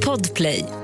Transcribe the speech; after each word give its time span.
Podplay. 0.00 0.81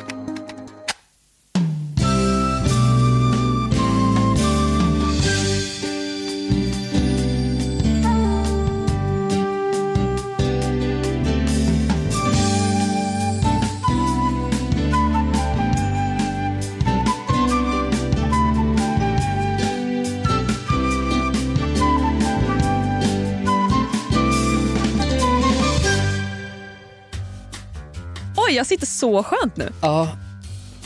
Sitter 28.68 28.86
så 28.86 29.22
skönt 29.22 29.56
nu. 29.56 29.72
Ja, 29.80 30.08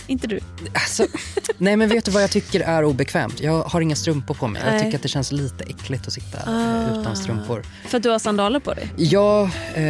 Inte 0.07 0.27
du? 0.27 0.41
alltså, 0.75 1.07
nej 1.59 1.77
men 1.77 1.89
vet 1.89 2.05
du 2.05 2.11
vad 2.11 2.23
jag 2.23 2.31
tycker 2.31 2.61
är 2.61 2.85
obekvämt? 2.85 3.41
Jag 3.41 3.63
har 3.63 3.81
inga 3.81 3.97
strumpor 3.97 4.35
på 4.35 4.49
mig. 4.49 4.63
Jag 4.65 4.73
Nej. 4.73 4.83
tycker 4.83 4.97
att 4.97 5.03
det 5.03 5.09
känns 5.09 5.33
lite 5.33 5.65
äckligt 5.65 6.07
att 6.07 6.13
sitta 6.13 6.39
Ah. 6.47 7.01
utan 7.01 7.17
strumpor. 7.17 7.63
För 7.87 7.97
att 7.97 8.03
du 8.03 8.11
har 8.11 8.19
sandaler 8.19 8.61
på 8.61 8.75
dig? 8.75 8.93
Ja, 8.97 9.51
eh, 9.75 9.85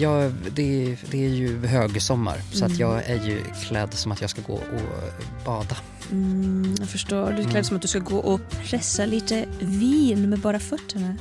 ja 0.00 0.30
det, 0.54 0.96
det 1.10 1.24
är 1.24 1.28
ju 1.28 1.66
högsommar 1.66 2.36
så 2.52 2.64
Mm. 2.64 2.72
att 2.72 2.78
jag 2.78 3.02
är 3.06 3.24
ju 3.26 3.44
klädd 3.68 3.94
som 3.94 4.12
att 4.12 4.20
jag 4.20 4.30
ska 4.30 4.40
gå 4.46 4.54
och 4.54 5.14
bada. 5.44 5.76
Mm, 6.10 6.74
jag 6.78 6.88
förstår. 6.88 7.32
Du 7.32 7.42
är 7.42 7.50
klädd 7.50 7.66
som 7.66 7.76
att 7.76 7.82
du 7.82 7.88
ska 7.88 7.98
gå 7.98 8.16
och 8.18 8.40
pressa 8.64 9.06
lite 9.06 9.44
vin 9.60 10.30
med 10.30 10.38
bara 10.38 10.58
fötterna. 10.60 11.16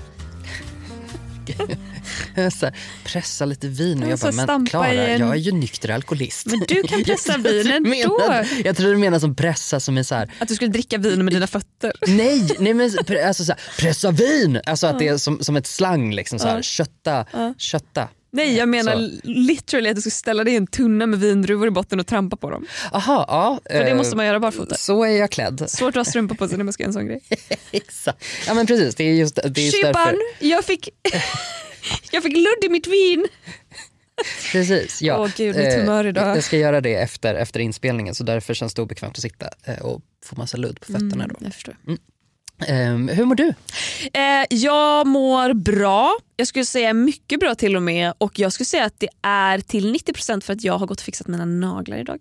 Så 2.59 2.71
pressa 3.03 3.45
lite 3.45 3.67
vin 3.67 3.97
och 3.97 4.05
Ja, 4.05 4.09
jag 4.09 4.19
bara, 4.19 4.31
men 4.31 4.65
Klara, 4.65 4.87
en- 4.93 5.19
jag 5.19 5.29
är 5.31 5.35
ju 5.35 5.51
nykter 5.51 5.89
alkoholist. 5.89 6.45
Men 6.45 6.59
du 6.67 6.83
kan 6.83 7.03
pressa 7.03 7.31
Jag 7.33 7.43
trodde 7.43 7.63
vin 7.63 7.83
du 7.83 8.01
ändå. 8.01 8.17
menade- 8.19 8.47
Jag 8.65 8.77
tror 8.77 8.91
du 8.91 8.97
menar 8.97 9.19
som 9.19 9.35
pressa 9.35 9.79
som 9.79 9.97
är 9.97 10.03
så 10.03 10.15
här, 10.15 10.31
Att 10.39 10.47
du 10.47 10.55
skulle 10.55 10.71
dricka 10.71 10.97
vin 10.97 11.25
med 11.25 11.33
dina 11.33 11.47
fötter. 11.47 11.93
nej, 12.07 12.55
nej 12.59 12.73
men 12.73 12.91
alltså 13.27 13.45
så 13.45 13.51
här, 13.51 13.61
pressa 13.79 14.11
vin! 14.11 14.61
Alltså 14.65 14.87
att 14.87 14.99
det 14.99 15.07
är 15.07 15.17
som, 15.17 15.43
som 15.43 15.55
ett 15.55 15.67
slang 15.67 16.13
liksom 16.13 16.39
så 16.39 16.47
här, 16.47 16.61
kötta, 16.61 17.25
kötta. 17.57 18.07
Nej, 18.31 18.57
jag 18.57 18.69
menar 18.69 18.95
Så. 18.95 19.19
literally 19.23 19.89
att 19.89 19.95
du 19.95 20.01
ska 20.01 20.09
ställa 20.09 20.43
dig 20.43 20.53
i 20.53 20.57
en 20.57 20.67
tunna 20.67 21.05
med 21.05 21.19
vindruvor 21.19 21.67
i 21.67 21.71
botten 21.71 21.99
och 21.99 22.07
trampa 22.07 22.37
på 22.37 22.49
dem. 22.49 22.65
Aha, 22.91 23.25
ja. 23.27 23.59
För 23.71 23.79
det 23.83 23.89
eh, 23.89 23.95
måste 23.97 24.15
man 24.15 24.25
göra 24.25 24.39
barfota. 24.39 24.75
Så 24.75 25.03
är 25.03 25.09
jag 25.17 25.31
klädd. 25.31 25.63
Svårt 25.69 25.89
att 25.89 25.95
ha 25.95 26.05
strumpor 26.05 26.35
på 26.35 26.47
sig 26.47 26.57
när 26.57 26.63
man 26.63 26.73
ska 26.73 26.83
göra 26.83 26.89
en 26.89 26.93
sån 26.93 27.07
grej. 27.07 27.21
Exakt. 27.71 28.23
Ja 28.47 28.53
men 28.53 28.65
precis, 28.67 28.95
det 28.95 29.03
är 29.03 29.13
just, 29.13 29.35
det 29.35 29.61
är 29.61 29.65
just 29.65 29.77
Tjupan, 29.77 29.93
därför. 29.93 30.17
jag 30.39 30.65
fick, 30.65 30.89
jag 32.11 32.23
fick 32.23 32.33
ludd 32.33 32.63
i 32.65 32.69
mitt 32.69 32.87
vin. 32.87 33.27
Precis, 34.51 35.01
ja. 35.01 35.17
Åh, 35.17 35.29
gud, 35.37 35.55
mitt 35.55 35.65
Eh, 35.65 35.79
humör 35.79 36.05
idag. 36.07 36.37
Jag 36.37 36.43
ska 36.43 36.57
göra 36.57 36.81
det 36.81 36.95
efter, 36.95 37.35
efter 37.35 37.59
inspelningen 37.59 38.15
så 38.15 38.23
därför 38.23 38.53
känns 38.53 38.73
det 38.73 38.81
obekvämt 38.81 39.15
att 39.17 39.21
sitta 39.21 39.49
eh, 39.63 39.79
och 39.79 40.01
få 40.25 40.35
massa 40.35 40.57
ludd 40.57 40.79
på 40.79 40.85
fötterna. 40.85 41.27
Då. 41.27 41.35
Ehm, 42.67 43.07
hur 43.07 43.25
mår 43.25 43.35
du? 43.35 43.53
Eh, 44.13 44.45
jag 44.49 45.07
mår 45.07 45.53
bra. 45.53 46.17
Jag 46.35 46.47
skulle 46.47 46.65
säga 46.65 46.93
mycket 46.93 47.39
bra 47.39 47.55
till 47.55 47.75
och 47.75 47.81
med. 47.83 48.13
Och 48.17 48.39
jag 48.39 48.53
skulle 48.53 48.65
säga 48.65 48.85
att 48.85 48.99
det 48.99 49.07
är 49.21 49.59
till 49.59 49.93
90% 49.95 50.41
för 50.43 50.53
att 50.53 50.63
jag 50.63 50.77
har 50.77 50.87
gått 50.87 50.99
och 50.99 51.05
fixat 51.05 51.27
mina 51.27 51.45
naglar 51.45 51.97
idag. 51.97 52.19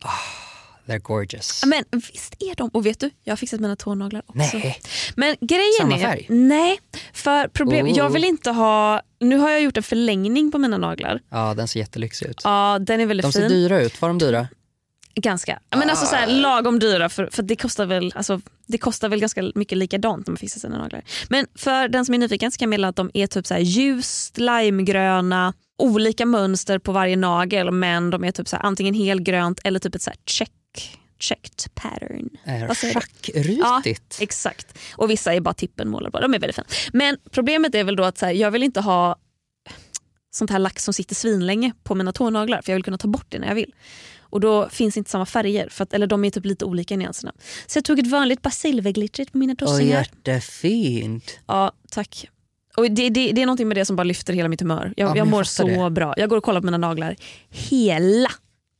They're 0.86 0.98
gorgeous. 0.98 1.64
Men 1.66 1.84
visst 1.92 2.34
är 2.42 2.55
de. 2.55 2.69
Och 2.69 2.86
vet 2.86 3.00
du, 3.00 3.11
jag 3.25 3.33
har 3.33 3.36
fixat 3.36 3.61
mina 3.61 3.77
tånaglar 3.77 4.22
också. 4.27 4.56
Nej. 4.59 4.81
Men 5.16 5.36
grejen 5.41 5.72
Samma 5.81 5.97
är... 5.97 6.00
färg? 6.03 6.27
Nej, 6.28 6.78
för 7.12 7.48
problem, 7.48 7.86
Oh. 7.86 7.97
jag 7.97 8.11
vill 8.11 8.25
inte 8.25 8.50
ha... 8.50 9.03
Nu 9.20 9.36
har 9.36 9.50
jag 9.50 9.61
gjort 9.62 9.77
en 9.77 9.83
förlängning 9.83 10.53
på 10.53 10.59
mina 10.59 10.78
naglar. 10.78 11.20
Ja, 11.31 11.55
den 11.55 11.69
ser 11.69 11.81
jättelyxig 11.81 12.27
ut. 12.27 12.41
Ja, 12.44 12.78
den 12.81 13.00
är 13.00 13.06
väldigt 13.06 13.25
De 13.27 13.33
ser 13.33 13.41
fin. 13.41 13.48
dyra 13.48 13.81
ut. 13.81 14.00
Var 14.03 14.09
de 14.09 14.19
dyra? 14.19 14.48
Ganska. 15.14 15.60
Ja, 15.70 15.78
Men 15.78 15.90
alltså 15.90 16.06
så 16.06 16.16
här, 16.16 16.26
lagom 16.26 16.78
dyra 16.78 17.08
för, 17.08 17.28
för 17.32 17.42
det 17.42 17.56
kostar 17.56 17.86
väl 17.86 18.12
alltså, 18.14 18.40
det 18.66 18.78
kostar 18.78 19.08
väl 19.08 19.20
ganska 19.20 19.52
mycket 19.54 19.78
likadant 19.78 20.26
när 20.26 20.32
man 20.32 20.36
fixar 20.36 20.60
sina 20.60 20.78
naglar. 20.78 21.02
Men 21.28 21.46
för 21.54 21.88
den 21.88 22.04
som 22.04 22.14
är 22.14 22.19
nyfiken 22.19 22.50
så 22.50 22.58
kan 22.58 22.66
jag 22.66 22.70
meddela 22.70 22.88
att 22.88 22.96
de 22.96 23.10
är 23.14 23.26
typ 23.26 23.47
så 23.47 23.54
här 23.54 23.60
ljust 23.60 24.38
limegröna, 24.38 25.54
olika 25.78 26.26
mönster 26.26 26.78
på 26.78 26.92
varje 26.92 27.16
nagel 27.16 27.70
men 27.70 28.10
de 28.10 28.24
är 28.24 28.32
typ 28.32 28.48
så 28.48 28.56
här, 28.56 28.62
antingen 28.62 28.94
helgrönt 28.94 29.60
eller 29.64 29.78
typ 29.78 29.94
ett 29.94 30.02
så 30.02 30.10
här 30.10 30.18
check, 30.26 30.98
checked 31.18 31.74
pattern. 31.74 32.28
Schackrutigt. 32.94 34.18
Exakt. 34.20 34.78
Och 34.97 35.10
vissa 35.10 35.34
är 35.34 35.41
bara 35.41 35.54
tippen 35.54 35.88
målade 35.88 36.10
på. 36.10 36.20
De 36.20 36.34
är 36.34 36.38
väldigt 36.38 36.56
fina. 36.56 36.66
Men 36.92 37.16
problemet 37.30 37.74
är 37.74 37.84
väl 37.84 37.97
då 37.97 38.04
att 38.04 38.18
så 38.18 38.26
här, 38.26 38.32
jag 38.32 38.50
vill 38.50 38.62
inte 38.62 38.80
ha 38.80 39.16
sånt 40.30 40.50
här 40.50 40.58
lack 40.58 40.78
som 40.78 40.94
sitter 40.94 41.14
svinlänge 41.14 41.72
på 41.82 41.94
mina 41.94 42.12
tånaglar 42.12 42.62
för 42.62 42.72
jag 42.72 42.76
vill 42.76 42.84
kunna 42.84 42.98
ta 42.98 43.08
bort 43.08 43.26
det 43.28 43.38
när 43.38 43.48
jag 43.48 43.54
vill. 43.54 43.74
Och 44.31 44.41
då 44.41 44.69
finns 44.69 44.97
inte 44.97 45.11
samma 45.11 45.27
färger, 45.27 45.69
för 45.69 45.83
att, 45.83 45.93
eller 45.93 46.06
de 46.06 46.25
är 46.25 46.31
typ 46.31 46.44
lite 46.44 46.65
olika 46.65 46.94
i 46.94 46.97
nyanserna. 46.97 47.33
Så 47.66 47.77
jag 47.77 47.84
tog 47.84 47.99
ett 47.99 48.06
vanligt 48.11 48.43
bara 48.43 48.50
silverglittrigt 48.50 49.33
på 49.33 49.39
mina 49.39 49.55
Åh, 49.61 49.66
tossingar. 49.69 49.99
jättefint. 49.99 51.39
Ja, 51.47 51.72
tack. 51.91 52.28
Och 52.77 52.91
det, 52.91 53.09
det, 53.09 53.33
det 53.33 53.43
är 53.43 53.47
någonting 53.47 53.69
med 53.69 53.77
det 53.77 53.84
som 53.84 53.97
bara 53.97 54.05
lyfter 54.05 54.33
hela 54.33 54.49
mitt 54.49 54.61
humör. 54.61 54.93
Jag, 54.97 55.11
Ja, 55.11 55.16
jag 55.16 55.27
mår 55.27 55.43
så 55.44 55.66
det. 55.84 55.91
bra. 55.91 56.15
Jag 56.16 56.28
går 56.31 56.37
och 56.37 56.44
kollar 56.44 56.61
på 56.61 56.65
mina 56.65 56.78
naglar 56.78 57.16
hela 57.50 58.31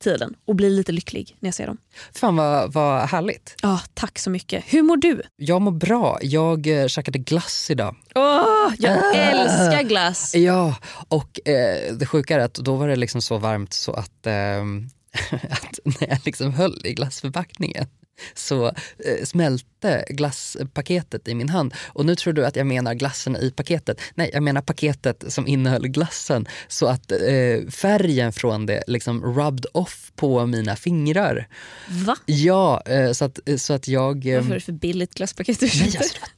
tiden 0.05 0.35
och 0.47 0.55
blir 0.57 0.71
lite 0.71 0.93
lycklig 0.93 1.37
när 1.41 1.47
jag 1.49 1.55
ser 1.55 1.67
dem. 1.67 1.79
Fan 2.15 2.37
vad, 2.37 2.73
vad 2.73 3.09
härligt. 3.09 3.55
Ja, 3.63 3.81
tack 3.95 4.19
så 4.19 4.31
mycket. 4.31 4.65
Hur 4.67 4.83
mår 4.83 4.97
du? 4.97 5.23
Jag 5.37 5.63
mår 5.63 5.73
bra. 5.73 6.19
Jag 6.23 6.67
eh, 6.83 6.87
käkade 6.87 7.19
glass 7.19 7.71
idag. 7.71 7.97
Åh, 8.15 8.73
jag 8.79 8.99
Ah. 8.99 9.13
älskar 9.15 9.83
glass. 9.83 10.35
Ja, 10.35 10.75
och 11.09 11.49
eh, 11.49 11.95
det 11.95 12.07
sjuka 12.07 12.35
är 12.35 12.39
att 12.39 12.55
då 12.55 12.75
var 12.77 12.89
det 12.89 12.97
liksom 12.97 13.23
så 13.23 13.39
varmt 13.39 13.73
så 13.73 13.93
att, 13.93 14.27
ehm, 14.27 14.89
att 15.51 15.79
när 15.84 16.09
jag 16.09 16.19
liksom 16.25 16.53
höll 16.53 16.81
i 16.84 16.93
glassförpackningen 16.95 17.87
så 18.34 18.67
eh, 18.67 19.25
smälte 19.25 20.05
glasspaketet 20.09 21.29
i 21.29 21.34
min 21.34 21.49
hand. 21.49 21.75
Och 21.87 22.06
nu 22.06 22.15
tror 22.17 22.33
du 22.33 22.47
att 22.47 22.56
jag 22.56 22.67
menar 22.67 22.95
glassen 22.95 23.37
i 23.37 23.51
paketet. 23.51 24.01
Nej, 24.15 24.31
jag 24.33 24.43
menar 24.43 24.61
paketet 24.62 25.25
som 25.29 25.47
innehöll 25.47 25.89
glassen. 25.89 26.47
Så 26.69 26.87
att 26.87 27.12
eh, 27.12 27.69
färgen 27.71 28.33
från 28.33 28.67
det 28.67 28.84
liksom 28.87 29.25
rubbed 29.25 29.67
off 29.73 30.12
på 30.17 30.47
mina 30.47 30.77
fingrar. 30.77 31.49
Va? 31.89 32.17
Ja, 32.27 32.83
eh, 32.87 33.12
så, 33.12 33.25
att, 33.25 33.39
så 33.56 33.73
att 33.73 33.89
jag... 33.89 34.27
eh, 34.27 34.35
Varför 34.37 34.50
är 34.50 34.55
det 34.55 34.61
för 34.61 34.73
billigt 34.73 35.15
glasspaket 35.15 35.61
du 35.61 35.67
Nej, 35.67 35.73
köpte? 35.75 35.99
alltså 35.99 36.15
det 36.15 36.21
var 36.21 36.29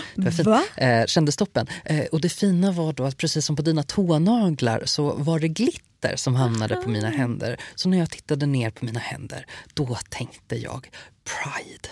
dyrt. 0.00 0.04
Det 0.14 0.22
var 0.22 0.30
fint. 0.30 0.46
Va? 0.78 0.84
Eh, 0.86 1.06
kändes 1.06 1.36
toppen. 1.36 1.66
Eh, 1.84 2.04
och 2.12 2.20
det 2.20 2.28
fina 2.28 2.72
var 2.72 2.92
då 2.92 3.04
att 3.04 3.16
precis 3.16 3.46
som 3.46 3.56
på 3.56 3.62
dina 3.62 3.82
tånaglar 3.82 4.82
så 4.84 5.12
var 5.12 5.38
det 5.38 5.48
glitter 5.48 5.89
som 6.16 6.34
hamnade 6.34 6.76
på 6.76 6.90
mina 6.90 7.08
händer. 7.10 7.60
Så 7.74 7.88
när 7.88 7.98
jag 7.98 8.10
tittade 8.10 8.46
ner 8.46 8.70
på 8.70 8.84
mina 8.84 9.00
händer, 9.00 9.46
då 9.74 9.98
tänkte 10.10 10.56
jag 10.56 10.90
Pride. 11.24 11.88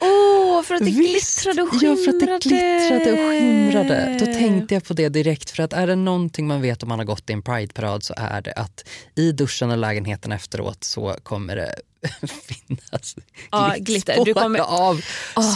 Åh, 0.00 0.62
för 0.62 0.74
att 0.74 0.80
det 0.80 0.90
Visst! 0.90 1.42
glittrade 1.44 1.62
och 1.62 1.68
Ja, 1.72 1.78
skimrade. 1.96 2.04
för 2.04 2.34
att 2.34 2.42
det 2.42 2.48
glittrade 2.48 3.12
och 3.12 3.18
skimrade. 3.30 4.16
Då 4.20 4.26
tänkte 4.26 4.74
jag 4.74 4.84
på 4.84 4.94
det 4.94 5.08
direkt. 5.08 5.50
För 5.50 5.62
att 5.62 5.72
är 5.72 5.86
det 5.86 5.96
någonting 5.96 6.46
man 6.46 6.60
vet 6.60 6.82
om 6.82 6.88
man 6.88 6.98
har 6.98 7.06
gått 7.06 7.30
i 7.30 7.32
en 7.32 7.42
Pride-parad 7.42 8.02
så 8.04 8.14
är 8.16 8.40
det 8.42 8.52
att 8.52 8.88
i 9.14 9.32
duschen 9.32 9.70
och 9.70 9.78
lägenheten 9.78 10.32
efteråt 10.32 10.84
så 10.84 11.16
kommer 11.22 11.56
det 11.56 11.74
finnas 12.22 13.16
Ja, 13.50 13.68
glitt- 13.76 13.84
glitter. 13.86 14.12
spår, 14.14 14.24
Du 14.24 14.34
kommer- 14.34 14.58
av, 14.60 15.00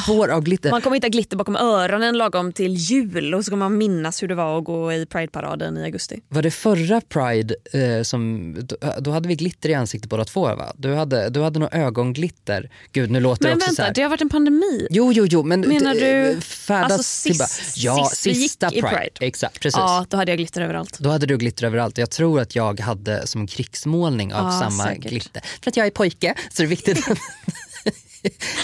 spår 0.02 0.28
av 0.28 0.42
glitter. 0.42 0.70
Man 0.70 0.82
kommer 0.82 0.96
hitta 0.96 1.08
glitter 1.08 1.36
bakom 1.36 1.56
öronen 1.56 2.18
lagom 2.18 2.52
till 2.52 2.74
jul 2.74 3.34
och 3.34 3.44
så 3.44 3.50
kommer 3.50 3.64
man 3.68 3.78
minnas 3.78 4.22
hur 4.22 4.28
det 4.28 4.34
var 4.34 4.58
att 4.58 4.64
gå 4.64 4.92
i 4.92 5.06
Pride-paraden 5.06 5.76
i 5.78 5.84
augusti. 5.84 6.20
Var 6.28 6.42
det 6.42 6.50
förra 6.50 7.00
Pride 7.00 7.54
eh, 7.72 8.02
som, 8.02 8.54
då, 9.00 9.10
hade 9.10 9.28
vi 9.28 9.34
glitter 9.34 9.68
i 9.68 9.74
ansiktet 9.74 10.10
båda 10.10 10.24
två 10.24 10.40
va? 10.40 10.72
Du 10.76 10.94
hade, 10.94 11.28
du 11.30 11.42
hade 11.42 11.58
nog 11.58 11.68
ögonglitter. 11.74 12.70
Gud 12.92 13.10
nu 13.10 13.20
låter 13.20 13.42
det 13.42 13.48
Men 13.48 13.56
också 13.56 13.64
så 13.66 13.70
vänta, 13.70 13.82
här. 13.82 13.94
det 13.94 14.02
har 14.02 14.10
varit 14.10 14.20
en 14.20 14.28
pandemi. 14.28 14.86
Jo, 14.90 15.12
jo, 15.12 15.26
jo, 15.30 15.42
men 15.42 15.60
Menar 15.60 15.94
du- 15.94 16.40
färdas 16.40 16.92
alltså 16.92 17.02
sist- 17.02 17.76
Ja, 17.76 18.10
sist 18.14 18.40
sista 18.40 18.70
Pride. 18.70 18.88
Pride. 18.88 19.10
Exakt, 19.26 19.60
precis. 19.60 19.78
Ja, 19.78 20.06
då 20.08 20.16
hade 20.16 20.30
jag 20.32 20.38
glitter 20.38 20.60
överallt. 20.60 20.98
Då 20.98 21.10
hade 21.10 21.26
du 21.26 21.36
glitter 21.38 21.66
överallt. 21.66 21.98
Jag 21.98 22.10
tror 22.10 22.40
att 22.40 22.54
jag 22.56 22.80
hade 22.80 23.26
som 23.26 23.46
krigsmålning 23.46 24.34
av 24.34 24.44
Ja, 24.46 24.60
samma 24.60 24.84
säkert. 24.84 25.10
glitter. 25.10 25.42
För 25.62 25.70
att 25.70 25.76
jag 25.76 25.86
är 25.86 25.90
pojke 25.90 26.34
så 26.50 26.62
det 26.62 26.62
är 26.62 26.66
viktigt 26.66 27.10
att, 27.10 27.18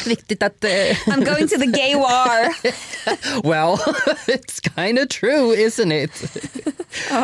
viktigt 0.07 0.43
att 0.43 0.65
eh, 0.65 0.71
I'm 0.71 1.25
going 1.25 1.49
to 1.49 1.57
the 1.59 1.67
gay 1.67 1.95
war. 1.95 2.55
well, 3.49 3.79
it's 4.27 4.61
kind 4.77 4.99
of 4.99 5.09
true 5.09 5.57
isn't 5.57 6.05
it? 6.05 6.23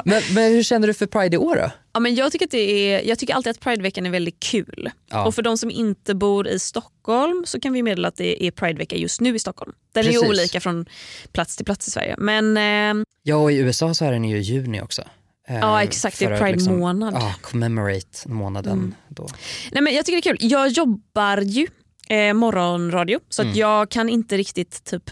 men, 0.05 0.23
men 0.35 0.53
hur 0.53 0.63
känner 0.63 0.87
du 0.87 0.95
för 0.95 1.07
Pride 1.07 1.35
i 1.35 1.39
år 1.39 1.57
då? 1.57 1.71
Ja, 1.93 2.01
men 2.01 2.15
jag, 2.15 2.33
tycker 2.33 2.47
att 2.47 2.51
det 2.51 2.93
är, 2.93 3.09
jag 3.09 3.19
tycker 3.19 3.35
alltid 3.35 3.51
att 3.51 3.61
Prideveckan 3.61 4.07
är 4.07 4.11
väldigt 4.11 4.41
kul. 4.41 4.91
Ja. 5.11 5.27
Och 5.27 5.35
för 5.35 5.43
de 5.43 5.59
som 5.59 5.71
inte 5.71 6.15
bor 6.15 6.49
i 6.49 6.59
Stockholm 6.59 7.45
så 7.47 7.61
kan 7.61 7.73
vi 7.73 7.83
meddela 7.83 8.09
att 8.09 8.17
det 8.17 8.45
är 8.47 8.51
Pridevecka 8.51 8.97
just 8.97 9.21
nu 9.21 9.37
i 9.37 9.39
Stockholm. 9.39 9.73
Den 9.93 10.05
är 10.05 10.09
ju 10.09 10.21
Precis. 10.21 10.29
olika 10.29 10.61
från 10.61 10.87
plats 11.33 11.57
till 11.57 11.65
plats 11.65 11.89
i 11.89 11.91
Sverige. 11.91 12.15
Men 12.19 12.57
eh, 12.57 13.05
Ja, 13.23 13.37
och 13.37 13.53
i 13.53 13.57
USA 13.57 13.95
så 13.95 14.05
är 14.05 14.13
den 14.13 14.25
ju 14.25 14.37
i 14.37 14.41
juni 14.41 14.81
också. 14.81 15.03
Eh, 15.49 15.57
Ja, 15.59 15.83
exakt. 15.83 16.19
Det 16.19 16.25
är 16.25 16.39
Pride-månad. 16.39 17.15
ja, 17.15 17.35
commemorate 17.41 18.29
månaden 18.29 18.73
Mm. 18.73 18.95
då. 19.09 19.29
Nej, 19.73 19.83
men 19.83 19.95
jag 19.95 20.05
tycker 20.07 20.23
det 20.23 20.29
är 20.31 20.37
kul. 20.37 20.51
Jag 20.51 20.69
jobbar 20.69 21.37
ju 21.41 21.67
eh, 22.09 22.35
morgonradio 22.35 23.21
så 23.29 23.43
Mm. 23.43 23.51
att 23.53 23.57
jag 23.57 23.91
kan 23.91 24.09
inte 24.09 24.37
riktigt 24.37 24.85
typ 24.85 25.11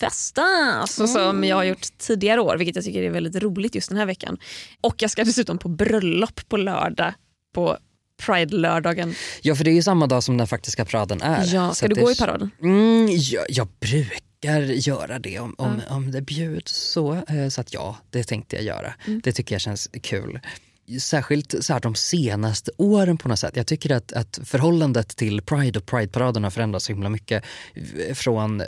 festa 0.00 0.42
alltså, 0.80 1.06
som 1.06 1.44
jag 1.44 1.56
har 1.56 1.64
gjort 1.64 1.86
tidigare 1.98 2.40
år 2.40 2.56
vilket 2.56 2.76
jag 2.76 2.84
tycker 2.84 3.02
är 3.02 3.10
väldigt 3.10 3.42
roligt 3.42 3.74
just 3.74 3.88
den 3.88 3.98
här 3.98 4.06
veckan. 4.06 4.38
Och 4.80 4.94
jag 4.98 5.10
ska 5.10 5.24
dessutom 5.24 5.58
på 5.58 5.68
bröllop 5.68 6.48
på 6.48 6.56
lördag 6.56 7.12
på 7.54 7.78
Pride-lördagen. 8.26 9.14
Ja 9.42 9.54
för 9.54 9.64
det 9.64 9.70
är 9.70 9.74
ju 9.74 9.82
samma 9.82 10.06
dag 10.06 10.22
som 10.22 10.36
den 10.36 10.46
faktiska 10.46 10.84
paraden 10.84 11.22
är. 11.22 11.54
Ja, 11.54 11.68
Så 11.68 11.74
ska 11.74 11.88
du 11.88 11.94
gå 11.94 12.10
i 12.10 12.16
paraden? 12.16 12.50
Mm, 12.62 13.08
jag, 13.10 13.44
jag 13.48 13.68
brukar 13.80 14.18
göra 14.74 15.18
det 15.18 15.38
om, 15.38 15.54
om, 15.58 15.80
om 15.88 16.10
det 16.10 16.22
bjuds 16.22 16.72
så. 16.72 17.14
Eh, 17.14 17.48
Så 17.48 17.60
att 17.60 17.74
ja, 17.74 17.96
det 18.10 18.24
tänkte 18.24 18.56
jag 18.56 18.64
göra. 18.64 18.94
Mm. 19.06 19.20
Det 19.24 19.32
tycker 19.32 19.54
jag 19.54 19.60
känns 19.62 19.90
kul. 20.02 20.40
Särskilt 21.00 21.54
så 21.60 21.72
här, 21.72 21.80
de 21.80 21.94
senaste 21.94 22.70
åren 22.76 23.18
på 23.18 23.28
något 23.28 23.38
sätt. 23.38 23.56
Jag 23.56 23.66
tycker 23.66 23.90
att, 23.92 24.12
att 24.12 24.40
förhållandet 24.44 25.16
till 25.16 25.42
Pride 25.42 25.78
och 25.78 25.86
Pride-paraden 25.86 26.44
har 26.44 26.50
förändrats 26.50 26.84
så 26.86 26.92
himla 26.92 27.08
mycket. 27.08 27.44
eh, 28.08 28.14
Från 28.14 28.60
eh, 28.60 28.66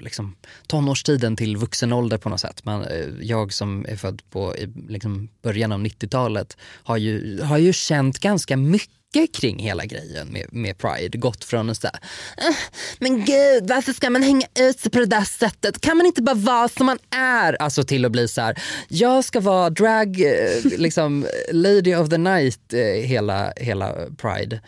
liksom, 0.00 0.36
tonårstiden 0.66 1.36
till 1.36 1.56
vuxen 1.56 1.92
ålder 1.92 2.18
på 2.18 2.28
något 2.28 2.40
sätt. 2.40 2.64
Man, 2.64 2.86
jag 3.20 3.52
som 3.52 3.86
är 3.88 3.96
född 3.96 4.22
på 4.30 4.56
i, 4.56 4.66
liksom, 4.88 5.28
början 5.42 5.72
av 5.72 5.80
90-talet 5.80 6.56
har 6.62 6.96
ju, 6.96 7.42
har 7.42 7.58
ju 7.58 7.72
känt 7.72 8.18
ganska 8.18 8.56
mycket 8.56 8.99
kring 9.12 9.58
hela 9.58 9.84
grejen 9.84 10.28
med, 10.28 10.46
med 10.52 10.78
Pride. 10.78 11.18
Gått 11.18 11.44
från 11.44 11.70
att 11.70 11.76
säga 11.76 11.98
eh, 12.36 12.56
men 12.98 13.24
gud 13.24 13.68
varför 13.68 13.92
ska 13.92 14.10
man 14.10 14.22
hänga 14.22 14.46
ut 14.58 14.80
sig 14.80 14.90
på 14.90 14.98
det 14.98 15.06
där 15.06 15.24
sättet? 15.24 15.80
Kan 15.80 15.96
man 15.96 16.06
inte 16.06 16.22
bara 16.22 16.34
vara 16.34 16.68
som 16.68 16.86
man 16.86 16.98
är? 17.16 17.62
Alltså 17.62 17.82
till 17.82 18.04
att 18.04 18.12
bli 18.12 18.28
så 18.28 18.40
här, 18.40 18.62
jag 18.88 19.24
ska 19.24 19.40
vara 19.40 19.70
drag, 19.70 20.20
eh, 20.20 20.64
liksom 20.78 21.24
eh, 21.24 21.54
lady 21.54 21.94
of 21.94 22.08
the 22.08 22.18
night 22.18 22.74
hela, 23.04 23.52
hela 23.56 23.94
Pride. 24.16 24.60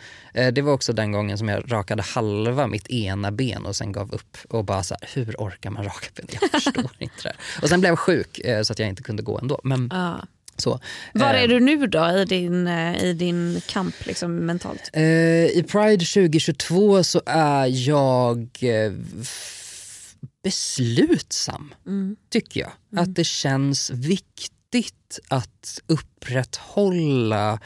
Det 0.53 0.61
var 0.61 0.73
också 0.73 0.93
den 0.93 1.11
gången 1.11 1.37
som 1.37 1.49
jag 1.49 1.71
rakade 1.71 2.03
halva 2.03 2.67
mitt 2.67 2.87
ena 2.87 3.31
ben 3.31 3.65
och 3.65 3.75
sen 3.75 3.91
gav 3.91 4.13
upp 4.13 4.37
och 4.49 4.65
bara 4.65 4.83
så 4.83 4.95
här, 5.01 5.09
hur 5.13 5.35
orkar 5.37 5.69
man 5.69 5.83
raka 5.83 6.07
ben? 6.15 6.25
Jag 6.41 6.51
förstår 6.51 6.91
inte 6.99 7.23
det. 7.23 7.33
Och 7.61 7.69
sen 7.69 7.79
blev 7.79 7.91
jag 7.91 7.99
sjuk 7.99 8.41
så 8.63 8.73
att 8.73 8.79
jag 8.79 8.89
inte 8.89 9.03
kunde 9.03 9.23
gå 9.23 9.39
ändå. 9.39 9.59
Men 9.63 9.89
Ja 9.93 10.21
så. 10.61 10.79
Var 11.13 11.33
Eh, 11.33 11.43
är 11.43 11.47
du 11.47 11.59
nu 11.59 11.87
då 11.87 12.09
i 12.09 12.25
din, 12.25 12.67
eh, 12.67 13.03
i 13.03 13.13
din 13.13 13.61
kamp 13.67 13.95
liksom, 14.05 14.35
mentalt? 14.35 14.89
Eh, 14.93 15.03
I 15.45 15.65
Pride 15.67 16.05
2022 16.05 17.03
så 17.03 17.21
är 17.25 17.87
jag 17.87 18.47
beslutsam, 20.43 21.73
tycker 22.29 22.59
jag. 22.61 22.71
Att 23.01 23.15
det 23.15 23.23
känns 23.23 23.89
viktigt 23.89 25.19
att 25.27 25.79
upprätthålla 25.87 27.59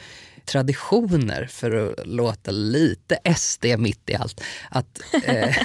traditioner 0.48 1.46
för 1.46 1.72
att 1.72 2.08
låta 2.08 2.52
lite 2.52 3.20
SD 3.36 3.66
mitt 3.78 4.10
i 4.10 4.16
allt. 4.16 4.42
Att, 4.70 5.02
eh, 5.24 5.58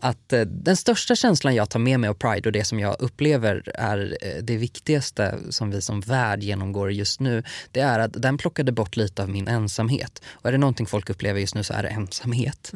att 0.00 0.32
eh, 0.32 0.40
den 0.40 0.76
största 0.76 1.14
känslan 1.14 1.54
jag 1.54 1.70
tar 1.70 1.78
med 1.78 2.00
mig 2.00 2.10
av 2.10 2.14
Pride 2.14 2.48
och 2.48 2.52
det 2.52 2.64
som 2.64 2.80
jag 2.80 2.96
upplever 2.98 3.62
är 3.74 4.16
eh, 4.22 4.42
det 4.42 4.56
viktigaste 4.56 5.38
som 5.50 5.70
vi 5.70 5.82
som 5.82 6.00
värld 6.00 6.42
genomgår 6.42 6.92
just 6.92 7.20
nu, 7.20 7.42
det 7.70 7.80
är 7.80 7.98
att 7.98 8.22
den 8.22 8.38
plockade 8.38 8.72
bort 8.72 8.96
lite 8.96 9.22
av 9.22 9.28
min 9.28 9.48
ensamhet. 9.48 10.22
Och 10.26 10.46
är 10.46 10.52
det 10.52 10.58
någonting 10.58 10.86
folk 10.86 11.10
upplever 11.10 11.40
just 11.40 11.54
nu 11.54 11.62
så 11.62 11.72
är 11.72 11.82
det 11.82 11.88
ensamhet. 11.88 12.72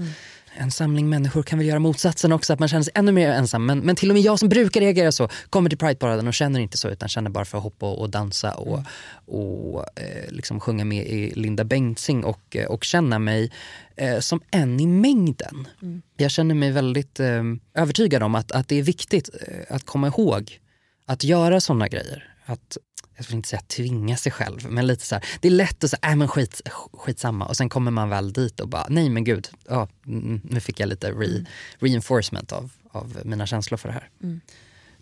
En 0.60 0.70
samling 0.70 1.08
människor 1.08 1.42
kan 1.42 1.58
väl 1.58 1.68
göra 1.68 1.78
motsatsen 1.78 2.32
också, 2.32 2.52
att 2.52 2.58
man 2.58 2.68
känner 2.68 2.82
sig 2.82 2.92
ännu 2.94 3.12
mer 3.12 3.30
ensam. 3.30 3.66
Men, 3.66 3.78
men 3.78 3.96
till 3.96 4.10
och 4.10 4.14
med 4.14 4.22
jag 4.22 4.38
som 4.38 4.48
brukar 4.48 4.80
reagera 4.80 5.12
så 5.12 5.28
kommer 5.50 5.68
till 5.68 5.78
Pride-paraden 5.78 6.28
och 6.28 6.34
känner 6.34 6.60
inte 6.60 6.76
så 6.76 6.88
utan 6.88 7.08
känner 7.08 7.30
bara 7.30 7.44
för 7.44 7.58
att 7.58 7.64
hoppa 7.64 7.86
och, 7.86 8.00
och 8.00 8.10
dansa 8.10 8.54
och, 8.54 8.80
och 9.26 9.84
eh, 9.98 10.30
liksom 10.30 10.60
sjunga 10.60 10.84
med 10.84 11.06
i 11.06 11.32
Linda 11.34 11.64
Bengtzing 11.64 12.24
och, 12.24 12.56
eh, 12.56 12.66
och 12.66 12.84
känna 12.84 13.18
mig 13.18 13.52
eh, 13.96 14.18
som 14.18 14.40
en 14.50 14.80
i 14.80 14.86
mängden. 14.86 15.68
Jag 16.16 16.30
känner 16.30 16.54
mig 16.54 16.70
väldigt 16.70 17.20
eh, 17.20 17.42
övertygad 17.74 18.22
om 18.22 18.34
att, 18.34 18.52
att 18.52 18.68
det 18.68 18.78
är 18.78 18.82
viktigt 18.82 19.30
eh, 19.48 19.74
att 19.76 19.86
komma 19.86 20.06
ihåg 20.06 20.58
att 21.06 21.24
göra 21.24 21.60
såna 21.60 21.88
grejer. 21.88 22.29
Att, 22.52 22.76
jag 23.16 23.24
vill 23.24 23.34
inte 23.34 23.48
säga 23.48 23.62
tvinga 23.62 24.16
sig 24.16 24.32
själv, 24.32 24.70
men 24.70 24.86
lite 24.86 25.06
så 25.06 25.14
här, 25.14 25.24
det 25.40 25.48
är 25.48 25.52
lätt 25.52 25.84
att 25.84 25.90
säga, 25.90 26.10
äh, 26.10 26.16
men 26.16 26.28
skit, 26.28 26.60
skitsamma. 26.92 27.46
Och 27.46 27.56
sen 27.56 27.68
kommer 27.68 27.90
man 27.90 28.08
väl 28.08 28.32
dit 28.32 28.60
och 28.60 28.68
bara, 28.68 28.86
nej 28.88 29.08
men 29.10 29.24
gud, 29.24 29.48
ja, 29.68 29.88
mm, 30.06 30.40
nu 30.44 30.60
fick 30.60 30.80
jag 30.80 30.88
lite 30.88 31.10
re, 31.10 31.44
reinforcement 31.78 32.52
av, 32.52 32.70
av 32.90 33.20
mina 33.24 33.46
känslor 33.46 33.78
för 33.78 33.88
det 33.88 33.92
här. 33.92 34.10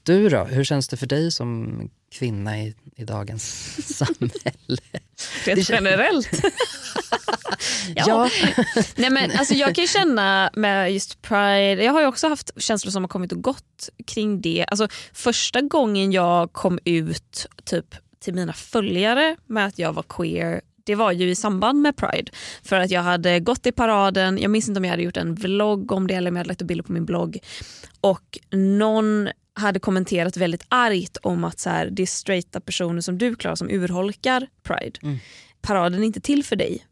Du 0.09 0.29
då, 0.29 0.45
hur 0.45 0.65
känns 0.65 0.89
det 0.89 0.97
för 0.97 1.07
dig 1.07 1.31
som 1.31 1.81
kvinna 2.13 2.59
i, 2.59 2.75
i 2.97 3.05
dagens 3.05 3.45
samhälle? 3.97 4.83
Rent 5.45 5.69
generellt? 5.69 6.31
ja. 7.95 8.31
Nej, 8.97 9.11
men, 9.11 9.31
alltså, 9.31 9.55
jag 9.55 9.75
kan 9.75 9.83
ju 9.83 9.89
känna 9.89 10.51
med 10.55 10.93
just 10.93 11.23
Pride, 11.23 11.85
jag 11.85 11.93
har 11.93 12.01
ju 12.01 12.07
också 12.07 12.29
haft 12.29 12.63
känslor 12.63 12.91
som 12.91 13.03
har 13.03 13.09
kommit 13.09 13.33
och 13.33 13.43
gått 13.43 13.89
kring 14.07 14.41
det. 14.41 14.65
Alltså, 14.69 14.89
första 15.13 15.61
gången 15.61 16.13
jag 16.13 16.53
kom 16.53 16.79
ut 16.85 17.47
typ 17.65 17.95
till 18.21 18.35
mina 18.35 18.53
följare 18.53 19.37
med 19.47 19.67
att 19.67 19.79
jag 19.79 19.93
var 19.93 20.03
queer 20.03 20.61
det 20.85 20.95
var 20.95 21.13
ju 21.13 21.31
i 21.31 21.35
samband 21.35 21.83
med 21.83 21.97
Pride. 21.97 22.33
För 22.63 22.77
att 22.77 22.91
jag 22.91 23.03
hade 23.03 23.41
gått 23.41 23.67
i 23.67 23.73
paraden, 23.73 24.39
jag 24.39 24.51
minns 24.51 24.69
inte 24.69 24.79
om 24.79 24.85
jag 24.85 24.91
hade 24.91 25.03
gjort 25.03 25.17
en 25.17 25.35
vlogg 25.35 25.93
om 25.93 26.07
det 26.07 26.15
eller 26.15 26.31
om 26.31 26.37
jag 26.37 26.41
hade 26.41 26.49
lagt 26.49 26.63
upp 26.63 26.69
bilder 26.69 26.85
på 26.85 26.93
min 26.93 27.05
blogg. 27.05 27.39
Och 28.01 28.39
någon 28.51 29.29
hade 29.59 29.81
kommenterat 29.81 30.37
väldigt 30.37 30.65
argt 30.69 31.17
om 31.23 31.45
att 31.45 31.59
så 31.59 31.71
här, 31.71 31.89
det 31.91 32.03
är 32.03 32.07
straighta 32.07 32.61
personer 32.61 33.01
som 33.01 33.19
du 33.19 33.35
Klara 33.35 33.57
som 33.57 33.71
urholkar 33.71 34.47
Pride. 34.63 35.19
Paraden 35.61 36.03
är 36.03 36.07
inte 36.07 36.21
till 36.21 36.45
för 36.45 36.57
dig. 36.57 36.85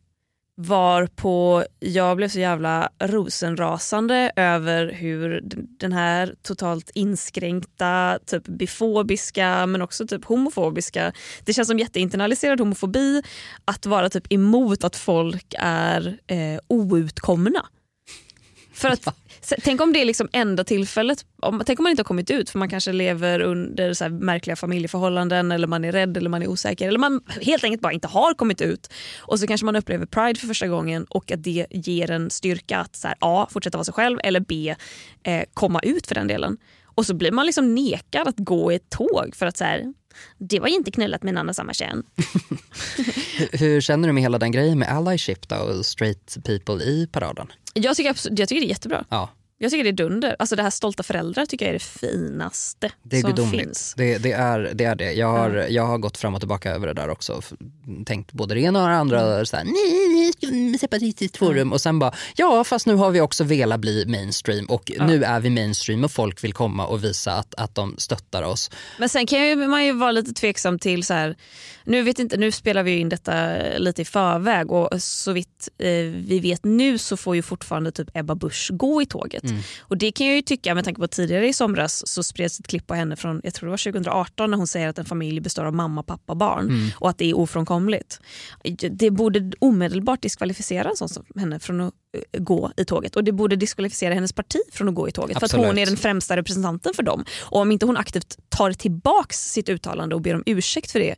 Varpå 0.59 1.65
jag 1.79 2.17
blev 2.17 2.29
så 2.29 2.39
jävla 2.39 2.89
rosenrasande 2.99 4.33
över 4.37 4.93
hur 4.93 5.41
den 5.81 5.93
här 5.93 6.35
totalt 6.43 6.91
inskränkta, 6.95 8.19
typ 8.27 8.45
bifobiska 8.49 9.67
men 9.67 9.83
också 9.83 10.07
typ 10.07 10.25
homofobiska, 10.25 11.13
det 11.45 11.53
känns 11.53 11.69
som 11.69 11.79
jätteinternaliserad 11.79 12.61
homofobi 12.61 13.23
att 13.65 13.87
vara 13.87 14.11
typ 14.11 14.33
emot 14.33 14.85
att 14.85 14.97
folk 14.97 15.55
är 15.59 16.19
eh, 16.27 16.61
outkomna. 16.69 17.67
För 18.77 18.89
att, 18.89 19.17
Tänk 19.65 19.81
om 19.81 19.93
det 19.93 20.01
är 20.01 20.05
liksom 20.05 20.29
enda 20.33 20.65
tillfället, 20.65 21.25
om, 21.43 21.63
tänk 21.67 21.79
om 21.79 21.83
man 21.83 21.91
inte 21.91 22.01
har 22.01 22.05
kommit 22.05 22.31
ut 22.31 22.51
för 22.51 22.59
man 22.59 22.71
kanske 22.71 22.93
lever 22.93 23.41
under 23.41 23.95
så 23.95 24.09
märkliga 24.09 24.57
familjeförhållanden 24.57 25.53
eller 25.53 25.67
man 25.67 25.85
är 25.85 25.93
rädd 25.93 26.17
eller 26.17 26.31
man 26.31 26.43
är 26.43 26.49
osäker 26.49 26.89
eller 26.89 26.99
man 26.99 27.21
helt 27.41 27.65
enkelt 27.65 27.83
bara 27.83 27.93
inte 27.93 28.09
har 28.09 28.35
kommit 28.35 28.61
ut. 28.61 28.93
Och 29.19 29.41
så 29.41 29.47
kanske 29.47 29.65
man 29.65 29.77
upplever 29.77 30.07
pride 30.07 30.41
för 30.41 30.47
första 30.47 30.67
gången 30.67 31.05
och 31.05 31.33
att 31.33 31.43
det 31.43 31.67
ger 31.71 32.11
en 32.11 32.31
styrka 32.31 32.79
att 32.79 32.97
så 32.97 33.09
här, 33.09 33.17
A. 33.21 33.47
fortsätta 33.51 33.79
vara 33.79 33.85
sig 33.85 33.95
själv 33.95 34.19
eller 34.25 34.41
B. 34.41 34.75
Eh, 35.23 35.45
komma 35.55 35.81
ut 35.81 36.07
för 36.07 36.15
den 36.15 36.27
delen. 36.27 36.57
Och 36.85 37.07
så 37.07 37.15
blir 37.15 37.33
man 37.33 37.47
liksom 37.47 37.75
nekad 37.75 38.29
att 38.29 38.39
gå 38.39 38.73
i 38.73 38.75
ett 38.75 38.91
tåg 38.91 39.37
för 39.37 39.47
att 39.47 39.57
så 39.57 39.65
här, 39.65 39.95
det 40.39 40.61
var 40.61 40.69
ju 40.69 40.75
inte 40.75 40.91
knullat 40.91 41.23
med 41.23 41.31
en 41.31 41.39
annan 41.39 41.55
samma 41.55 41.73
kön. 41.73 42.03
Hur, 43.39 43.59
hur 43.59 43.81
känner 43.81 44.09
du 44.09 44.13
med 44.13 44.23
hela 44.23 44.39
den 44.39 44.53
grejen 44.53 44.79
med 44.79 44.89
allyship 44.89 45.49
då, 45.49 45.57
och 45.57 45.87
straight 45.87 46.37
people 46.45 46.85
i 46.85 47.07
paraden? 47.13 47.47
Jag 47.75 47.97
tycker, 47.97 48.17
jag 48.39 48.49
tycker 48.49 48.61
det 48.61 48.67
är 48.67 48.69
jättebra. 48.69 49.05
Ja, 49.09 49.31
Jag 49.59 49.71
tycker 49.71 49.85
det 49.85 49.91
är 49.91 49.93
dunder. 49.93 50.37
Alltså 50.39 50.57
det 50.57 50.63
här 50.63 50.71
stolta 50.71 51.03
föräldrar 51.03 51.47
tycker 51.47 51.65
jag 51.67 51.71
är 51.71 51.79
det 51.79 51.85
finaste 51.85 52.93
det 53.03 53.17
är 53.17 53.21
som 53.21 53.31
gudomligt. 53.31 53.63
finns. 53.63 53.95
Det, 53.97 54.19
det, 54.19 54.33
är, 54.33 54.71
det 54.75 54.85
är 54.85 54.95
det. 54.95 55.13
Jag 55.13 55.29
har, 55.29 55.67
jag 55.71 55.87
har 55.87 55.99
gått 55.99 56.17
fram 56.17 56.35
och 56.35 56.41
tillbaka 56.41 56.71
över 56.71 56.87
det 56.87 56.93
där 56.93 57.09
också. 57.09 57.43
Tänkt 58.07 58.33
både 58.33 58.55
det 58.55 58.61
ena 58.61 58.83
och 58.83 58.89
det 58.89 58.95
andra. 58.95 59.21
Mm. 59.21 59.47
Så 59.47 59.57
här, 59.57 59.65
nej, 59.65 60.79
separatistiskt 60.79 61.37
forum. 61.37 61.73
Och 61.73 61.81
sen 61.81 61.99
bara, 61.99 62.15
ja 62.37 62.65
fast 62.65 62.87
nu 62.87 62.95
har 62.95 63.11
vi 63.11 63.21
också 63.21 63.45
velat 63.45 63.81
bli 63.81 64.05
mainstream 64.07 64.67
och 64.67 64.93
nu 65.01 65.25
är 65.25 65.41
vi 65.41 65.51
mainstream 65.51 66.05
och 66.05 66.13
folk 66.13 66.45
vill 66.45 66.53
komma 66.53 66.87
och 66.87 67.05
visa 67.05 67.33
att, 67.33 67.55
att 67.55 67.75
de 67.75 67.95
stöttar 67.99 68.43
oss. 68.43 68.71
Men 68.99 69.09
sen 69.09 69.27
kan 69.27 69.47
ju, 69.47 69.57
man 69.57 69.85
ju 69.85 69.93
vara 69.93 70.13
lite 70.13 70.33
tveksam 70.33 70.79
till 70.79 71.05
så 71.05 71.15
här, 71.15 71.37
nu 71.85 72.03
vet 72.03 72.19
inte, 72.19 72.37
nu 72.37 72.53
spelar 72.53 72.83
vi 72.83 72.91
ju 72.91 72.99
in 72.99 73.09
detta 73.09 73.59
lite 73.79 74.03
i 74.03 74.05
förväg 74.05 74.71
och 74.71 75.03
så 75.03 75.33
vitt 75.33 75.69
eh, 75.79 75.89
vi 76.15 76.41
vet 76.43 76.65
nu 76.65 76.99
så 76.99 77.17
får 77.17 77.37
ju 77.37 77.43
fortfarande 77.43 77.93
typ 77.93 78.09
Ebba 78.15 78.35
Busch 78.35 78.71
gå 78.73 79.03
i 79.03 79.07
tåget. 79.07 79.46
Och 79.81 79.99
det 79.99 80.13
kan 80.13 80.27
jag 80.27 80.37
ju 80.37 80.43
tycka 80.43 80.75
med 80.75 80.85
tanke 80.85 81.01
på 81.01 81.09
tidigare 81.09 81.49
i 81.49 81.53
somras 81.53 82.09
så 82.09 82.23
spreds 82.23 82.61
ett 82.61 82.67
klipp 82.67 82.87
på 82.87 82.95
henne 82.95 83.17
från 83.17 83.41
jag 83.45 83.55
tror 83.55 83.67
det 83.67 83.71
var 83.71 83.93
2018 83.93 84.51
när 84.51 84.59
hon 84.59 84.67
säger 84.67 84.89
att 84.89 84.99
en 84.99 85.05
familj 85.05 85.41
består 85.41 85.65
av 85.65 85.75
mamma, 85.75 86.03
pappa, 86.03 86.35
barn 86.35 86.93
och 86.97 87.11
att 87.11 87.19
det 87.19 87.31
är 87.31 87.37
ofrånkomligt. 87.37 88.21
Det 88.91 89.11
borde 89.11 89.53
omedelbart 89.59 90.23
diskvalificera 90.23 90.91
en 90.91 90.97
sån 90.97 91.09
som 91.09 91.25
henne 91.37 91.59
från 91.59 91.81
att 91.81 91.95
eh, 92.33 92.41
gå 92.41 92.73
i 92.77 92.85
tåget 92.85 93.17
och 93.17 93.25
det 93.25 93.33
borde 93.33 93.57
diskvalificera 93.57 94.15
hennes 94.15 94.33
parti 94.33 94.61
från 94.73 94.89
att 94.89 94.95
gå 94.95 95.09
i 95.09 95.13
tåget 95.13 95.39
för 95.39 95.47
att 95.47 95.53
hon 95.53 95.61
Absolut. 95.61 95.83
är 95.83 95.87
den 95.87 95.97
främsta 95.97 96.37
representanten 96.37 96.95
för 96.95 97.03
dem. 97.03 97.25
Och 97.43 97.61
om 97.61 97.73
inte 97.73 97.87
hon 97.87 97.97
aktivt 97.97 98.37
tar 98.49 98.73
tillbaks 98.73 99.53
sitt 99.53 99.69
uttalande 99.69 100.15
och 100.15 100.21
ber 100.21 100.35
om 100.35 100.43
ursäkt 100.47 100.91
för 100.91 100.99
det 100.99 101.17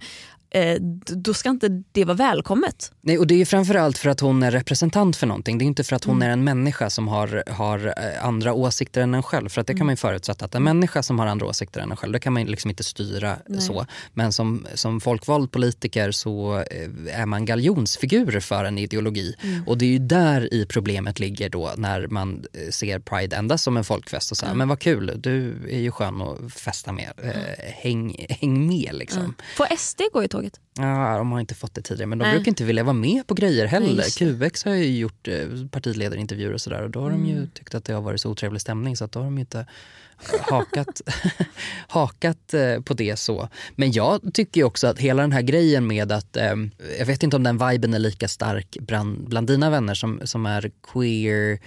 eh, 0.51 0.77
då 1.07 1.35
ska 1.35 1.49
inte 1.49 1.83
det 1.93 2.05
vara 2.05 2.17
välkommet. 2.17 2.93
Nej, 3.01 3.19
och 3.19 3.27
det 3.27 3.41
är 3.41 3.45
framförallt 3.45 3.99
för 3.99 4.11
att 4.11 4.21
hon 4.21 4.43
är 4.43 4.51
representant 4.51 5.17
för 5.17 5.27
någonting. 5.27 5.59
Det 5.59 5.65
är 5.65 5.67
inte 5.67 5.85
för 5.85 5.97
att 5.97 6.05
hon 6.05 6.17
Mm. 6.17 6.29
är 6.29 6.33
en 6.33 6.45
människa 6.45 6.91
som 6.91 7.09
har, 7.09 7.45
har 7.51 7.87
eh, 7.87 8.25
andra 8.25 8.53
åsikter 8.53 9.01
än 9.01 9.15
en 9.15 9.23
själv. 9.23 9.49
För 9.49 9.61
att 9.61 9.67
det 9.67 9.73
Mm. 9.73 9.79
kan 9.79 9.87
man 9.87 9.93
ju 9.93 9.97
förutsätta 9.97 10.45
att 10.45 10.55
en 10.55 10.63
människa 10.63 11.03
som 11.03 11.19
har 11.19 11.27
andra 11.27 11.47
åsikter 11.47 11.81
än 11.81 11.91
en 11.91 11.97
själv, 11.97 12.13
det 12.13 12.21
kan 12.21 12.33
man 12.33 12.45
liksom 12.45 12.71
inte 12.71 12.85
styra 12.85 13.37
så. 13.59 13.87
Men 14.15 14.33
som, 14.33 14.67
som 14.75 15.01
folkvald 15.01 15.51
politiker 15.51 16.11
så 16.11 16.57
eh, 16.71 17.21
är 17.21 17.27
man 17.27 17.45
galjonsfigur 17.45 18.41
för 18.41 18.65
en 18.65 18.79
ideologi. 18.79 19.35
Mm. 19.43 19.69
Och 19.69 19.79
det 19.79 19.85
är 19.85 19.91
ju 19.91 19.99
där 19.99 20.55
i 20.55 20.67
problemet 20.67 21.21
ligger 21.21 21.49
då 21.49 21.73
när 21.77 22.07
man 22.07 22.45
eh, 22.53 22.71
ser 22.71 22.99
Pride 22.99 23.37
endast 23.37 23.65
som 23.65 23.77
en 23.77 23.85
folkfest 23.85 24.31
och 24.31 24.37
så 24.37 24.47
här, 24.47 24.55
men 24.55 24.69
vad 24.69 24.79
kul, 24.81 25.13
du 25.17 25.55
är 25.71 25.79
ju 25.79 25.91
skön 25.91 26.23
att 26.23 26.53
festa 26.53 26.93
med. 26.93 27.13
Eh, 27.23 27.33
häng, 27.59 28.27
häng 28.29 28.67
med 28.69 28.91
liksom. 28.95 29.35
Får 29.57 29.67
SD 29.77 30.01
gå 30.13 30.25
i 30.25 30.29
tåget? 30.39 30.61
Ja, 30.77 31.19
de 31.19 31.33
har 31.33 31.41
inte 31.41 31.55
fått 31.55 31.75
det 31.75 31.83
tidigare 31.83 32.07
men 32.07 32.19
de 32.19 32.25
Nej. 32.25 32.35
brukar 32.35 32.49
inte 32.49 32.65
vilja 32.65 32.85
vara 32.85 32.93
med 32.93 33.27
på 33.27 33.35
grejer 33.35 33.67
heller. 33.67 34.05
det. 34.19 34.49
QX 34.49 34.65
har 34.65 34.75
ju 34.75 34.99
gjort 34.99 35.29
eh, 35.29 35.35
partiledarintervjuer 35.71 36.53
och 36.53 36.61
sådär 36.61 36.83
och 36.83 36.91
då 36.91 37.01
har 37.01 37.11
de 37.11 37.27
ju 37.27 37.47
tyckt 37.47 37.75
att 37.75 37.85
det 37.85 37.93
har 37.93 38.01
varit 38.01 38.21
så 38.21 38.31
otrevlig 38.31 38.61
stämning 38.61 38.97
så 38.97 39.05
att 39.05 39.13
då 39.13 39.19
har 39.21 39.25
de 39.25 39.39
inte 39.39 39.67
hakat, 40.41 41.01
hakat 41.89 42.55
eh, 42.55 42.81
på 42.81 42.95
det 42.95 43.19
så. 43.19 43.49
Men 43.77 43.93
jag 43.93 44.21
tycker 44.35 44.65
också 44.65 44.87
att 44.87 44.99
hela 44.99 45.23
den 45.23 45.33
här 45.33 45.43
grejen 45.43 45.87
med 45.87 46.13
att, 46.13 46.37
eh, 46.37 46.55
jag 46.99 47.07
vet 47.07 47.23
inte 47.23 47.37
om 47.37 47.43
den 47.43 47.69
viben 47.69 47.95
är 47.95 47.99
lika 47.99 48.29
stark 48.29 48.77
bland, 48.81 49.29
bland 49.29 49.47
dina 49.47 49.71
vänner 49.71 49.95
som, 49.95 50.21
som 50.25 50.47
är 50.47 50.71
queer 50.93 51.59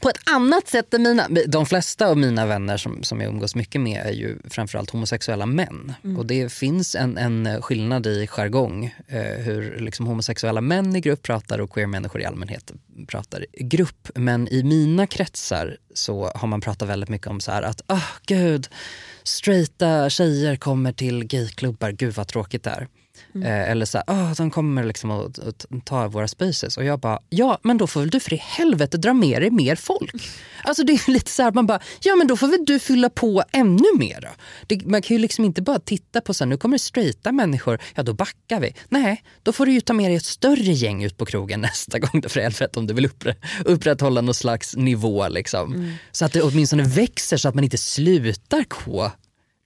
på 0.00 0.08
ett 0.08 0.20
annat 0.30 0.68
sätt 0.68 0.94
än 0.94 1.02
mina. 1.02 1.28
De 1.46 1.66
flesta 1.66 2.06
av 2.06 2.18
mina 2.18 2.46
vänner 2.46 2.76
som, 2.76 3.02
som 3.02 3.20
jag 3.20 3.28
umgås 3.28 3.54
mycket 3.54 3.80
med 3.80 4.06
är 4.06 4.12
ju 4.12 4.38
framförallt 4.50 4.90
homosexuella 4.90 5.46
män. 5.46 5.92
Och 6.18 6.26
det 6.26 6.52
finns 6.52 6.94
en, 6.94 7.18
en 7.18 7.62
skillnad 7.62 8.06
i 8.06 8.26
jargong 8.26 8.94
eh, 9.08 9.22
hur 9.22 9.80
liksom 9.80 10.06
homosexuella 10.06 10.60
män 10.60 10.96
i 10.96 11.00
grupp 11.00 11.22
pratar 11.22 11.58
och 11.58 11.70
queer-människor 11.70 12.20
i 12.20 12.24
allmänhet 12.24 12.72
pratar 13.06 13.46
i 13.52 13.62
grupp. 13.62 14.08
Men 14.14 14.48
i 14.48 14.62
mina 14.62 15.06
kretsar 15.06 15.76
så 15.94 16.32
har 16.34 16.48
man 16.48 16.60
pratat 16.60 16.88
väldigt 16.88 17.08
mycket 17.08 17.26
om 17.26 17.40
så 17.40 17.52
här 17.52 17.62
att 17.72 17.82
oh, 17.88 18.08
gud, 18.26 18.68
straighta 19.22 20.10
tjejer 20.10 20.56
kommer 20.56 20.92
till 20.92 21.24
gayklubbar, 21.24 21.90
gud 21.90 22.14
vad 22.14 22.28
tråkigt 22.28 22.62
det 22.62 22.70
är. 22.70 22.88
Eh, 23.34 23.70
eller 23.70 23.86
så 23.86 23.98
här, 24.06 24.36
de 24.36 24.50
kommer 24.50 24.84
liksom 24.84 25.10
att, 25.10 25.38
att 25.38 25.66
ta 25.84 26.08
våra 26.08 26.28
spaces. 26.28 26.76
Och 26.76 26.84
jag 26.84 27.00
bara, 27.00 27.18
ja 27.28 27.58
men 27.62 27.78
då 27.78 27.86
får 27.86 28.00
väl 28.00 28.10
du 28.10 28.20
för 28.20 28.34
i 28.34 28.36
helvete 28.36 28.96
dra 28.96 29.12
med 29.12 29.42
dig 29.42 29.50
mer 29.50 29.76
folk. 29.76 30.14
Alltså 30.64 30.84
det 30.84 30.92
är 30.92 31.10
lite 31.10 31.30
så 31.30 31.42
här, 31.42 31.52
man 31.52 31.66
bara, 31.66 31.80
ja 32.00 32.16
men 32.16 32.26
då 32.26 32.36
får 32.36 32.46
väl 32.46 32.64
du 32.64 32.78
fylla 32.78 33.10
på 33.10 33.42
ännu 33.52 33.84
mer 33.98 34.20
då. 34.20 34.28
Det, 34.66 34.86
man 34.86 35.02
kan 35.02 35.16
ju 35.16 35.20
liksom 35.20 35.44
inte 35.44 35.62
bara 35.62 35.78
titta 35.78 36.20
på 36.20 36.34
så 36.34 36.44
här, 36.44 36.48
nu 36.48 36.56
kommer 36.56 36.74
det 36.74 36.82
straighta 36.82 37.32
människor, 37.32 37.78
ja 37.94 38.02
då 38.02 38.14
backar 38.14 38.60
vi. 38.60 38.74
Nej, 38.88 39.22
då 39.42 39.52
får 39.52 39.66
du 39.66 39.72
ju 39.72 39.80
ta 39.80 39.92
med 39.92 40.10
dig 40.10 40.16
ett 40.16 40.24
större 40.24 40.72
gäng 40.72 41.04
ut 41.04 41.16
på 41.18 41.26
krogen 41.26 41.60
nästa 41.72 41.98
gång 41.98 42.20
då 42.20 42.28
för 42.28 42.40
helvete 42.40 42.78
om 42.78 42.86
du 42.86 42.94
vill 42.94 43.06
uppre, 43.06 43.34
upprätthålla 43.64 44.20
någon 44.20 44.34
slags 44.34 44.76
nivå 44.76 45.28
liksom. 45.28 45.96
Så 46.12 46.24
att 46.24 46.32
det 46.32 46.42
åtminstone 46.42 46.82
växer 46.82 47.36
så 47.36 47.48
att 47.48 47.54
man 47.54 47.64
inte 47.64 47.78
slutar 47.78 48.64
gå 48.84 49.12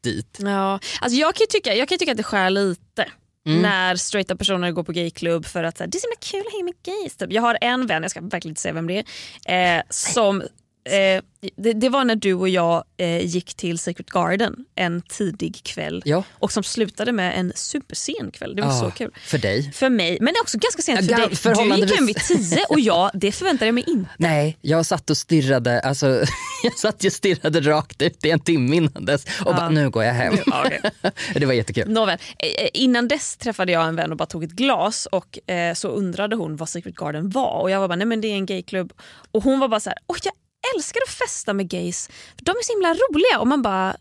dit. 0.02 0.38
Ja, 0.42 0.80
alltså 1.00 1.18
jag, 1.18 1.34
kan 1.34 1.46
tycka, 1.50 1.74
jag 1.74 1.88
kan 1.88 1.98
tycka 1.98 2.10
att 2.10 2.16
det 2.16 2.22
skär 2.22 2.50
lite. 2.50 3.06
Mm. 3.46 3.62
När 3.62 3.96
straighta 3.96 4.36
personer 4.36 4.70
går 4.70 4.82
på 4.82 4.92
gayklubb 4.92 5.46
för 5.46 5.64
att 5.64 5.78
så 5.78 5.84
här, 5.84 5.90
det 5.90 5.98
är 5.98 6.00
så 6.00 6.06
himla 6.06 6.16
kul 6.20 6.46
att 6.46 6.52
hänga 6.52 6.64
med 6.64 6.74
gays. 6.82 7.16
Typ. 7.16 7.32
Jag 7.32 7.42
har 7.42 7.58
en 7.60 7.86
vän, 7.86 8.02
jag 8.02 8.10
ska 8.10 8.20
verkligen 8.20 8.50
inte 8.50 8.60
säga 8.60 8.74
vem 8.74 8.86
det 8.86 9.04
är, 9.44 9.78
eh, 9.78 9.82
som 9.90 10.42
Eh, 10.86 11.22
det, 11.56 11.72
det 11.72 11.88
var 11.88 12.04
när 12.04 12.16
du 12.16 12.34
och 12.34 12.48
jag 12.48 12.84
eh, 12.96 13.26
gick 13.26 13.54
till 13.54 13.78
Secret 13.78 14.10
Garden 14.10 14.56
en 14.74 15.02
tidig 15.02 15.60
kväll 15.64 16.02
Ja. 16.04 16.22
och 16.32 16.52
som 16.52 16.62
slutade 16.62 17.12
med 17.12 17.38
en 17.38 17.52
supersen 17.56 18.30
kväll. 18.30 18.56
Det 18.56 18.62
var 18.62 18.68
Ja, 18.68 18.80
så 18.80 18.90
kul. 18.90 19.10
För 19.26 19.38
dig. 19.38 19.72
För 19.72 19.88
mig, 19.90 20.18
men 20.20 20.34
det 20.34 20.38
är 20.38 20.42
också 20.42 20.58
ganska 20.58 20.82
sent 20.82 21.00
för 21.00 21.10
Ja, 21.12 21.16
dig. 21.16 21.28
ga- 21.28 21.74
Du 21.74 21.80
gick 21.86 21.94
hem 21.96 22.06
vid 22.06 22.16
tio 22.16 22.64
och 22.68 22.80
jag, 22.80 23.10
det 23.14 23.32
förväntade 23.32 23.66
jag 23.66 23.74
mig 23.74 23.84
inte. 23.86 24.10
Nej, 24.18 24.58
jag 24.60 24.86
satt 24.86 25.10
och 25.10 25.16
stirrade, 25.16 25.80
alltså, 25.80 26.06
jag 26.62 26.78
satt 26.78 27.04
och 27.04 27.12
stirrade 27.12 27.60
rakt 27.60 28.02
ut 28.02 28.24
i 28.24 28.30
en 28.30 28.40
timme 28.40 28.76
innan 28.76 29.04
dess 29.04 29.24
och 29.44 29.54
bara 29.54 29.68
nu 29.68 29.90
går 29.90 30.04
jag 30.04 30.14
hem. 30.14 30.34
Ja, 30.46 30.62
okej. 30.66 30.80
det 31.34 31.46
var 31.46 31.52
jättekul. 31.52 31.88
Nåväl, 31.90 32.18
eh, 32.38 32.68
innan 32.74 33.08
dess 33.08 33.36
träffade 33.36 33.72
jag 33.72 33.88
en 33.88 33.96
vän 33.96 34.10
och 34.10 34.16
bara 34.16 34.26
tog 34.26 34.44
ett 34.44 34.50
glas 34.52 35.06
och 35.06 35.50
eh, 35.50 35.74
så 35.74 35.88
undrade 35.88 36.36
hon 36.36 36.56
vad 36.56 36.68
Secret 36.68 36.94
Garden 36.94 37.30
var 37.30 37.60
och 37.60 37.70
jag 37.70 37.80
var 37.80 37.88
bara 37.88 37.96
nej 37.96 38.06
men 38.06 38.20
det 38.20 38.28
är 38.28 38.34
en 38.34 38.46
gayklubb 38.46 38.92
och 39.32 39.42
hon 39.42 39.60
var 39.60 39.68
bara 39.68 39.80
så 39.80 39.90
här, 39.90 39.98
Åh, 40.06 40.16
jag 40.24 40.32
älskar 40.74 41.00
att 41.06 41.14
festa 41.14 41.52
med 41.52 41.68
gays 41.68 42.08
för 42.08 42.44
de 42.44 42.50
är 42.50 42.64
så 42.64 42.72
himla 42.72 42.94
roliga 42.94 43.40
och 43.40 43.46
man 43.46 43.62
bara 43.62 43.96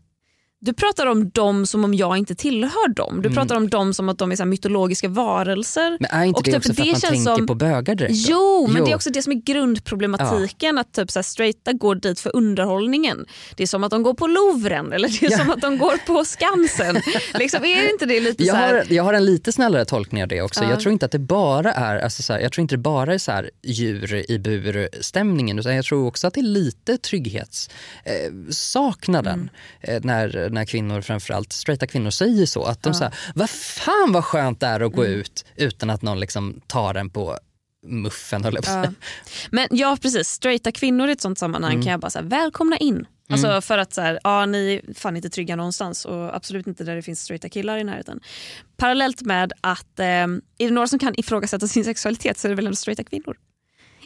du 0.66 0.74
pratar 0.74 1.06
om 1.06 1.30
dem 1.30 1.66
som 1.66 1.84
om 1.84 1.94
jag 1.94 2.18
inte 2.18 2.36
tillhör 2.36 2.94
dem. 2.94 3.22
Du 3.22 3.30
pratar 3.30 3.56
om 3.56 3.70
dem 3.70 3.94
som 3.94 4.10
att 4.10 4.18
de 4.18 4.32
är 4.32 4.36
så 4.36 4.46
mytologiska 4.46 5.08
varelser. 5.08 5.88
Mm. 5.88 5.98
Men 6.00 6.10
är 6.12 6.24
inte 6.26 6.38
Och 6.38 6.44
det 6.44 6.52
typ 6.52 6.58
också 6.58 6.74
för 6.74 6.82
att 6.82 6.88
man 6.92 7.02
tänker 7.02 7.36
som- 7.36 7.48
på 7.48 7.56
bögar 7.56 7.96
direkt? 7.96 8.14
Jo, 8.16 8.68
men 8.68 8.78
Jo. 8.78 8.86
det 8.86 8.92
är 8.92 8.96
också 8.96 9.10
det 9.10 9.22
som 9.22 9.32
är 9.32 9.36
grundproblematiken. 9.42 10.78
Att 10.78 10.94
typ 10.94 11.12
så 11.12 11.20
här, 11.20 11.24
straighta 11.24 11.74
går 11.74 11.96
dit 11.96 12.20
för 12.20 12.36
underhållningen. 12.36 13.26
Det 13.56 13.64
är 13.64 13.68
som 13.68 13.84
att 13.84 13.92
de 13.92 14.04
går 14.04 14.14
på 14.14 14.28
Louvren 14.28 14.94
eller 14.94 15.08
det 15.08 15.26
är 15.26 15.32
Ja. 15.32 15.38
som 15.38 15.50
att 15.50 15.62
de 15.62 15.78
går 15.78 15.98
på 16.08 16.26
Skansen. 16.26 16.96
liksom, 17.40 17.64
är 17.66 17.92
inte 17.92 18.06
det 18.06 18.20
lite 18.20 18.44
Jag 18.44 18.56
så 18.56 18.62
här... 18.62 18.74
har, 18.74 18.84
jag 18.90 19.04
har 19.04 19.14
en 19.14 19.26
lite 19.26 19.52
snällare 19.52 19.86
tolkning 19.86 20.24
av 20.24 20.30
det 20.30 20.42
också. 20.42 20.64
Ja. 20.64 20.70
Jag 20.70 20.80
tror 20.80 20.94
inte 20.94 21.06
att 21.06 21.12
det 21.12 21.20
bara 21.20 21.72
är, 21.74 21.98
alltså 22.00 22.24
så 22.24 22.34
här, 22.34 22.40
jag 22.40 22.52
tror 22.52 22.62
inte 22.62 22.76
det 22.76 22.80
bara 22.80 23.14
är 23.14 23.18
så 23.18 23.32
här 23.32 23.52
djur 23.64 24.32
i 24.32 24.40
bur 24.40 24.90
stämningen 25.02 25.60
utan 25.60 25.76
jag 25.76 25.86
tror 25.86 26.08
också 26.08 26.28
att 26.28 26.34
det 26.34 26.40
är 26.40 26.44
lite 26.44 26.98
trygghetssaknaden 26.98 27.70
eh, 28.06 28.50
saknaden. 28.50 29.50
Mm. 29.82 29.96
eh, 29.98 30.02
när, 30.06 30.50
när 30.56 30.66
kvinnor, 30.66 31.02
framförallt 31.02 31.54
straighta 31.54 31.88
kvinnor 31.88 32.10
säger 32.10 32.46
så. 32.46 32.64
Att 32.64 32.84
de 32.84 32.94
säger, 32.94 33.14
vad 33.36 33.50
fan 33.50 34.12
vad 34.12 34.26
skönt 34.26 34.60
det 34.60 34.68
är 34.68 34.80
att 34.80 34.94
gå 34.94 35.04
Mm. 35.04 35.20
ut 35.20 35.46
utan 35.56 35.90
att 35.90 36.02
någon 36.02 36.20
liksom 36.20 36.62
tar 36.68 36.96
en 36.96 37.10
på 37.10 37.38
muffen 37.88 38.44
höll 38.44 38.56
jag 38.56 38.64
på. 38.64 38.72
Ja. 38.72 38.86
Men 39.52 39.68
ja 39.72 39.98
precis, 40.02 40.28
straighta 40.30 40.72
kvinnor 40.72 41.10
i 41.10 41.12
ett 41.12 41.22
sånt 41.22 41.40
sammanhang 41.40 41.72
Mm. 41.74 41.84
kan 41.84 41.92
jag 41.92 42.00
bara 42.00 42.10
säga 42.10 42.24
välkomna 42.24 42.78
in. 42.78 43.06
Alltså 43.30 43.62
för 43.62 43.78
att 43.78 43.94
så 43.94 44.02
här, 44.02 44.20
ja, 44.24 44.46
ni 44.46 44.82
är 44.90 44.94
fan 44.94 45.16
inte 45.16 45.30
trygga 45.30 45.56
någonstans 45.56 46.06
och 46.06 46.36
absolut 46.36 46.68
inte 46.68 46.84
där 46.84 46.96
det 46.96 47.02
finns 47.02 47.22
straighta 47.22 47.50
killar 47.50 47.78
i 47.78 47.84
närheten. 47.84 48.20
Parallellt 48.78 49.22
med 49.22 49.54
att 49.62 50.00
eh, 50.00 50.06
är 50.06 50.40
det 50.58 50.72
några 50.72 50.88
som 50.88 51.00
kan 51.00 51.14
ifrågasätta 51.20 51.68
sin 51.68 51.84
sexualitet 51.86 52.38
så 52.38 52.48
är 52.48 52.50
det 52.50 52.56
väl 52.56 52.66
ändå 52.66 52.76
straighta 52.76 53.04
kvinnor. 53.04 53.38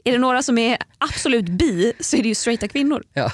Är 0.04 0.12
det 0.12 0.18
några 0.18 0.44
som 0.44 0.58
är 0.58 0.78
absolut 0.98 1.46
bi 1.50 1.94
så 2.00 2.18
är 2.18 2.22
det 2.22 2.28
ju 2.30 2.36
straighta 2.36 2.68
kvinnor. 2.68 3.04
Ja. 3.14 3.32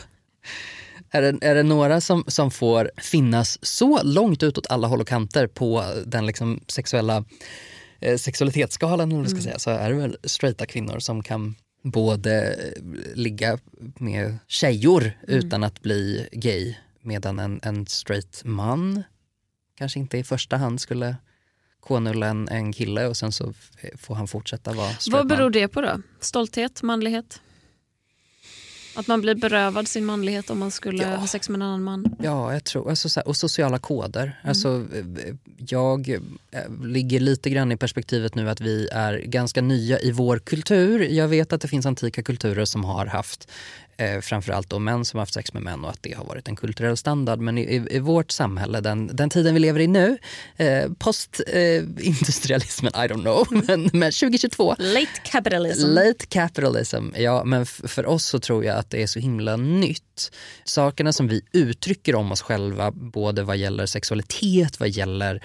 Är 1.11 1.21
det, 1.21 1.37
är 1.41 1.55
det 1.55 1.63
några 1.63 2.01
som, 2.01 2.23
som 2.27 2.51
får 2.51 2.91
finnas 2.97 3.65
så 3.65 4.03
långt 4.03 4.43
ut 4.43 4.57
åt 4.57 4.67
alla 4.71 4.87
håll 4.87 5.01
och 5.01 5.07
kanter 5.07 5.47
på 5.47 5.85
den 6.05 6.25
liksom 6.25 6.59
sexuella 6.67 7.25
eh, 7.99 8.17
sexualitetsskalan 8.17 9.09
man 9.09 9.29
ska 9.29 9.41
säga, 9.41 9.59
så 9.59 9.69
är 9.69 9.89
det 9.89 9.95
väl 9.95 10.17
straighta 10.23 10.65
kvinnor 10.65 10.99
som 10.99 11.23
kan 11.23 11.55
både 11.83 12.53
eh, 12.53 12.81
ligga 13.13 13.59
med 13.99 14.37
tjejor 14.47 15.11
utan 15.27 15.63
att 15.63 15.81
bli 15.81 16.27
gay 16.31 16.75
medan 17.01 17.39
en, 17.39 17.59
en 17.63 17.85
straight 17.85 18.41
man 18.45 19.03
kanske 19.77 19.99
inte 19.99 20.17
i 20.17 20.23
första 20.23 20.57
hand 20.57 20.81
skulle 20.81 21.15
k-nulla 21.79 22.27
en, 22.27 22.47
en 22.49 22.73
kille 22.73 23.07
och 23.07 23.17
sen 23.17 23.31
så 23.31 23.53
får 23.97 24.15
han 24.15 24.27
fortsätta 24.27 24.73
vara 24.73 24.89
straight 24.89 25.13
Vad 25.13 25.27
man. 25.27 25.37
beror 25.37 25.49
det 25.49 25.67
på 25.67 25.81
då? 25.81 26.01
Stolthet, 26.19 26.83
manlighet? 26.83 27.41
Att 28.95 29.07
man 29.07 29.21
blir 29.21 29.35
berövad 29.35 29.87
sin 29.87 30.05
manlighet 30.05 30.49
om 30.49 30.59
man 30.59 30.71
skulle 30.71 31.03
Ja. 31.03 31.15
ha 31.15 31.27
sex 31.27 31.49
med 31.49 31.55
en 31.55 31.61
annan 31.61 31.83
man? 31.83 32.15
Ja, 32.19 32.53
jag 32.53 32.63
tror, 32.63 32.89
alltså, 32.89 33.19
och 33.21 33.37
sociala 33.37 33.79
koder. 33.79 34.39
Alltså, 34.43 34.85
eh, 34.95 35.35
jag 35.57 36.09
eh, 36.09 36.19
ligger 36.85 37.19
lite 37.19 37.49
grann 37.49 37.71
i 37.71 37.77
perspektivet 37.77 38.35
nu 38.35 38.49
att 38.49 38.61
vi 38.61 38.87
är 38.91 39.17
ganska 39.17 39.61
nya 39.61 39.99
i 39.99 40.11
vår 40.11 40.39
kultur. 40.39 40.99
Jag 41.09 41.27
vet 41.27 41.53
att 41.53 41.61
det 41.61 41.67
finns 41.67 41.85
antika 41.85 42.23
kulturer 42.23 42.65
som 42.65 42.83
har 42.83 43.05
haft 43.05 43.51
eh, 43.97 44.21
framförallt 44.21 44.69
då 44.69 44.79
män 44.79 45.05
som 45.05 45.17
har 45.17 45.21
haft 45.21 45.33
sex 45.33 45.53
med 45.53 45.63
män 45.63 45.83
och 45.85 45.89
att 45.89 46.03
det 46.03 46.13
har 46.13 46.25
varit 46.25 46.47
en 46.47 46.55
kulturell 46.55 46.97
standard. 46.97 47.39
Men 47.39 47.57
i, 47.57 47.87
i, 47.91 47.99
vårt 47.99 48.31
samhälle, 48.31 48.81
den, 48.81 49.07
den 49.15 49.29
tiden 49.29 49.53
vi 49.53 49.59
lever 49.59 49.79
i 49.79 49.87
nu, 49.87 50.17
eh, 50.57 50.91
postindustrialismen, 50.99 52.91
I 52.95 53.07
don't 53.07 53.21
know, 53.21 53.47
men, 53.67 53.89
men 53.93 54.11
2022 54.11 54.75
Late 54.79 55.21
capitalism. 55.23 55.87
Late 55.87 56.25
capitalism, 56.25 57.09
ja 57.15 57.43
men 57.43 57.65
för 57.65 58.05
oss 58.05 58.25
så 58.25 58.39
tror 58.39 58.65
jag 58.65 58.77
att 58.77 58.89
det 58.89 59.03
är 59.03 59.07
så 59.07 59.19
himla 59.19 59.57
nytt. 59.57 60.31
Sakerna 60.63 61.13
som 61.13 61.27
vi 61.27 61.41
uttrycker 61.51 62.15
om 62.15 62.31
oss 62.31 62.41
själva, 62.41 62.91
både 62.91 63.43
vad 63.43 63.57
gäller 63.57 63.85
sexualitet, 63.85 64.79
vad 64.79 64.89
gäller 64.89 65.43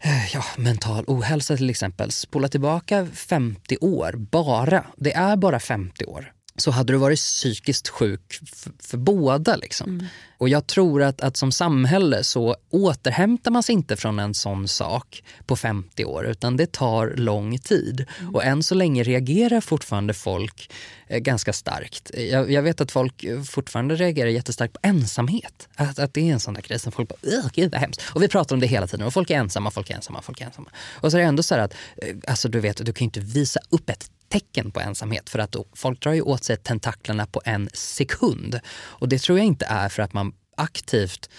eh, 0.00 0.34
ja, 0.34 0.44
mental 0.56 1.04
ohälsa 1.06 1.56
till 1.56 1.70
exempel. 1.70 2.10
Spola 2.10 2.48
tillbaka 2.48 3.06
50 3.14 3.76
år, 3.80 4.12
bara. 4.12 4.86
Det 4.96 5.12
är 5.12 5.36
bara 5.36 5.60
50 5.60 6.04
år. 6.04 6.33
Så 6.56 6.70
hade 6.70 6.92
du 6.92 6.96
varit 6.96 7.18
psykiskt 7.18 7.88
sjuk 7.88 8.40
för 8.78 8.96
båda. 8.96 9.56
Liksom. 9.56 10.08
Och 10.38 10.48
jag 10.48 10.66
tror 10.66 11.02
att, 11.02 11.20
att 11.20 11.36
som 11.36 11.52
samhälle 11.52 12.24
så 12.24 12.56
återhämtar 12.70 13.50
man 13.50 13.62
sig 13.62 13.72
inte 13.72 13.96
från 13.96 14.18
en 14.18 14.34
sån 14.34 14.68
sak 14.68 15.24
på 15.46 15.56
50 15.56 16.04
år 16.04 16.26
utan 16.26 16.56
det 16.56 16.72
tar 16.72 17.14
lång 17.16 17.58
tid. 17.58 18.06
Och 18.32 18.44
än 18.44 18.62
så 18.62 18.74
länge 18.74 19.02
reagerar 19.02 19.60
fortfarande 19.60 20.14
folk 20.14 20.70
eh, 21.06 21.18
ganska 21.18 21.52
starkt. 21.52 22.10
Jag, 22.14 22.52
jag 22.52 22.62
vet 22.62 22.80
att 22.80 22.92
folk 22.92 23.24
eh, 23.24 23.42
fortfarande 23.42 23.94
reagerar 23.96 24.28
jättestarkt 24.28 24.72
på 24.72 24.78
ensamhet. 24.82 25.68
Att, 25.74 25.98
att 25.98 26.14
det 26.14 26.28
är 26.28 26.32
en 26.32 26.40
sån 26.40 26.54
där 26.54 26.62
grej 26.62 26.78
som 26.78 26.92
folk 26.92 27.08
bara, 27.08 27.36
"Ugh, 27.36 27.46
gud 27.54 27.72
vad 27.72 27.80
hemskt. 27.80 28.02
Och 28.14 28.22
vi 28.22 28.28
pratar 28.28 28.56
om 28.56 28.60
det 28.60 28.66
hela 28.66 28.86
tiden 28.86 29.06
och 29.06 29.12
folk 29.12 29.30
är 29.30 29.34
ensamma, 29.38 29.70
folk 29.70 29.90
är 29.90 29.94
ensamma, 29.94 30.22
folk 30.22 30.40
är 30.40 30.44
ensamma. 30.46 30.70
Och 31.00 31.10
så 31.10 31.16
är 31.16 31.20
det 31.22 31.28
ändå 31.28 31.42
så 31.42 31.54
här 31.54 31.62
att, 31.62 31.74
eh, 31.96 32.16
alltså 32.28 32.48
du 32.48 32.60
vet, 32.60 32.76
du 32.86 32.92
kan 32.92 33.04
ju 33.04 33.04
inte 33.04 33.20
visa 33.20 33.60
upp 33.70 33.90
ett 33.90 34.10
tecken 34.34 34.70
på 34.70 34.80
ensamhet 34.80 35.30
för 35.30 35.38
att 35.38 35.56
folk 35.72 36.02
drar 36.02 36.12
ju 36.12 36.22
åt 36.22 36.44
sig 36.44 36.56
tentaklerna 36.56 37.26
på 37.26 37.42
en 37.44 37.68
sekund. 37.72 38.60
Och 38.74 39.08
det 39.08 39.18
tror 39.18 39.38
jag 39.38 39.46
inte 39.46 39.66
är 39.66 39.88
för 39.88 40.02
att 40.02 40.12
man 40.12 40.32
aktivt 40.56 41.30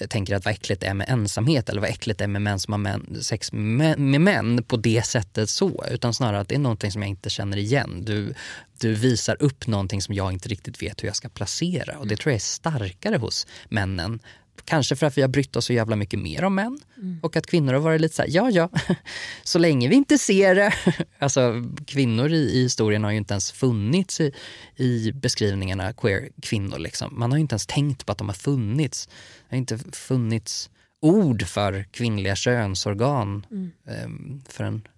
eh, 0.00 0.06
tänker 0.06 0.36
att 0.36 0.44
vad 0.44 0.54
äckligt 0.54 0.80
det 0.80 0.86
är 0.86 0.94
med 0.94 1.08
ensamhet 1.08 1.68
eller 1.68 1.80
vad 1.80 1.90
äckligt 1.90 2.18
det 2.18 2.24
är 2.24 2.28
med 2.28 2.42
män 2.42 2.60
som 2.60 2.72
har 2.72 2.78
män, 2.78 3.18
sex 3.22 3.52
med, 3.52 3.98
med 3.98 4.20
män 4.20 4.62
på 4.62 4.76
det 4.76 5.06
sättet 5.06 5.50
så. 5.50 5.84
Utan 5.90 6.14
snarare 6.14 6.40
att 6.40 6.48
det 6.48 6.54
är 6.54 6.58
någonting 6.58 6.92
som 6.92 7.02
jag 7.02 7.08
inte 7.08 7.30
känner 7.30 7.56
igen. 7.56 8.04
Du, 8.04 8.34
du 8.80 8.94
visar 8.94 9.42
upp 9.42 9.66
någonting 9.66 10.02
som 10.02 10.14
jag 10.14 10.32
inte 10.32 10.48
riktigt 10.48 10.82
vet 10.82 11.02
hur 11.02 11.08
jag 11.08 11.16
ska 11.16 11.28
placera 11.28 11.98
och 11.98 12.06
det 12.06 12.16
tror 12.16 12.30
jag 12.30 12.36
är 12.36 12.40
starkare 12.40 13.16
hos 13.16 13.46
männen 13.68 14.20
Kanske 14.64 14.96
för 14.96 15.06
att 15.06 15.18
vi 15.18 15.22
har 15.22 15.28
brytt 15.28 15.56
oss 15.56 15.64
så 15.64 15.72
jävla 15.72 15.96
mycket 15.96 16.18
mer 16.18 16.44
om 16.44 16.54
män. 16.54 16.78
Mm. 16.96 17.18
Och 17.22 17.36
att 17.36 17.46
kvinnor 17.46 17.72
har 17.72 17.80
varit 17.80 18.00
lite 18.00 18.14
så 18.14 18.22
här, 18.22 18.28
ja 18.32 18.50
ja, 18.50 18.68
så 19.42 19.58
länge 19.58 19.88
vi 19.88 19.94
inte 19.94 20.18
ser 20.18 20.54
det. 20.54 20.74
Alltså 21.18 21.64
kvinnor 21.86 22.32
i, 22.32 22.50
i 22.58 22.62
historien 22.62 23.04
har 23.04 23.10
ju 23.10 23.16
inte 23.16 23.34
ens 23.34 23.52
funnits 23.52 24.20
i, 24.20 24.32
i 24.76 25.12
beskrivningarna 25.12 25.92
queer-kvinnor. 25.92 26.78
Liksom. 26.78 27.18
Man 27.18 27.30
har 27.30 27.38
ju 27.38 27.40
inte 27.40 27.52
ens 27.52 27.66
tänkt 27.66 28.06
på 28.06 28.12
att 28.12 28.18
de 28.18 28.28
har 28.28 28.34
funnits. 28.34 29.06
Det 29.06 29.56
har 29.56 29.58
inte 29.58 29.78
funnits 29.92 30.70
ord 31.00 31.46
för 31.46 31.84
kvinnliga 31.90 32.36
könsorgan 32.36 33.46
mm. 33.50 33.70
um, 34.04 34.42
förrän, 34.48 34.88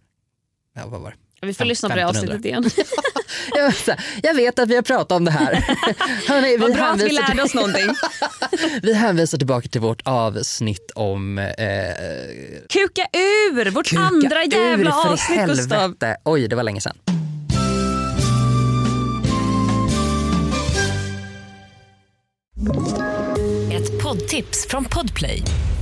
ja 0.75 0.87
vad 0.87 1.01
var 1.01 1.11
det? 1.11 1.17
Vi 1.41 1.55
får 1.55 1.65
lyssna 1.65 1.89
på 1.89 1.97
det 1.97 2.07
avsnittet 2.07 2.45
igen. 2.45 2.65
jag 4.23 4.35
vet 4.35 4.59
att 4.59 4.69
vi 4.69 4.75
har 4.75 4.83
pratat 4.83 5.13
om 5.13 5.25
det 5.25 5.31
här. 5.31 5.53
Hörrni, 6.29 6.57
Vad 6.57 6.75
bra 6.75 6.85
att 6.85 7.01
vi 7.01 7.11
lärde 7.11 7.43
oss 7.43 7.55
någonting. 7.55 7.87
vi 8.83 8.95
hänvisar 8.95 9.39
tillbaka 9.39 9.69
till 9.69 9.81
vårt 9.81 10.03
avsnitt 10.05 10.91
om... 10.95 11.39
Eh, 11.39 11.47
kuka 12.69 13.07
ur! 13.13 13.71
Vårt 13.71 13.87
kuka 13.87 14.03
andra 14.03 14.45
jävla 14.45 14.91
ur, 14.91 15.13
avsnitt 15.13 15.47
Gustav. 15.47 15.95
Oj, 16.25 16.49
det 16.49 16.57
var 16.57 16.63
länge 16.63 16.81
sedan. 16.81 16.97
Ett 23.73 24.03
poddtips 24.03 24.67
från 24.69 24.85
Podplay. 24.85 25.43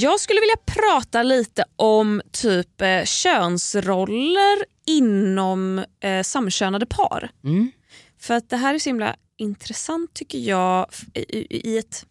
Jag 0.00 0.20
skulle 0.20 0.40
vilja 0.40 0.56
prata 0.66 1.22
lite 1.22 1.64
om 1.76 2.22
typ 2.32 2.80
eh, 2.80 3.04
könsroller 3.04 4.64
inom 4.86 5.84
eh, 6.00 6.22
samkönade 6.22 6.86
par. 6.86 7.30
Mm. 7.44 7.72
För 8.20 8.34
att 8.34 8.50
det 8.50 8.56
här 8.56 8.74
är 8.74 8.78
så 8.78 8.88
himla 8.88 9.16
intressant 9.36 10.14
tycker 10.14 10.38
jag 10.38 10.86
i, 11.14 11.70
i 11.70 11.78
ett, 11.78 12.06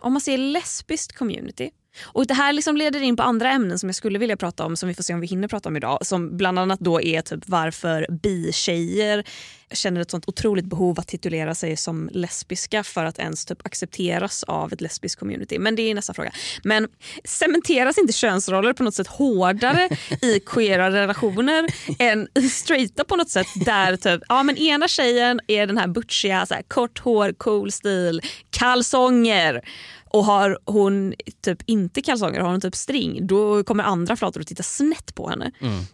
om 0.00 0.12
man 0.12 0.20
ser 0.20 0.38
lesbiskt 0.38 1.16
community 1.16 1.70
och 2.02 2.26
Det 2.26 2.34
här 2.34 2.52
liksom 2.52 2.76
leder 2.76 3.02
in 3.02 3.16
på 3.16 3.22
andra 3.22 3.52
ämnen 3.52 3.78
som 3.78 3.88
jag 3.88 3.96
skulle 3.96 4.18
vilja 4.18 4.36
prata 4.36 4.64
om 4.64 4.76
som 4.76 4.88
vi 4.88 4.94
får 4.94 5.02
se 5.02 5.14
om 5.14 5.20
vi 5.20 5.26
hinner 5.26 5.48
prata 5.48 5.68
om 5.68 5.76
idag. 5.76 6.06
Som 6.06 6.36
bland 6.36 6.58
annat 6.58 6.80
då 6.80 7.00
är 7.00 7.22
typ 7.22 7.48
varför 7.48 8.06
bi-tjejer 8.10 9.24
känner 9.72 10.00
ett 10.00 10.10
sånt 10.10 10.28
otroligt 10.28 10.64
behov 10.64 11.00
att 11.00 11.08
titulera 11.08 11.54
sig 11.54 11.76
som 11.76 12.10
lesbiska 12.12 12.84
för 12.84 13.04
att 13.04 13.18
ens 13.18 13.44
typ 13.44 13.66
accepteras 13.66 14.42
av 14.42 14.72
ett 14.72 14.80
lesbiskt 14.80 15.20
community. 15.20 15.58
Men 15.58 15.76
det 15.76 15.82
är 15.82 15.94
nästa 15.94 16.14
fråga. 16.14 16.32
Men 16.64 16.88
cementeras 17.24 17.98
inte 17.98 18.12
könsroller 18.12 18.72
på 18.72 18.82
något 18.82 18.94
sätt 18.94 19.06
hårdare 19.06 19.88
i 20.22 20.40
queera 20.40 20.90
relationer 20.90 21.68
än 21.98 22.28
i 22.34 22.48
straighta 22.48 23.04
på 23.04 23.16
något 23.16 23.30
sätt 23.30 23.46
där 23.54 23.96
typ, 23.96 24.22
ja 24.28 24.42
men 24.42 24.56
ena 24.56 24.88
tjejen 24.88 25.40
är 25.46 25.66
den 25.66 25.78
här 25.78 25.88
butchiga, 25.88 26.46
så 26.46 26.54
här, 26.54 26.62
kort 26.62 26.98
hår, 26.98 27.32
cool 27.32 27.72
stil, 27.72 28.20
kalsonger 28.50 29.62
och 30.10 30.24
har 30.24 30.58
hon 30.64 31.14
typ 31.44 31.58
inte 31.66 32.02
kalsonger, 32.02 32.40
har 32.40 32.50
hon 32.50 32.60
typ 32.60 32.76
string, 32.76 33.26
då 33.26 33.64
kommer 33.64 33.84
andra 33.84 34.16
flator 34.16 34.40
att 34.40 34.46
titta 34.46 34.62
snett 34.62 35.14
på 35.14 35.28
henne. 35.28 35.52
Mm. 35.60 35.84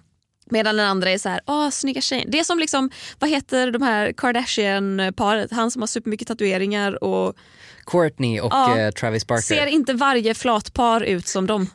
Medan 0.54 0.76
den 0.76 0.86
andra 0.86 1.10
är 1.10 1.18
så 1.18 1.28
här, 1.28 1.40
åh 1.46 1.70
snygga 1.70 2.00
tjejen. 2.00 2.30
Det 2.30 2.38
är 2.38 2.44
som 2.44 2.58
liksom, 2.58 2.90
vad 3.18 3.30
heter 3.30 3.70
de 3.70 3.82
här 3.82 4.12
Kardashian-paret, 4.12 5.52
han 5.52 5.70
som 5.70 5.82
har 5.82 5.86
supermycket 5.86 6.28
tatueringar 6.28 7.04
och 7.04 7.36
Courtney 7.86 8.40
och 8.40 8.52
ja, 8.52 8.86
uh, 8.86 8.90
Travis 8.90 9.26
Barker. 9.26 9.42
Ser 9.42 9.66
inte 9.66 9.92
varje 9.92 10.34
flatpar 10.34 11.00
ut 11.00 11.26
som 11.26 11.46
dem? 11.46 11.70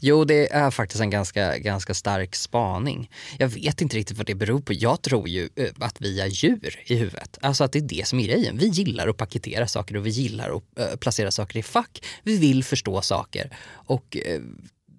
Jo, 0.00 0.24
det 0.24 0.52
är 0.52 0.70
faktiskt 0.70 1.00
en 1.00 1.10
ganska, 1.10 1.58
ganska 1.58 1.94
stark 1.94 2.36
spaning. 2.36 3.10
Jag 3.38 3.48
vet 3.48 3.80
inte 3.80 3.96
riktigt 3.96 4.16
vad 4.16 4.26
det 4.26 4.34
beror 4.34 4.60
på. 4.60 4.72
Jag 4.72 5.02
tror 5.02 5.28
ju 5.28 5.48
eh, 5.56 5.68
att 5.80 5.96
vi 6.00 6.20
är 6.20 6.26
djur 6.26 6.80
i 6.86 6.94
huvudet. 6.94 7.38
Alltså 7.40 7.64
att 7.64 7.72
det 7.72 7.78
är 7.78 7.88
det 7.88 8.06
som 8.06 8.18
är 8.20 8.26
grejen. 8.26 8.58
Vi 8.58 8.66
gillar 8.66 9.08
att 9.08 9.16
paketera 9.16 9.66
saker 9.66 9.96
och 9.96 10.06
vi 10.06 10.10
gillar 10.10 10.56
att 10.56 10.78
äh, 10.78 10.96
placera 10.96 11.30
saker 11.30 11.58
i 11.58 11.62
fack. 11.62 12.04
Vi 12.22 12.38
vill 12.38 12.64
förstå 12.64 13.02
saker 13.02 13.56
och 13.72 14.16
äh, 14.16 14.40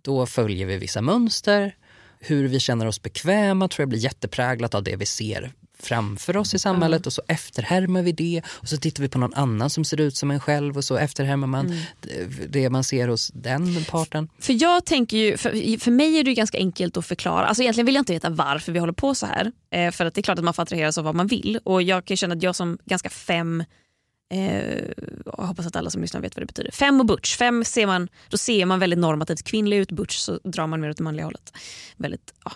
då 0.02 0.26
följer 0.26 0.66
vi 0.66 0.78
vissa 0.78 1.02
mönster. 1.02 1.76
Hur 2.20 2.48
vi 2.48 2.60
känner 2.60 2.86
oss 2.86 3.02
bekväma 3.02 3.68
tror 3.68 3.82
jag 3.82 3.90
blir 3.90 4.00
jättepräglat 4.00 4.76
av 4.76 4.84
det 4.84 4.96
vi 4.96 5.06
ser 5.06 5.52
framför 5.80 6.38
oss 6.38 6.54
i 6.54 6.60
samhället 6.60 7.00
mm. 7.00 7.08
och 7.08 7.14
så 7.14 7.22
efterhärmar 7.28 8.02
vi 8.02 8.12
det 8.12 8.42
och 8.48 8.70
så 8.70 8.78
tittar 8.78 9.04
vi 9.04 9.10
på 9.10 9.18
någon 9.18 9.34
annan 9.34 9.70
som 9.70 9.86
ser 9.86 10.02
ut 10.02 10.18
som 10.18 10.32
en 10.32 10.40
själv 10.40 10.78
och 10.78 10.84
så 10.84 10.98
efterhärmar 10.98 11.48
man 11.48 11.66
mm. 11.66 11.80
det 12.50 12.70
man 12.70 12.84
ser 12.84 13.08
hos 13.08 13.32
den 13.34 13.86
parten. 13.90 14.30
För 14.40 14.62
jag 14.62 14.86
tänker 14.86 15.18
ju, 15.18 15.38
för, 15.38 15.80
för 15.80 15.92
mig 15.92 16.20
är 16.20 16.24
det 16.24 16.34
ganska 16.34 16.58
enkelt 16.58 16.98
att 16.98 17.06
förklara. 17.06 17.46
Alltså 17.46 17.64
egentligen 17.64 17.86
vill 17.86 17.96
jag 17.96 18.02
inte 18.02 18.14
veta 18.14 18.30
varför 18.30 18.72
vi 18.72 18.80
håller 18.80 18.94
på 18.94 19.16
så 19.16 19.26
här. 19.26 19.52
Eh, 19.72 19.92
för 19.92 20.06
att 20.06 20.14
det 20.14 20.22
är 20.22 20.24
klart 20.24 20.40
att 20.40 20.46
man 20.46 20.54
får 20.54 20.64
attraheras 20.64 20.98
av 20.98 21.04
vad 21.04 21.16
man 21.16 21.28
vill 21.28 21.60
och 21.64 21.82
jag 21.82 22.06
kan 22.06 22.18
känna 22.18 22.36
att 22.36 22.44
jag 22.44 22.56
som 22.56 22.78
ganska 22.86 23.10
fem 23.10 23.64
Eh, 24.34 24.84
jag 25.26 25.46
hoppas 25.46 25.68
att 25.68 25.76
alla 25.76 25.90
som 25.90 26.02
lyssnar 26.02 26.22
vet 26.22 26.36
vad 26.36 26.42
det 26.42 26.46
betyder. 26.46 26.72
Fem 26.72 27.00
och 27.00 27.06
butch. 27.06 27.38
Fem 27.38 27.64
ser 27.64 27.88
man, 27.88 28.10
då 28.30 28.38
ser 28.38 28.66
man 28.66 28.80
väldigt 28.80 29.00
normativt 29.00 29.44
kvinnlig 29.44 29.78
ut. 29.78 29.92
Butch 29.92 30.18
så 30.18 30.40
drar 30.44 30.68
man 30.68 30.82
mer 30.82 30.90
åt 30.90 30.98
det 30.98 31.04
manliga 31.04 31.26
hållet. 31.26 31.54
Väldigt 31.98 32.34
ja, 32.44 32.52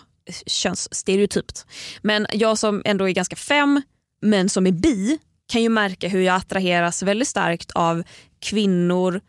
könsstereotypt. 0.46 1.66
Men 2.02 2.26
jag 2.32 2.58
som 2.58 2.82
ändå 2.84 3.08
är 3.08 3.12
ganska 3.12 3.36
fem 3.36 3.82
men 4.22 4.48
som 4.48 4.66
är 4.66 4.72
bi 4.72 5.18
kan 5.48 5.62
ju 5.62 5.68
märka 5.68 6.08
hur 6.08 6.20
jag 6.20 6.36
attraheras 6.36 7.02
väldigt 7.02 7.28
starkt 7.28 7.70
av 7.70 8.02
kvinnor 8.40 9.20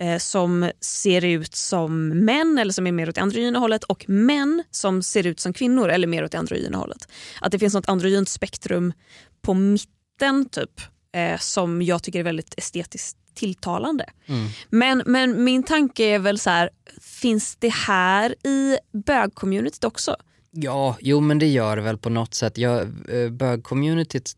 eh, 0.00 0.18
som 0.18 0.70
ser 0.80 1.24
ut 1.24 1.54
som 1.54 2.08
män 2.08 2.58
eller 2.58 2.72
som 2.72 2.86
är 2.86 2.92
mer 2.92 3.08
åt 3.08 3.14
det 3.14 3.20
androgyna 3.20 3.58
hållet 3.58 3.84
och 3.84 4.04
män 4.08 4.62
som 4.70 5.02
ser 5.02 5.26
ut 5.26 5.40
som 5.40 5.52
kvinnor 5.52 5.88
eller 5.88 6.06
mer 6.06 6.24
åt 6.24 6.32
det 6.32 6.38
androgyna 6.38 6.78
hållet. 6.78 7.08
Att 7.40 7.52
det 7.52 7.58
finns 7.58 7.74
något 7.74 7.88
androgynt 7.88 8.28
spektrum 8.28 8.92
på 9.42 9.54
mitten 9.54 10.48
typ 10.48 10.80
eh, 11.12 11.38
som 11.38 11.82
jag 11.82 12.02
tycker 12.02 12.18
är 12.18 12.24
väldigt 12.24 12.54
estetiskt 12.56 13.16
tilltalande. 13.34 14.04
Mm. 14.26 14.48
Men, 14.70 15.02
men 15.06 15.44
min 15.44 15.62
tanke 15.62 16.04
är 16.04 16.18
väl 16.18 16.38
så 16.38 16.50
här, 16.50 16.70
finns 17.00 17.56
det 17.56 17.72
här 17.72 18.46
i 18.46 18.78
bögcommunityt 18.92 19.84
också? 19.84 20.16
Ja, 20.50 20.96
jo 21.00 21.20
men 21.20 21.38
det 21.38 21.46
gör 21.46 21.76
det 21.76 21.82
väl 21.82 21.98
på 21.98 22.10
något 22.10 22.34
sätt. 22.34 22.58
Jag, 22.58 22.80
eh, 23.08 23.30
bögcommunityt 23.30 24.36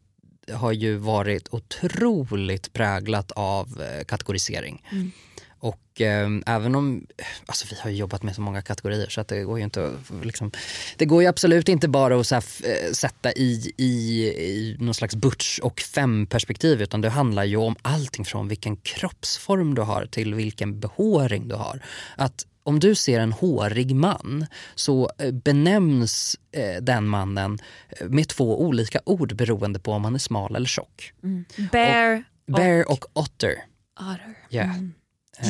har 0.52 0.72
ju 0.72 0.96
varit 0.96 1.48
otroligt 1.50 2.72
präglat 2.72 3.32
av 3.32 3.82
eh, 3.82 4.04
kategorisering. 4.04 4.84
Mm. 4.92 5.12
Och 5.62 6.00
eh, 6.00 6.28
även 6.46 6.74
om, 6.74 7.06
alltså 7.46 7.66
vi 7.70 7.76
har 7.80 7.90
jobbat 7.90 8.22
med 8.22 8.34
så 8.34 8.40
många 8.40 8.62
kategorier 8.62 9.08
så 9.08 9.20
att 9.20 9.28
det 9.28 9.42
går 9.42 9.58
ju 9.58 9.64
inte 9.64 9.86
att, 9.86 10.26
liksom, 10.26 10.50
det 10.96 11.04
går 11.04 11.22
ju 11.22 11.28
absolut 11.28 11.68
inte 11.68 11.88
bara 11.88 12.20
att 12.20 12.30
här, 12.30 12.44
eh, 12.64 12.92
sätta 12.92 13.32
i, 13.32 13.72
i, 13.76 14.24
i 14.26 14.76
någon 14.80 14.94
slags 14.94 15.16
butch 15.16 15.58
och 15.58 15.80
fem 15.80 16.26
perspektiv 16.26 16.82
utan 16.82 17.00
det 17.00 17.08
handlar 17.08 17.44
ju 17.44 17.56
om 17.56 17.76
allting 17.82 18.24
från 18.24 18.48
vilken 18.48 18.76
kroppsform 18.76 19.74
du 19.74 19.82
har 19.82 20.06
till 20.06 20.34
vilken 20.34 20.80
behåring 20.80 21.48
du 21.48 21.54
har. 21.54 21.82
Att 22.16 22.46
om 22.62 22.80
du 22.80 22.94
ser 22.94 23.20
en 23.20 23.32
hårig 23.32 23.94
man 23.94 24.46
så 24.74 25.10
eh, 25.18 25.32
benämns 25.32 26.36
eh, 26.52 26.82
den 26.82 27.06
mannen 27.08 27.58
eh, 27.88 28.08
med 28.08 28.28
två 28.28 28.62
olika 28.62 29.00
ord 29.04 29.36
beroende 29.36 29.78
på 29.78 29.92
om 29.92 30.04
han 30.04 30.14
är 30.14 30.18
smal 30.18 30.56
eller 30.56 30.66
tjock. 30.66 31.12
Mm. 31.22 31.44
Bear, 31.72 32.24
och, 32.48 32.54
bear 32.54 32.90
och, 32.90 33.04
otter. 33.12 33.64
Otter. 34.00 34.36
Yeah. 34.50 34.76
Mm. 34.78 34.92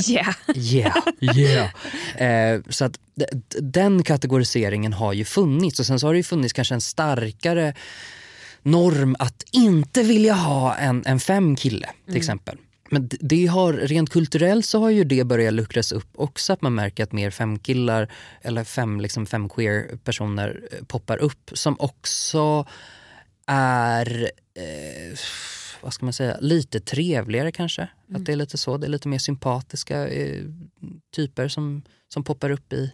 Yeah. 0.09 0.35
yeah. 0.55 0.97
yeah. 1.37 1.71
Eh, 2.17 2.61
så 2.69 2.85
att 2.85 2.99
den 3.61 4.03
kategoriseringen 4.03 4.93
har 4.93 5.13
ju 5.13 5.25
funnits 5.25 5.81
och 5.81 5.87
sen 5.87 6.01
så 6.01 6.07
har 6.07 6.15
det 6.15 6.19
ju 6.19 6.23
funnits 6.23 6.53
kanske 6.53 6.75
en 6.75 6.81
starkare 6.81 7.75
norm 8.63 9.17
att 9.19 9.45
inte 9.53 10.03
vilja 10.03 10.35
ha 10.35 10.75
en, 10.75 11.03
en 11.07 11.21
fem 11.21 11.57
kille 11.57 11.87
till 11.87 12.11
mm. 12.11 12.17
exempel. 12.17 12.59
Men 12.91 13.09
det 13.21 13.47
har, 13.47 13.73
rent 13.73 14.11
kulturellt 14.11 14.67
så 14.67 14.81
har 14.81 14.91
ju 14.91 15.05
det 15.05 15.25
börjat 15.25 15.55
luckras 15.55 15.93
upp 15.93 16.09
också. 16.15 16.53
Att 16.53 16.63
man 16.63 16.75
märker 16.75 17.03
att 17.03 17.13
mer 17.13 17.31
femkillar 17.31 18.13
eller 18.43 18.65
fem, 18.65 19.01
liksom 19.01 19.27
fem 19.27 19.49
queer 19.49 19.97
personer 20.05 20.61
eh, 20.73 20.85
poppar 20.85 21.19
upp 21.19 21.51
som 21.53 21.77
också 21.79 22.67
är 23.47 24.31
eh, 24.55 25.19
vad 25.83 25.95
ska 25.95 26.07
man 26.07 26.13
säga, 26.13 26.37
lite 26.41 26.81
trevligare 26.81 27.53
kanske. 27.53 27.83
Mm. 27.83 28.21
Att 28.21 28.27
det 28.27 28.33
är 28.33 28.37
lite 28.37 28.59
så, 28.59 28.77
det 28.77 28.87
är 28.87 28.89
lite 28.89 29.09
mer 29.09 29.19
sympatiska 29.19 30.09
eh, 30.09 30.45
typer 31.17 31.49
som, 31.49 31.83
som 32.09 32.25
poppar 32.25 32.51
upp 32.51 32.73
i, 32.73 32.93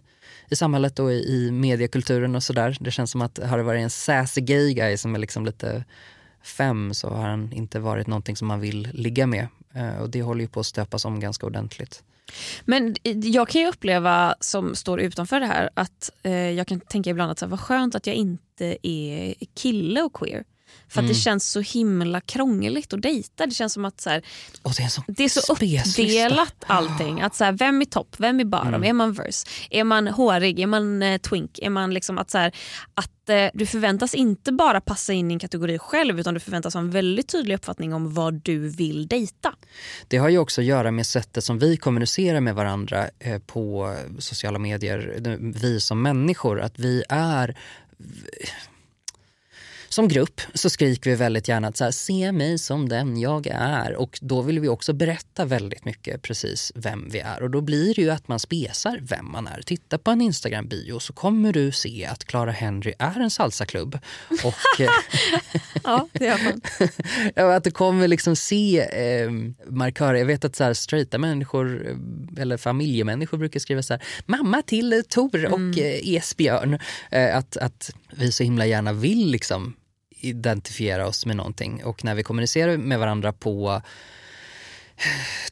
i 0.49 0.55
samhället 0.55 0.99
och 0.99 1.11
i, 1.11 1.15
i 1.15 1.51
mediekulturen 1.51 2.35
och 2.35 2.43
sådär. 2.43 2.77
Det 2.79 2.91
känns 2.91 3.11
som 3.11 3.21
att 3.21 3.37
har 3.37 3.57
det 3.57 3.63
varit 3.63 3.83
en 3.83 3.89
sassy 3.89 4.41
gay 4.41 4.73
guy 4.73 4.97
som 4.97 5.15
är 5.15 5.19
liksom 5.19 5.45
lite 5.45 5.83
fem 6.43 6.93
så 6.93 7.09
har 7.09 7.29
han 7.29 7.53
inte 7.53 7.79
varit 7.79 8.07
någonting 8.07 8.35
som 8.35 8.47
man 8.47 8.59
vill 8.59 8.87
ligga 8.93 9.27
med. 9.27 9.47
Eh, 9.73 9.97
och 10.01 10.09
det 10.09 10.21
håller 10.21 10.41
ju 10.41 10.47
på 10.47 10.59
att 10.59 10.65
stöpas 10.65 11.05
om 11.05 11.19
ganska 11.19 11.45
ordentligt. 11.45 12.03
Men 12.65 12.95
jag 13.23 13.49
kan 13.49 13.61
ju 13.61 13.67
uppleva 13.67 14.35
som 14.39 14.75
står 14.75 14.99
utanför 14.99 15.39
det 15.39 15.45
här 15.45 15.69
att 15.73 16.11
eh, 16.23 16.33
jag 16.33 16.67
kan 16.67 16.79
tänka 16.79 17.09
ibland 17.09 17.31
att 17.31 17.39
så 17.39 17.45
här, 17.45 17.49
vad 17.49 17.59
skönt 17.59 17.95
att 17.95 18.07
jag 18.07 18.15
inte 18.15 18.77
är 18.87 19.33
kille 19.55 20.01
och 20.01 20.13
queer. 20.13 20.43
För 20.89 20.99
mm. 20.99 21.09
det 21.09 21.15
känns 21.15 21.51
så 21.51 21.59
himla 21.59 22.21
krångligt 22.21 22.93
att 22.93 23.01
dejta. 23.01 23.45
Det 23.45 23.53
känns 23.53 23.73
som 23.73 23.85
att 23.85 24.01
så 24.01 24.09
här, 24.09 24.21
det, 24.63 24.83
är 24.83 24.87
så 24.87 25.03
det 25.07 25.23
är 25.23 25.29
så 25.29 25.53
uppdelat 25.53 26.63
allting. 26.67 27.21
Att 27.21 27.35
så 27.35 27.43
här, 27.43 27.51
vem 27.51 27.81
är 27.81 27.85
topp, 27.85 28.15
vem 28.17 28.39
är 28.39 28.43
bottom, 28.43 28.67
mm. 28.67 28.83
är 28.83 28.93
man 28.93 29.13
verse, 29.13 29.47
är 29.69 29.83
man 29.83 30.07
hårig, 30.07 30.59
är 30.59 30.67
man 30.67 31.03
eh, 31.03 31.17
twink, 31.17 31.59
är 31.61 31.69
man 31.69 31.93
liksom 31.93 32.17
att, 32.17 32.31
så 32.31 32.37
här, 32.37 32.55
att 32.93 33.29
eh, 33.29 33.47
du 33.53 33.65
förväntas 33.65 34.15
inte 34.15 34.51
bara 34.51 34.81
passa 34.81 35.13
in 35.13 35.31
i 35.31 35.33
en 35.33 35.39
kategori 35.39 35.79
själv 35.79 36.19
utan 36.19 36.33
du 36.33 36.39
förväntas 36.39 36.73
ha 36.73 36.81
en 36.81 36.91
väldigt 36.91 37.27
tydlig 37.27 37.55
uppfattning 37.55 37.93
om 37.93 38.13
vad 38.13 38.33
du 38.33 38.69
vill 38.69 39.07
dejta. 39.07 39.53
Det 40.07 40.17
har 40.17 40.29
ju 40.29 40.37
också 40.37 40.61
att 40.61 40.65
göra 40.65 40.91
med 40.91 41.05
sättet 41.05 41.43
som 41.43 41.59
vi 41.59 41.77
kommunicerar 41.77 42.39
med 42.39 42.55
varandra 42.55 43.09
eh, 43.19 43.39
på 43.39 43.95
sociala 44.19 44.59
medier, 44.59 45.15
vi 45.59 45.79
som 45.79 46.01
människor. 46.01 46.61
Att 46.61 46.79
vi 46.79 47.03
är 47.09 47.57
som 49.89 50.07
grupp 50.07 50.41
så 50.53 50.69
skriker 50.69 51.09
vi 51.09 51.15
väldigt 51.15 51.47
gärna 51.47 51.67
att 51.67 51.77
så 51.77 51.83
här, 51.83 51.91
se 51.91 52.31
mig 52.31 52.57
som 52.57 52.89
den 52.89 53.19
jag 53.19 53.47
är 53.51 53.95
och 53.95 54.19
då 54.21 54.41
vill 54.41 54.59
vi 54.59 54.67
också 54.67 54.93
berätta 54.93 55.45
väldigt 55.45 55.85
mycket 55.85 56.21
precis 56.21 56.71
vem 56.75 57.09
vi 57.11 57.19
är 57.19 57.43
och 57.43 57.49
då 57.49 57.61
blir 57.61 57.93
det 57.95 58.01
ju 58.01 58.09
att 58.09 58.27
man 58.27 58.39
spesar 58.39 58.99
vem 59.01 59.31
man 59.31 59.47
är. 59.47 59.61
Titta 59.61 59.97
på 59.97 60.11
en 60.11 60.21
Instagram-bio 60.21 60.99
så 60.99 61.13
kommer 61.13 61.53
du 61.53 61.71
se 61.71 62.05
att 62.05 62.25
Clara 62.25 62.51
Henry 62.51 62.93
är 62.99 63.19
en 63.19 63.29
salsaklubb. 63.29 63.99
Och, 64.43 64.53
ja, 65.83 66.07
det 66.13 66.25
gör 66.25 66.39
man. 66.43 67.51
att 67.55 67.63
du 67.63 67.71
kommer 67.71 68.07
liksom 68.07 68.35
se 68.35 68.79
eh, 68.79 69.31
markörer. 69.67 70.13
Jag 70.13 70.25
vet 70.25 70.45
att 70.45 70.55
så 70.55 70.63
här, 70.63 70.73
straighta 70.73 71.17
människor 71.17 71.87
eh, 71.87 72.41
eller 72.41 72.57
familjemänniskor 72.57 73.37
brukar 73.37 73.59
skriva 73.59 73.81
så 73.81 73.93
här, 73.93 74.03
mamma 74.25 74.61
till 74.61 75.03
Tor 75.09 75.45
och 75.45 75.59
mm. 75.59 75.79
eh, 75.79 76.15
Esbjörn. 76.15 76.79
Eh, 77.11 77.37
att, 77.37 77.57
att 77.57 77.91
vi 78.11 78.31
så 78.31 78.43
himla 78.43 78.65
gärna 78.65 78.93
vill 78.93 79.31
liksom 79.31 79.75
identifiera 80.19 81.07
oss 81.07 81.25
med 81.25 81.35
någonting. 81.35 81.83
Och 81.83 82.03
när 82.03 82.15
vi 82.15 82.23
kommunicerar 82.23 82.77
med 82.77 82.99
varandra 82.99 83.33
på 83.33 83.81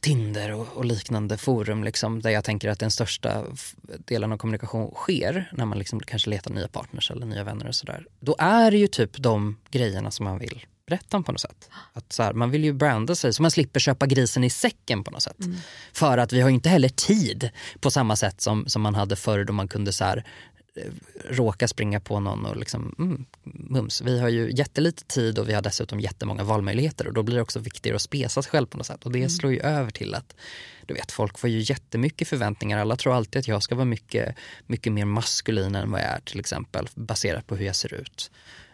Tinder 0.00 0.52
och, 0.52 0.68
och, 0.76 0.84
liknande 0.84 1.36
forum 1.36 1.84
liksom, 1.84 2.22
där 2.22 2.30
jag 2.30 2.44
tänker 2.44 2.68
att 2.68 2.78
den 2.78 2.90
största 2.90 3.44
delen 3.88 4.32
av 4.32 4.36
kommunikation 4.36 4.94
sker 4.94 5.50
när 5.52 5.64
man 5.64 5.78
liksom 5.78 6.00
kanske 6.00 6.30
letar 6.30 6.54
nya 6.54 6.68
partners 6.68 7.10
eller 7.10 7.26
nya 7.26 7.44
vänner 7.44 7.68
och 7.68 7.74
sådär. 7.74 8.06
Då 8.20 8.36
är 8.38 8.70
det 8.70 8.78
ju 8.78 8.86
typ 8.86 9.16
de 9.16 9.56
grejerna 9.70 10.10
som 10.10 10.24
man 10.24 10.38
vill 10.38 10.66
berätta 10.86 11.16
om 11.16 11.24
på 11.24 11.32
något 11.32 11.40
sätt. 11.40 11.70
Att 11.92 12.12
så 12.12 12.22
här, 12.22 12.32
man 12.32 12.50
vill 12.50 12.64
ju 12.64 12.72
branda 12.72 13.14
sig 13.14 13.32
så 13.32 13.42
man 13.42 13.50
slipper 13.50 13.80
köpa 13.80 14.06
grisen 14.06 14.44
i 14.44 14.50
säcken 14.50 15.04
på 15.04 15.10
något 15.10 15.22
sätt. 15.22 15.44
Mm. 15.44 15.56
För 15.92 16.18
att 16.18 16.32
vi 16.32 16.40
har 16.40 16.48
ju 16.48 16.54
inte 16.54 16.68
heller 16.68 16.88
tid 16.88 17.50
på 17.80 17.90
samma 17.90 18.16
sätt 18.16 18.40
som, 18.40 18.66
som 18.66 18.82
man 18.82 18.94
hade 18.94 19.16
förr 19.16 19.44
då 19.44 19.52
man 19.52 19.68
kunde 19.68 19.92
så 19.92 20.04
här, 20.04 20.24
råka 21.24 21.68
springa 21.68 22.00
på 22.00 22.20
någon 22.20 22.46
och 22.46 22.56
liksom, 22.56 22.94
mm, 22.98 23.24
mums. 23.42 24.00
Vi 24.00 24.20
har 24.20 24.28
ju 24.28 24.50
jättelite 24.52 25.04
tid 25.04 25.38
och 25.38 25.48
vi 25.48 25.54
har 25.54 25.62
dessutom 25.62 26.00
jättemånga 26.00 26.42
valmöjligheter 26.42 27.06
och 27.06 27.12
då 27.12 27.22
blir 27.22 27.36
det 27.36 27.42
också 27.42 27.58
viktigare 27.58 27.96
att 27.96 28.02
spesa 28.02 28.42
sig 28.42 28.50
själv 28.50 28.66
på 28.66 28.76
något 28.76 28.86
sätt. 28.86 29.04
Och 29.04 29.12
det 29.12 29.18
mm. 29.18 29.30
slår 29.30 29.52
ju 29.52 29.60
över 29.60 29.90
till 29.90 30.14
att 30.14 30.34
du 30.86 30.94
vet, 30.94 31.12
folk 31.12 31.38
får 31.38 31.50
ju 31.50 31.58
jättemycket 31.58 32.28
förväntningar. 32.28 32.78
Alla 32.78 32.96
tror 32.96 33.14
alltid 33.14 33.40
att 33.40 33.48
jag 33.48 33.62
ska 33.62 33.74
vara 33.74 33.84
mycket, 33.84 34.34
mycket 34.66 34.92
mer 34.92 35.04
maskulin 35.04 35.74
än 35.74 35.90
vad 35.90 36.00
jag 36.00 36.08
är 36.08 36.20
till 36.20 36.40
exempel 36.40 36.88
baserat 36.94 37.46
på 37.46 37.56
hur 37.56 37.66
jag 37.66 37.76
ser 37.76 37.94
ut. 37.94 38.30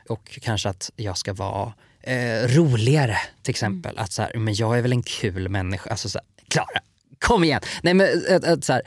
Och 0.08 0.38
kanske 0.42 0.68
att 0.68 0.90
jag 0.96 1.18
ska 1.18 1.32
vara 1.32 1.72
eh, 2.00 2.48
roligare 2.48 3.16
till 3.42 3.50
exempel. 3.50 3.92
Mm. 3.92 4.04
Att 4.04 4.12
så 4.12 4.22
här, 4.22 4.36
men 4.36 4.54
jag 4.54 4.78
är 4.78 4.82
väl 4.82 4.92
en 4.92 5.02
kul 5.02 5.48
människa. 5.48 5.90
Alltså 5.90 6.08
så 6.08 6.18
här, 6.18 6.26
Klara, 6.48 6.80
kom 7.18 7.44
igen! 7.44 7.60
Nej 7.82 7.94
men 7.94 8.08
att, 8.30 8.44
att, 8.44 8.64
så 8.64 8.72
här, 8.72 8.82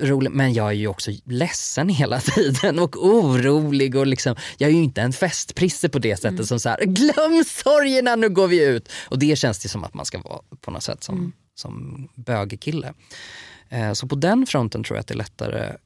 rolig, 0.00 0.30
men 0.30 0.52
jag 0.52 0.68
är 0.68 0.72
ju 0.72 0.86
också 0.86 1.10
ledsen 1.24 1.88
hela 1.88 2.20
tiden 2.36 2.78
och 2.78 3.06
orolig 3.06 3.96
och 3.96 4.06
liksom, 4.06 4.36
jag 4.58 4.70
är 4.70 4.74
ju 4.74 4.82
inte 4.82 5.00
en 5.00 5.12
festprisse 5.12 5.88
på 5.88 5.98
det 5.98 6.16
sättet 6.16 6.30
mm. 6.30 6.46
som 6.46 6.60
så 6.60 6.68
här, 6.68 6.84
glöm 6.84 7.44
sorgerna 7.44 8.16
nu 8.16 8.28
går 8.28 8.48
vi 8.48 8.64
ut. 8.64 8.92
Och 9.08 9.18
det 9.18 9.36
känns 9.38 9.58
det 9.58 9.68
som 9.68 9.84
att 9.84 9.94
man 9.94 10.06
ska 10.06 10.18
vara 10.18 10.40
på 10.60 10.70
något 10.70 10.82
sätt 10.82 11.04
som, 11.04 11.18
mm. 11.18 11.32
som 11.54 12.08
bögkille. 12.14 12.94
Eh, 13.68 13.92
så 13.92 14.06
på 14.06 14.14
den 14.14 14.46
fronten 14.46 14.84
tror 14.84 14.96
jag 14.96 15.00
att 15.00 15.06
det 15.06 15.14
är 15.14 15.18
lättare 15.18 15.76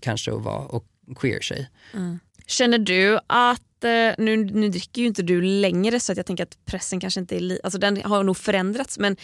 kanske 0.00 0.32
att 0.32 0.42
vara 0.42 0.58
och 0.58 0.84
queer-tjej. 1.16 1.70
Mm. 1.94 2.18
Känner 2.46 2.78
du 2.78 3.18
att, 3.26 3.84
eh, 3.84 4.14
nu, 4.18 4.36
nu 4.36 4.68
dricker 4.68 5.02
ju 5.02 5.08
inte 5.08 5.22
du 5.22 5.42
längre 5.42 6.00
så 6.00 6.12
att 6.12 6.16
jag 6.16 6.26
tänker 6.26 6.44
att 6.44 6.58
pressen 6.64 7.00
kanske 7.00 7.20
inte 7.20 7.36
är, 7.36 7.60
alltså 7.64 7.78
den 7.78 8.02
har 8.02 8.22
nog 8.22 8.36
förändrats 8.36 8.98
men 8.98 9.16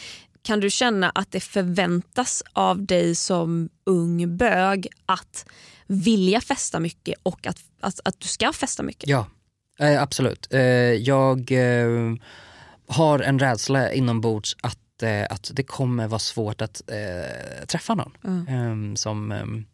kan 0.47 0.61
du 0.61 0.71
känna 0.71 1.11
att 1.11 1.33
det 1.33 1.41
förväntas 1.41 2.43
av 2.53 2.87
dig 2.87 3.15
som 3.15 3.69
ung 3.85 4.37
bög 4.37 4.89
att 5.07 5.47
vilja 5.87 6.41
festa 6.41 6.81
mycket 6.81 7.15
och 7.23 7.47
att, 7.47 7.59
att, 7.81 8.01
att 8.05 8.21
du 8.21 8.29
ska 8.29 8.53
festa 8.53 8.83
mycket? 8.83 9.09
Ja, 9.09 9.27
eh, 9.79 10.03
absolut. 10.03 10.49
Eh, 10.51 10.61
jag 10.93 11.53
eh, 11.53 12.15
har 12.89 13.19
en 13.19 13.39
rädsla 13.39 13.93
inombords 13.93 14.57
att, 14.63 15.03
eh, 15.03 15.25
att 15.31 15.51
det 15.55 15.63
kommer 15.63 16.09
vara 16.09 16.19
svårt 16.19 16.61
att 16.61 16.83
eh, 16.91 17.67
träffa 17.67 17.95
någon 17.95 18.13
mm. 18.25 18.49
Ehm, 18.49 18.97
som 18.97 19.33
ehm, 19.33 19.65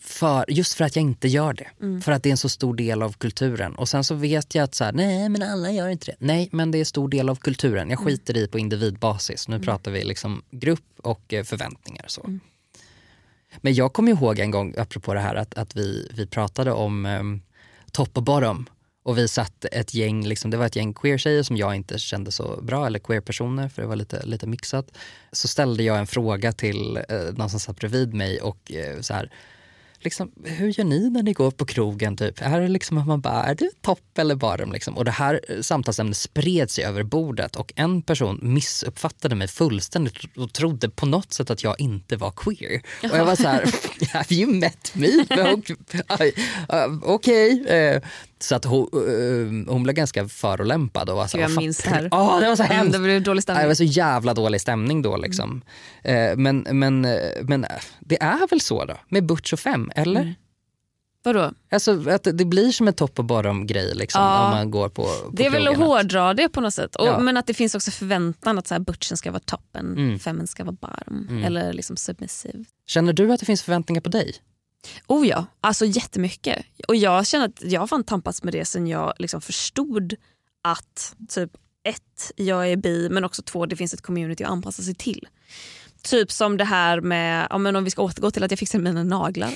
för, 0.00 0.44
just 0.48 0.74
för 0.74 0.84
att 0.84 0.96
jag 0.96 1.02
inte 1.02 1.28
gör 1.28 1.52
det. 1.52 1.66
Mm. 1.80 2.00
För 2.00 2.12
att 2.12 2.22
det 2.22 2.28
är 2.28 2.30
en 2.30 2.36
så 2.36 2.48
stor 2.48 2.74
del 2.74 3.02
av 3.02 3.12
kulturen. 3.12 3.74
Och 3.74 3.88
sen 3.88 4.04
så 4.04 4.14
vet 4.14 4.54
jag 4.54 4.64
att 4.64 4.74
så 4.74 4.84
här, 4.84 4.92
nej 4.92 5.28
men 5.28 5.42
alla 5.42 5.70
gör 5.70 5.88
inte 5.88 6.06
det. 6.06 6.16
Nej 6.18 6.48
men 6.52 6.70
det 6.70 6.78
är 6.78 6.80
en 6.80 6.86
stor 6.86 7.08
del 7.08 7.28
av 7.28 7.36
kulturen. 7.36 7.90
Jag 7.90 8.00
mm. 8.00 8.04
skiter 8.04 8.36
i 8.36 8.48
på 8.48 8.58
individbasis. 8.58 9.48
Nu 9.48 9.54
mm. 9.54 9.64
pratar 9.64 9.90
vi 9.90 10.04
liksom 10.04 10.42
grupp 10.50 10.84
och 11.02 11.32
eh, 11.32 11.44
förväntningar. 11.44 12.04
Så. 12.08 12.20
Mm. 12.24 12.40
Men 13.60 13.74
jag 13.74 13.92
kommer 13.92 14.12
ihåg 14.12 14.38
en 14.38 14.50
gång, 14.50 14.74
apropå 14.78 15.14
det 15.14 15.20
här, 15.20 15.34
att, 15.34 15.54
att 15.54 15.76
vi, 15.76 16.08
vi 16.14 16.26
pratade 16.26 16.72
om 16.72 17.06
um, 17.06 17.42
top 17.92 18.16
och 18.16 18.22
bottom. 18.22 18.66
Och 19.04 19.18
vi 19.18 19.28
satt 19.28 19.64
ett 19.64 19.94
gäng, 19.94 20.26
liksom, 20.26 20.50
det 20.50 20.56
var 20.56 20.66
ett 20.66 20.76
gäng 20.76 20.94
queer-tjejer 20.94 21.42
som 21.42 21.56
jag 21.56 21.74
inte 21.74 21.98
kände 21.98 22.32
så 22.32 22.60
bra, 22.62 22.86
eller 22.86 22.98
queer-personer 22.98 23.68
för 23.68 23.82
det 23.82 23.88
var 23.88 23.96
lite, 23.96 24.26
lite 24.26 24.46
mixat. 24.46 24.98
Så 25.32 25.48
ställde 25.48 25.82
jag 25.82 25.98
en 25.98 26.06
fråga 26.06 26.52
till 26.52 26.96
eh, 27.08 27.18
någon 27.36 27.50
som 27.50 27.60
satt 27.60 27.76
bredvid 27.76 28.14
mig 28.14 28.40
och 28.40 28.72
eh, 28.72 29.00
så 29.00 29.14
här, 29.14 29.30
liksom, 30.04 30.32
hur 30.44 30.68
gör 30.68 30.84
ni 30.84 31.10
när 31.10 31.22
ni 31.22 31.32
går 31.32 31.50
på 31.50 31.66
krogen? 31.66 32.16
Typ? 32.16 32.42
Är 32.42 32.60
det 32.60 32.68
liksom 32.68 32.98
att 32.98 33.06
man 33.06 33.20
bara, 33.20 33.44
är 33.44 33.54
du 33.54 33.70
topp 33.80 34.18
eller 34.18 34.34
bottom? 34.34 34.72
Liksom? 34.72 34.96
Och 34.96 35.04
det 35.04 35.10
här 35.10 35.40
eh, 35.48 35.60
samtalsämnet 35.60 36.16
spred 36.16 36.70
sig 36.70 36.84
över 36.84 37.02
bordet 37.02 37.56
och 37.56 37.72
en 37.76 38.02
person 38.02 38.38
missuppfattade 38.42 39.34
mig 39.34 39.48
fullständigt 39.48 40.16
och 40.36 40.52
trodde 40.52 40.88
på 40.88 41.06
något 41.06 41.32
sätt 41.32 41.50
att 41.50 41.64
jag 41.64 41.80
inte 41.80 42.16
var 42.16 42.30
queer. 42.30 42.82
Och 43.02 43.18
jag 43.18 43.24
var 43.24 43.36
så 43.36 43.48
här, 43.48 43.64
have 44.12 44.34
you 44.34 44.54
met 44.54 44.94
me? 44.94 45.08
Okej. 47.02 47.62
Okay. 47.62 48.00
Eh, 48.42 48.46
så 48.46 48.54
att 48.54 48.64
hon, 48.64 48.88
uh, 48.94 49.72
hon 49.72 49.82
blev 49.82 49.96
ganska 49.96 50.28
förolämpad. 50.28 51.10
Och 51.10 51.16
var 51.16 51.26
så, 51.26 51.38
jag 51.38 51.56
minns 51.56 51.78
det 51.78 51.90
här. 51.90 52.08
Oh, 52.10 52.40
det 52.40 52.48
var 52.48 52.56
så 52.56 52.62
hemskt. 52.62 52.92
Det 52.92 52.98
blev 52.98 53.22
dålig 53.22 53.42
stämning. 53.42 53.62
Det 53.62 53.68
var 53.68 53.74
så 53.74 53.84
jävla 53.84 54.34
dålig 54.34 54.60
stämning 54.60 55.02
då. 55.02 55.16
Liksom. 55.16 55.62
Mm. 56.04 56.30
Uh, 56.30 56.36
men, 56.36 56.78
men, 56.78 57.00
men 57.42 57.66
det 58.00 58.22
är 58.22 58.48
väl 58.48 58.60
så 58.60 58.84
då, 58.84 58.94
med 59.08 59.26
Butch 59.26 59.52
och 59.52 59.60
Fem, 59.60 59.90
eller? 59.94 60.20
Mm. 60.20 60.34
Vadå? 61.24 61.52
Alltså 61.70 62.10
att 62.10 62.24
det 62.32 62.44
blir 62.44 62.72
som 62.72 62.88
en 62.88 62.94
topp 62.94 63.18
och 63.18 63.24
bottom 63.24 63.66
grej 63.66 63.94
liksom, 63.94 64.22
ja. 64.22 64.44
om 64.44 64.50
man 64.50 64.70
går 64.70 64.88
på, 64.88 65.02
på 65.02 65.30
Det 65.32 65.46
är 65.46 65.50
väl 65.50 65.68
att 65.68 65.76
hårdra 65.76 66.34
det 66.34 66.48
på 66.48 66.60
något 66.60 66.74
sätt. 66.74 66.96
Och, 66.96 67.06
ja. 67.06 67.18
Men 67.18 67.36
att 67.36 67.46
det 67.46 67.54
finns 67.54 67.74
också 67.74 67.90
förväntan 67.90 68.58
att 68.58 68.66
så 68.66 68.74
här, 68.74 68.80
butchen 68.80 69.16
ska 69.16 69.30
vara 69.30 69.42
toppen, 69.44 69.92
mm. 69.92 70.18
femmen 70.18 70.46
ska 70.46 70.64
vara 70.64 70.76
bottom. 70.80 71.26
Mm. 71.30 71.44
Eller 71.44 71.72
liksom 71.72 71.96
submissive. 71.96 72.64
Känner 72.86 73.12
du 73.12 73.32
att 73.32 73.40
det 73.40 73.46
finns 73.46 73.62
förväntningar 73.62 74.00
på 74.00 74.08
dig? 74.08 74.34
Oh 75.06 75.26
ja, 75.26 75.46
alltså 75.60 75.84
jättemycket. 75.86 76.66
Och 76.88 76.96
jag 76.96 77.26
känner 77.26 77.46
att 77.46 77.62
jag 77.62 77.80
har 77.80 77.86
fan 77.86 78.04
tampats 78.04 78.42
med 78.42 78.54
det 78.54 78.64
sen 78.64 78.86
jag 78.86 79.14
liksom 79.18 79.40
förstod 79.40 80.14
att 80.62 81.16
typ 81.28 81.50
ett, 81.84 82.32
jag 82.36 82.68
är 82.68 82.76
bi 82.76 83.08
men 83.10 83.24
också 83.24 83.42
två, 83.42 83.66
det 83.66 83.76
finns 83.76 83.94
ett 83.94 84.02
community 84.02 84.44
att 84.44 84.50
anpassa 84.50 84.82
sig 84.82 84.94
till. 84.94 85.28
Typ 86.02 86.32
som 86.32 86.56
det 86.56 86.64
här 86.64 87.00
med, 87.00 87.46
ja, 87.50 87.58
men 87.58 87.76
om 87.76 87.84
vi 87.84 87.90
ska 87.90 88.02
återgå 88.02 88.30
till 88.30 88.44
att 88.44 88.50
jag 88.50 88.58
fixade 88.58 88.84
mina 88.84 89.04
naglar. 89.04 89.54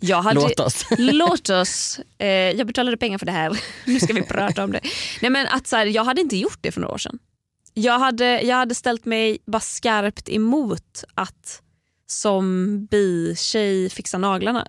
Jag 0.00 0.22
hade, 0.22 0.40
låt 0.40 0.60
oss. 0.60 0.86
låt 0.98 1.50
oss. 1.50 2.00
Eh, 2.18 2.28
jag 2.28 2.66
betalade 2.66 2.96
pengar 2.96 3.18
för 3.18 3.26
det 3.26 3.32
här, 3.32 3.60
nu 3.86 4.00
ska 4.00 4.12
vi 4.12 4.22
prata 4.22 4.64
om 4.64 4.72
det. 4.72 4.80
Nej, 5.22 5.30
men 5.30 5.46
att, 5.46 5.66
så 5.66 5.76
här, 5.76 5.86
jag 5.86 6.04
hade 6.04 6.20
inte 6.20 6.36
gjort 6.36 6.58
det 6.60 6.72
för 6.72 6.80
några 6.80 6.94
år 6.94 6.98
sedan. 6.98 7.18
Jag 7.74 7.98
hade, 7.98 8.42
jag 8.42 8.56
hade 8.56 8.74
ställt 8.74 9.04
mig 9.04 9.38
bara 9.46 9.60
skarpt 9.60 10.28
emot 10.28 11.04
att 11.14 11.62
som 12.14 12.78
bi-tjej 12.86 13.90
fixa 13.90 14.18
naglarna. 14.18 14.66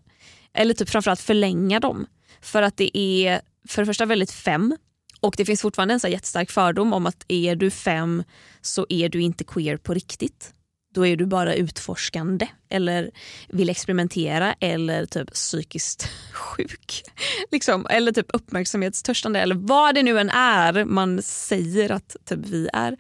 Eller 0.54 0.74
typ 0.74 0.90
framförallt 0.90 1.22
förlänga 1.22 1.80
dem. 1.80 2.06
För 2.42 2.62
att 2.62 2.78
det 2.78 2.98
är 2.98 3.42
för 3.68 3.82
det 3.82 3.86
första 3.86 4.06
väldigt 4.06 4.32
fem 4.32 4.78
och 5.20 5.36
det 5.38 5.46
finns 5.46 5.62
fortfarande 5.62 5.94
en 5.94 6.00
så 6.00 6.08
jättestark 6.08 6.52
fördom 6.52 6.94
om 6.94 7.06
att 7.06 7.26
är 7.28 7.56
du 7.56 7.72
fem 7.72 8.24
så 8.62 8.86
är 8.90 9.10
du 9.10 9.22
inte 9.22 9.44
queer 9.44 9.78
på 9.78 9.94
riktigt. 9.94 10.52
då 10.94 11.06
är 11.06 11.16
du 11.16 11.26
bara 11.26 11.56
utforskande 11.56 12.48
eller 12.70 13.12
vill 13.50 13.70
experimentera 13.70 14.54
eller 14.60 15.06
typ 15.06 15.34
psykiskt 15.34 16.10
sjuk. 16.34 17.04
Liksom. 17.52 17.88
Eller 17.90 18.12
typ 18.12 18.26
uppmärksamhetstörstande 18.34 19.40
eller 19.40 19.56
vad 19.56 19.96
det 19.96 20.04
nu 20.04 20.20
än 20.20 20.30
är 20.30 20.86
man 20.86 21.22
säger 21.22 21.92
att 21.92 22.16
typ 22.26 22.40
vi 22.40 22.70
är. 22.74 22.98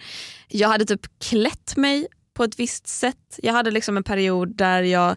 Jag 0.47 0.69
hade 0.69 0.85
typ 0.85 1.19
klätt 1.19 1.75
mig 1.75 2.07
på 2.35 2.43
ett 2.43 2.59
visst 2.59 2.87
sätt. 2.87 3.39
Jag 3.43 3.53
hade 3.53 3.71
liksom 3.71 3.97
en 3.97 4.03
period 4.03 4.55
där 4.55 4.83
jag 4.83 5.15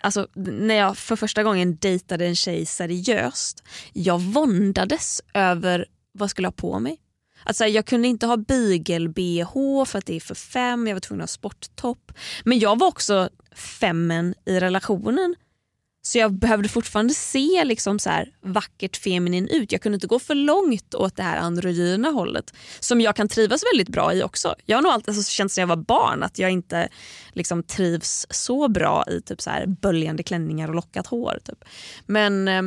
Alltså, 0.00 0.28
när 0.34 0.74
jag 0.74 0.98
för 0.98 1.16
första 1.16 1.42
gången 1.42 1.76
dejtade 1.76 2.26
en 2.26 2.36
tjej 2.36 2.66
seriöst, 2.66 3.62
jag 3.92 4.20
våndades 4.20 5.20
över 5.34 5.86
vad 6.12 6.22
jag 6.24 6.30
skulle 6.30 6.48
ha 6.48 6.52
på 6.52 6.78
mig. 6.78 6.98
Alltså, 7.44 7.66
jag 7.66 7.86
kunde 7.86 8.08
inte 8.08 8.26
ha 8.26 8.36
bygel-bh 8.36 9.84
för 9.84 9.98
att 9.98 10.06
det 10.06 10.16
är 10.16 10.20
för 10.20 10.34
fem, 10.34 10.86
jag 10.86 10.94
var 10.94 11.00
tvungen 11.00 11.20
att 11.20 11.30
ha 11.30 11.34
sporttopp. 11.34 12.12
Men 12.44 12.58
jag 12.58 12.78
var 12.78 12.86
också 12.86 13.28
femmen 13.54 14.34
i 14.46 14.60
relationen. 14.60 15.34
Så 16.06 16.18
jag 16.18 16.32
behövde 16.32 16.68
fortfarande 16.68 17.14
se 17.14 17.64
liksom 17.64 17.98
så 17.98 18.10
här 18.10 18.28
vackert 18.40 18.96
feminin 18.96 19.48
ut. 19.48 19.72
Jag 19.72 19.80
kunde 19.80 19.94
inte 19.94 20.06
gå 20.06 20.18
för 20.18 20.34
långt 20.34 20.94
åt 20.94 21.16
det 21.16 21.22
här 21.22 21.36
androgyna 21.36 22.08
hållet 22.08 22.54
som 22.80 23.00
jag 23.00 23.16
kan 23.16 23.28
trivas 23.28 23.62
väldigt 23.72 23.88
bra 23.88 24.14
i 24.14 24.22
också. 24.22 24.54
Jag 24.64 24.76
har 24.76 24.82
nog 24.82 24.92
alltid 24.92 25.08
alltså, 25.08 25.30
känt 25.30 25.52
sedan 25.52 25.62
jag 25.62 25.76
var 25.76 25.84
barn 25.84 26.22
att 26.22 26.38
jag 26.38 26.50
inte 26.50 26.88
liksom, 27.32 27.62
trivs 27.62 28.26
så 28.30 28.68
bra 28.68 29.04
i 29.10 29.20
typ 29.20 29.40
så 29.40 29.50
här 29.50 29.66
böljande 29.66 30.22
klänningar 30.22 30.68
och 30.68 30.74
lockat 30.74 31.06
hår. 31.06 31.38
Typ. 31.44 31.64
Men 32.06 32.48
eh, 32.48 32.62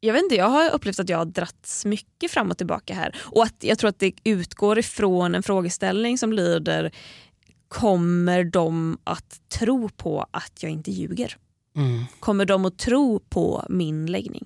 jag 0.00 0.12
vet 0.12 0.22
inte, 0.22 0.34
jag 0.34 0.48
har 0.48 0.70
upplevt 0.70 1.00
att 1.00 1.08
jag 1.08 1.18
har 1.18 1.24
dragits 1.24 1.84
mycket 1.84 2.30
fram 2.30 2.50
och 2.50 2.58
tillbaka 2.58 2.94
här. 2.94 3.16
Och 3.22 3.42
att 3.42 3.56
jag 3.64 3.78
tror 3.78 3.88
att 3.88 3.98
det 3.98 4.12
utgår 4.24 4.78
ifrån 4.78 5.34
en 5.34 5.42
frågeställning 5.42 6.18
som 6.18 6.32
lyder 6.32 6.92
Kommer 7.68 8.44
de 8.44 8.98
att 9.04 9.40
tro 9.48 9.88
på 9.88 10.26
att 10.30 10.62
jag 10.62 10.72
inte 10.72 10.90
ljuger? 10.90 11.36
Mm. 11.76 12.04
Kommer 12.20 12.44
de 12.44 12.64
att 12.64 12.78
tro 12.78 13.20
på 13.20 13.66
min 13.68 14.06
läggning? 14.06 14.44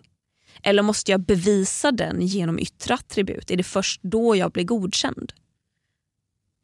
Eller 0.63 0.83
måste 0.83 1.11
jag 1.11 1.21
bevisa 1.21 1.93
den 1.93 2.21
genom 2.21 2.59
yttre 2.59 2.95
attribut? 2.95 3.51
Är 3.51 3.57
det 3.57 3.63
först 3.63 4.01
då 4.03 4.37
jag 4.37 4.53
blir 4.53 4.65
godkänd? 4.65 5.33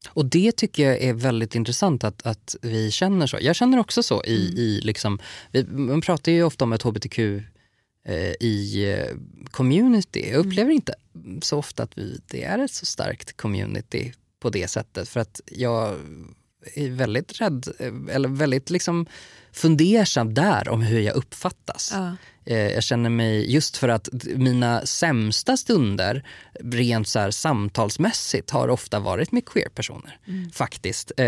Och 0.08 0.26
det 0.26 0.52
tycker 0.52 0.84
jag 0.90 1.02
är 1.02 1.14
väldigt 1.14 1.54
intressant 1.54 2.04
att, 2.04 2.26
att 2.26 2.56
vi 2.62 2.90
känner 2.90 3.26
så. 3.26 3.38
Jag 3.40 3.56
känner 3.56 3.78
också 3.78 4.02
så 4.02 4.24
i, 4.24 4.46
mm. 4.46 4.58
i 4.58 4.80
liksom, 4.80 5.18
vi, 5.50 5.64
man 5.64 6.00
pratar 6.00 6.32
ju 6.32 6.42
ofta 6.42 6.64
om 6.64 6.72
ett 6.72 6.82
hbtq 6.82 7.18
eh, 7.18 8.32
i 8.40 8.84
eh, 8.92 9.16
community. 9.50 10.30
Jag 10.30 10.38
upplever 10.38 10.70
mm. 10.70 10.72
inte 10.72 10.94
så 11.42 11.58
ofta 11.58 11.82
att 11.82 11.98
vi, 11.98 12.20
det 12.26 12.44
är 12.44 12.58
ett 12.58 12.70
så 12.70 12.86
starkt 12.86 13.36
community 13.36 14.12
på 14.40 14.50
det 14.50 14.68
sättet. 14.68 15.08
För 15.08 15.20
att 15.20 15.40
jag 15.46 15.98
är 16.74 16.90
väldigt 16.90 17.40
rädd, 17.40 17.68
eh, 17.78 17.92
eller 18.10 18.28
väldigt 18.28 18.70
liksom 18.70 19.06
fundersam 19.56 20.34
där 20.34 20.68
om 20.68 20.82
hur 20.82 21.00
jag 21.00 21.14
uppfattas. 21.14 21.92
Ja. 21.94 22.16
Eh, 22.46 22.56
jag 22.56 22.82
känner 22.82 23.10
mig, 23.10 23.52
just 23.52 23.76
för 23.76 23.88
att 23.88 24.08
mina 24.36 24.86
sämsta 24.86 25.56
stunder 25.56 26.22
rent 26.60 27.08
så 27.08 27.18
här, 27.18 27.30
samtalsmässigt 27.30 28.50
har 28.50 28.68
ofta 28.68 29.00
varit 29.00 29.32
med 29.32 29.44
queer-personer. 29.46 30.18
Mm. 30.28 30.50
Faktiskt. 30.50 31.12
Eh, 31.16 31.24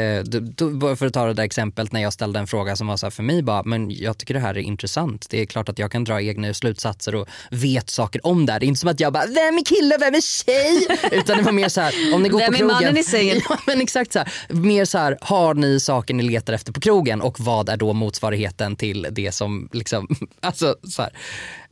för 0.96 1.06
att 1.06 1.12
ta 1.12 1.26
det 1.26 1.34
där 1.34 1.42
exemplet 1.42 1.92
när 1.92 2.00
jag 2.00 2.12
ställde 2.12 2.38
en 2.38 2.46
fråga 2.46 2.76
som 2.76 2.86
var 2.86 2.96
så 2.96 3.06
här 3.06 3.10
för 3.10 3.22
mig 3.22 3.42
bara, 3.42 3.62
men 3.62 3.90
jag 3.90 4.18
tycker 4.18 4.34
det 4.34 4.40
här 4.40 4.54
är 4.54 4.60
intressant. 4.60 5.26
Det 5.30 5.40
är 5.40 5.46
klart 5.46 5.68
att 5.68 5.78
jag 5.78 5.92
kan 5.92 6.04
dra 6.04 6.22
egna 6.22 6.54
slutsatser 6.54 7.14
och 7.14 7.28
vet 7.50 7.90
saker 7.90 8.26
om 8.26 8.46
det 8.46 8.52
här. 8.52 8.60
Det 8.60 8.66
är 8.66 8.68
inte 8.68 8.80
som 8.80 8.90
att 8.90 9.00
jag 9.00 9.12
bara, 9.12 9.26
vem 9.26 9.58
är 9.58 9.64
kille, 9.64 9.98
vem 9.98 10.14
är 10.14 10.20
tjej? 10.20 10.86
Utan 11.18 11.38
det 11.38 11.42
var 11.42 11.52
mer 11.52 11.68
så 11.68 11.80
här, 11.80 12.14
om 12.14 12.22
ni 12.22 12.28
går 12.28 12.38
vem 12.38 12.52
på 12.52 12.58
krogen. 12.58 12.76
Vem 12.76 12.76
är 12.76 12.84
mannen 12.84 12.98
i 12.98 13.04
sängen? 13.04 13.40
Ja, 13.48 13.58
men 13.66 13.80
exakt 13.80 14.12
så 14.12 14.18
här, 14.18 14.32
mer 14.48 14.84
så 14.84 14.98
här, 14.98 15.18
har 15.20 15.54
ni 15.54 15.80
saker 15.80 16.14
ni 16.14 16.22
letar 16.22 16.52
efter 16.52 16.72
på 16.72 16.80
krogen 16.80 17.20
och 17.20 17.40
vad 17.40 17.68
är 17.68 17.76
då 17.76 17.92
motsvarigheten 17.92 18.76
till 18.76 19.08
det 19.10 19.32
som 19.32 19.68
liksom, 19.72 20.08
alltså 20.40 20.76
så 20.88 21.07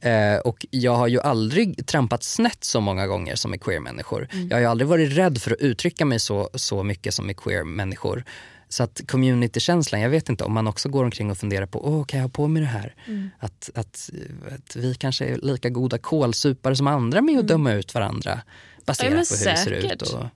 här. 0.00 0.34
Eh, 0.34 0.38
och 0.38 0.66
jag 0.70 0.94
har 0.94 1.08
ju 1.08 1.20
aldrig 1.20 1.86
trampat 1.86 2.22
snett 2.22 2.64
så 2.64 2.80
många 2.80 3.06
gånger 3.06 3.34
som 3.34 3.50
med 3.50 3.60
queer-människor. 3.60 4.28
Mm. 4.32 4.48
Jag 4.48 4.56
har 4.56 4.60
ju 4.60 4.66
aldrig 4.66 4.88
varit 4.88 5.12
rädd 5.12 5.38
för 5.38 5.50
att 5.50 5.60
uttrycka 5.60 6.04
mig 6.04 6.20
så, 6.20 6.50
så 6.54 6.82
mycket 6.82 7.14
som 7.14 7.26
med 7.26 7.36
queer-människor. 7.36 8.24
Så 8.68 8.82
att 8.82 9.00
communitykänslan, 9.08 10.00
jag 10.00 10.10
vet 10.10 10.28
inte 10.28 10.44
om 10.44 10.52
man 10.52 10.66
också 10.66 10.88
går 10.88 11.04
omkring 11.04 11.30
och 11.30 11.38
funderar 11.38 11.66
på, 11.66 11.88
åh 11.88 12.04
kan 12.04 12.18
jag 12.18 12.24
ha 12.24 12.30
på 12.30 12.48
mig 12.48 12.62
det 12.62 12.68
här? 12.68 12.94
Mm. 13.06 13.30
Att, 13.38 13.70
att, 13.74 14.10
att, 14.54 14.76
vi 14.76 14.94
kanske 14.94 15.24
är 15.24 15.38
lika 15.42 15.68
goda 15.68 15.98
kålsupare 15.98 16.76
som 16.76 16.86
andra 16.86 17.22
med 17.22 17.32
att 17.32 17.40
mm. 17.40 17.46
döma 17.46 17.72
ut 17.72 17.94
varandra 17.94 18.40
baserat 18.86 19.10
ja, 19.10 19.14
på 19.14 19.18
hur 19.18 19.24
säkert. 19.24 19.54
det 19.54 19.86
ser 19.86 19.92
ut. 19.92 20.02
Och... 20.02 20.26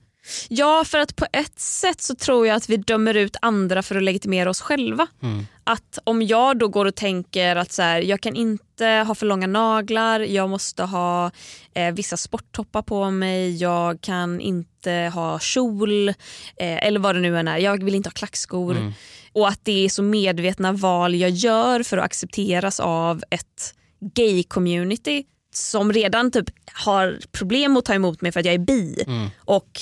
Ja, 0.49 0.83
för 0.85 0.97
att 0.97 1.15
på 1.15 1.25
ett 1.31 1.59
sätt 1.59 2.01
så 2.01 2.15
tror 2.15 2.47
jag 2.47 2.55
att 2.55 2.69
vi 2.69 2.77
dömer 2.77 3.13
ut 3.13 3.35
andra 3.41 3.83
för 3.83 3.95
att 3.95 4.03
legitimera 4.03 4.49
oss 4.49 4.61
själva. 4.61 5.07
Mm. 5.21 5.47
Att 5.71 5.99
om 6.03 6.21
jag 6.21 6.57
då 6.57 6.67
går 6.67 6.85
och 6.85 6.95
tänker 6.95 7.55
att 7.55 7.71
så 7.71 7.81
här, 7.81 8.01
jag 8.01 8.21
kan 8.21 8.35
inte 8.35 8.85
ha 8.85 9.15
för 9.15 9.25
långa 9.25 9.47
naglar, 9.47 10.19
jag 10.19 10.49
måste 10.49 10.83
ha 10.83 11.31
eh, 11.73 11.93
vissa 11.93 12.17
sporttoppar 12.17 12.81
på 12.81 13.11
mig, 13.11 13.55
jag 13.55 14.01
kan 14.01 14.41
inte 14.41 15.11
ha 15.13 15.39
kjol 15.39 16.09
eh, 16.09 16.15
eller 16.57 16.99
vad 16.99 17.15
det 17.15 17.21
nu 17.21 17.39
än 17.39 17.47
är. 17.47 17.57
Jag 17.57 17.83
vill 17.83 17.95
inte 17.95 18.09
ha 18.09 18.13
klackskor. 18.13 18.77
Mm. 18.77 18.93
Och 19.33 19.47
att 19.47 19.59
det 19.63 19.85
är 19.85 19.89
så 19.89 20.03
medvetna 20.03 20.71
val 20.71 21.15
jag 21.15 21.29
gör 21.29 21.83
för 21.83 21.97
att 21.97 22.05
accepteras 22.05 22.79
av 22.79 23.23
ett 23.29 23.73
gay-community 24.15 25.23
som 25.53 25.93
redan 25.93 26.31
typ 26.31 26.49
har 26.73 27.19
problem 27.31 27.77
att 27.77 27.85
ta 27.85 27.93
emot 27.93 28.21
mig 28.21 28.31
för 28.31 28.39
att 28.39 28.45
jag 28.45 28.55
är 28.55 28.59
bi. 28.59 29.03
Mm. 29.07 29.29
Och 29.37 29.81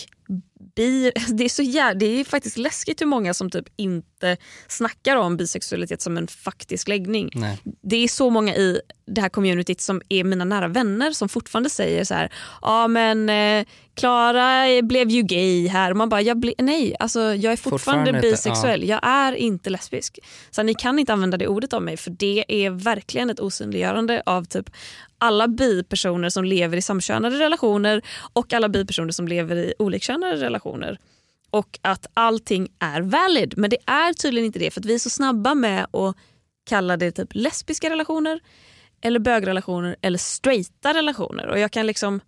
bi, 0.76 1.12
det 1.28 1.44
är 1.44 1.50
så 1.50 1.64
jä, 1.64 1.94
det 1.94 2.06
är 2.06 2.24
faktiskt 2.24 2.58
läskigt 2.58 3.02
hur 3.02 3.06
många 3.06 3.34
som 3.34 3.50
typ 3.50 3.66
inte 4.20 4.44
snackar 4.68 5.16
om 5.16 5.38
bisexualitet 5.38 6.02
som 6.02 6.18
en 6.18 6.28
faktisk 6.28 6.88
läggning. 6.88 7.30
Nej. 7.34 7.58
Det 7.82 7.96
är 7.96 8.08
så 8.08 8.30
många 8.30 8.56
i 8.56 8.82
det 9.06 9.22
här 9.22 9.30
communityt 9.30 9.82
som 9.82 10.02
är 10.10 10.24
mina 10.24 10.46
nära 10.46 10.68
vänner 10.68 11.12
som 11.12 11.30
fortfarande 11.30 11.70
säger 11.70 12.04
så 12.04 12.14
här, 12.14 12.34
ja 12.62 12.88
men 12.88 13.30
eh, 13.30 13.66
Klara 13.96 14.82
blev 14.82 15.10
ju 15.10 15.22
gay 15.22 15.68
här. 15.68 15.92
Och 15.92 15.98
man 15.98 16.10
bara, 16.10 16.22
jag 16.22 16.54
nej 16.58 16.96
alltså 17.00 17.20
jag 17.20 17.54
är 17.54 17.58
fortfarande, 17.58 18.06
fortfarande 18.06 18.32
bisexuell. 18.32 18.84
Ja. 18.84 19.00
Jag 19.04 19.12
är 19.12 19.34
inte 19.34 19.70
lesbisk. 19.70 20.20
Så 20.52 20.64
ni 20.64 20.74
kan 20.74 21.00
inte 21.00 21.14
använda 21.14 21.38
det 21.38 21.48
ordet 21.48 21.74
om 21.74 21.86
mig 21.86 21.98
för 21.98 22.12
det 22.12 22.46
är 22.48 22.70
verkligen 22.70 23.30
ett 23.30 23.40
osynliggörande 23.40 24.24
av 24.26 24.46
typ 24.46 24.70
alla 25.18 25.48
bipersoner 25.48 26.30
som 26.30 26.44
lever 26.44 26.78
i 26.78 26.82
samkönade 26.82 27.40
relationer 27.40 28.02
och 28.34 28.54
alla 28.54 28.70
bipersoner 28.70 29.12
som 29.12 29.28
lever 29.28 29.56
i 29.56 29.74
olikkönade 29.80 30.36
relationer. 30.36 31.00
Och 31.50 31.80
att 31.82 32.06
allting 32.14 32.68
är 32.80 33.02
valid. 33.02 33.54
Men 33.58 33.70
det 33.70 33.78
är 33.86 34.14
tydligen 34.14 34.46
inte 34.46 34.60
det 34.60 34.72
för 34.72 34.82
att 34.82 34.86
vi 34.86 34.94
är 34.94 35.00
så 35.00 35.10
snabba 35.10 35.56
med 35.56 35.96
att 35.96 36.16
kalla 36.70 36.98
det 36.98 37.12
typ 37.12 37.30
lesbiska 37.32 37.90
relationer 37.90 38.40
eller 39.02 39.20
bögrelationer 39.20 39.96
eller 40.02 40.18
straighta 40.18 40.94
relationer. 40.94 41.48
Och 41.48 41.60
jag 41.60 41.72
kan 41.72 41.88
liksom 41.88 42.22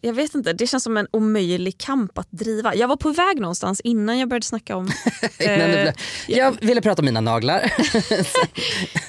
jag 0.00 0.12
vet 0.12 0.34
inte, 0.34 0.52
det 0.52 0.66
känns 0.66 0.84
som 0.84 0.96
en 0.96 1.06
omöjlig 1.10 1.78
kamp 1.78 2.18
att 2.18 2.30
driva. 2.30 2.74
Jag 2.74 2.88
var 2.88 2.96
på 2.96 3.10
väg 3.10 3.40
någonstans 3.40 3.80
innan 3.80 4.18
jag 4.18 4.28
började 4.28 4.46
snacka 4.46 4.76
om... 4.76 4.90
eh, 5.38 5.92
jag 6.28 6.60
ville 6.60 6.80
prata 6.80 7.02
om 7.02 7.06
mina 7.06 7.20
naglar. 7.20 7.72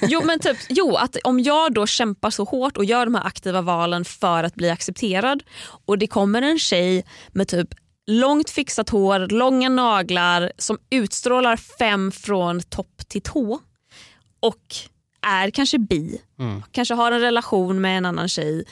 jo 0.02 0.22
men 0.24 0.38
typ, 0.38 0.56
jo 0.68 0.96
att 0.96 1.16
om 1.24 1.40
jag 1.40 1.74
då 1.74 1.86
kämpar 1.86 2.30
så 2.30 2.44
hårt 2.44 2.76
och 2.76 2.84
gör 2.84 3.04
de 3.06 3.14
här 3.14 3.26
aktiva 3.26 3.60
valen 3.60 4.04
för 4.04 4.44
att 4.44 4.54
bli 4.54 4.70
accepterad 4.70 5.42
och 5.86 5.98
det 5.98 6.06
kommer 6.06 6.42
en 6.42 6.58
tjej 6.58 7.04
med 7.32 7.48
typ 7.48 7.68
långt 8.06 8.50
fixat 8.50 8.90
hår, 8.90 9.18
långa 9.28 9.68
naglar 9.68 10.52
som 10.58 10.78
utstrålar 10.90 11.56
fem 11.56 12.12
från 12.12 12.62
topp 12.62 13.08
till 13.08 13.22
tå 13.22 13.60
och 14.40 14.74
är 15.26 15.50
kanske 15.50 15.78
bi, 15.78 16.22
mm. 16.38 16.62
kanske 16.72 16.94
har 16.94 17.12
en 17.12 17.20
relation 17.20 17.80
med 17.80 17.98
en 17.98 18.06
annan 18.06 18.28
tjej 18.28 18.64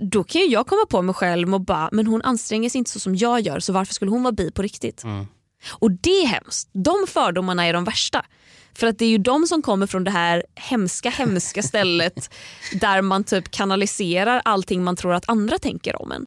då 0.00 0.24
kan 0.24 0.40
ju 0.40 0.46
jag 0.46 0.66
komma 0.66 0.86
på 0.90 1.02
mig 1.02 1.14
själv 1.14 1.54
och 1.54 1.60
bara, 1.60 1.88
men 1.92 2.06
hon 2.06 2.22
anstränger 2.22 2.70
sig 2.70 2.78
inte 2.78 2.90
så 2.90 3.00
som 3.00 3.16
jag 3.16 3.40
gör 3.40 3.60
så 3.60 3.72
varför 3.72 3.94
skulle 3.94 4.10
hon 4.10 4.22
vara 4.22 4.32
bi 4.32 4.50
på 4.50 4.62
riktigt? 4.62 5.04
Mm. 5.04 5.26
Och 5.70 5.90
det 5.90 6.22
är 6.22 6.26
hemskt. 6.26 6.70
De 6.72 7.06
fördomarna 7.08 7.66
är 7.66 7.72
de 7.72 7.84
värsta. 7.84 8.24
För 8.74 8.86
att 8.86 8.98
det 8.98 9.04
är 9.04 9.08
ju 9.08 9.18
de 9.18 9.46
som 9.46 9.62
kommer 9.62 9.86
från 9.86 10.04
det 10.04 10.10
här 10.10 10.44
hemska, 10.54 11.10
hemska 11.10 11.62
stället 11.62 12.30
där 12.80 13.02
man 13.02 13.24
typ 13.24 13.50
kanaliserar 13.50 14.42
allting 14.44 14.84
man 14.84 14.96
tror 14.96 15.14
att 15.14 15.28
andra 15.28 15.58
tänker 15.58 16.02
om 16.02 16.12
en. 16.12 16.26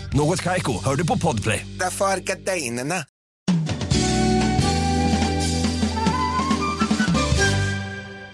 Något 0.13 0.41
kajko, 0.41 0.83
hör 0.83 0.95
du 0.95 1.07
på 1.07 1.17
podplay. 1.17 1.67
Därför 1.79 2.05
är. 2.05 3.03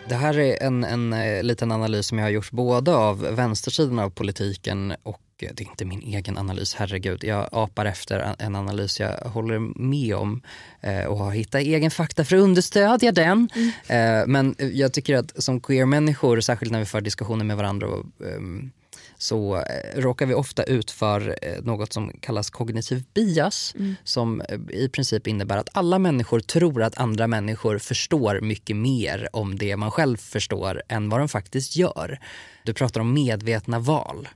Det 0.10 0.16
här 0.16 0.40
är 0.40 0.64
en, 0.64 0.84
en 0.84 1.14
eh, 1.14 1.44
liten 1.44 1.72
analys 1.72 2.08
som 2.08 2.18
jag 2.18 2.26
har 2.26 2.30
gjort 2.30 2.52
både 2.52 2.96
av 2.96 3.20
vänstersidan 3.20 4.00
av 4.00 4.10
politiken 4.10 4.94
och 5.04 5.22
eh, 5.42 5.50
det 5.54 5.64
är 5.64 5.68
inte 5.70 5.86
min 5.86 6.02
egen 6.02 6.38
analys, 6.38 6.76
herregud. 6.76 7.24
Jag 7.24 7.50
apar 7.52 7.86
efter 7.86 8.36
en 8.40 8.56
analys 8.56 9.00
jag 9.00 9.12
håller 9.12 9.60
med 9.80 10.16
om 10.16 10.42
eh, 10.82 11.04
och 11.04 11.18
har 11.18 11.32
hittat 11.32 11.62
egen 11.62 11.92
fakta 11.92 12.26
för 12.26 12.36
att 12.36 12.42
understödja 12.42 13.12
den. 13.12 13.50
Mm. 13.88 14.32
Men 14.32 14.56
jag 14.74 14.94
tycker 14.94 15.16
att 15.18 15.44
som 15.44 15.60
queer-människor, 15.60 16.42
särskilt 16.42 16.72
när 16.72 16.80
vi 16.80 16.86
för 16.86 17.02
diskussioner 17.02 17.46
med 17.46 17.58
varandra 17.58 17.88
och, 17.88 18.06
ehm, 18.28 18.72
så 19.18 19.56
eh, 19.56 20.00
råkar 20.02 20.26
vi 20.26 20.34
ofta 20.34 20.64
ut 20.64 20.92
för 20.92 21.38
eh, 21.42 21.64
något 21.64 21.94
som 21.94 22.12
kallas 22.20 22.50
kognitiv 22.50 23.04
bias 23.14 23.76
som 24.04 24.42
eh, 24.42 24.60
i 24.70 24.90
princip 24.90 25.28
innebär 25.28 25.58
att 25.58 25.70
alla 25.74 26.00
människor 26.00 26.40
tror 26.40 26.84
att 26.84 26.98
andra 26.98 27.28
människor 27.28 27.78
förstår 27.78 28.42
mycket 28.42 28.76
mer 28.76 29.30
om 29.34 29.58
det 29.58 29.78
man 29.78 29.92
själv 29.92 30.18
förstår 30.18 30.84
än 30.88 31.10
vad 31.10 31.20
de 31.20 31.30
faktiskt 31.30 31.76
gör. 31.76 32.20
Du 32.64 32.74
pratar 32.74 33.02
om 33.02 33.14
medvetna 33.14 33.80
val. 33.80 34.28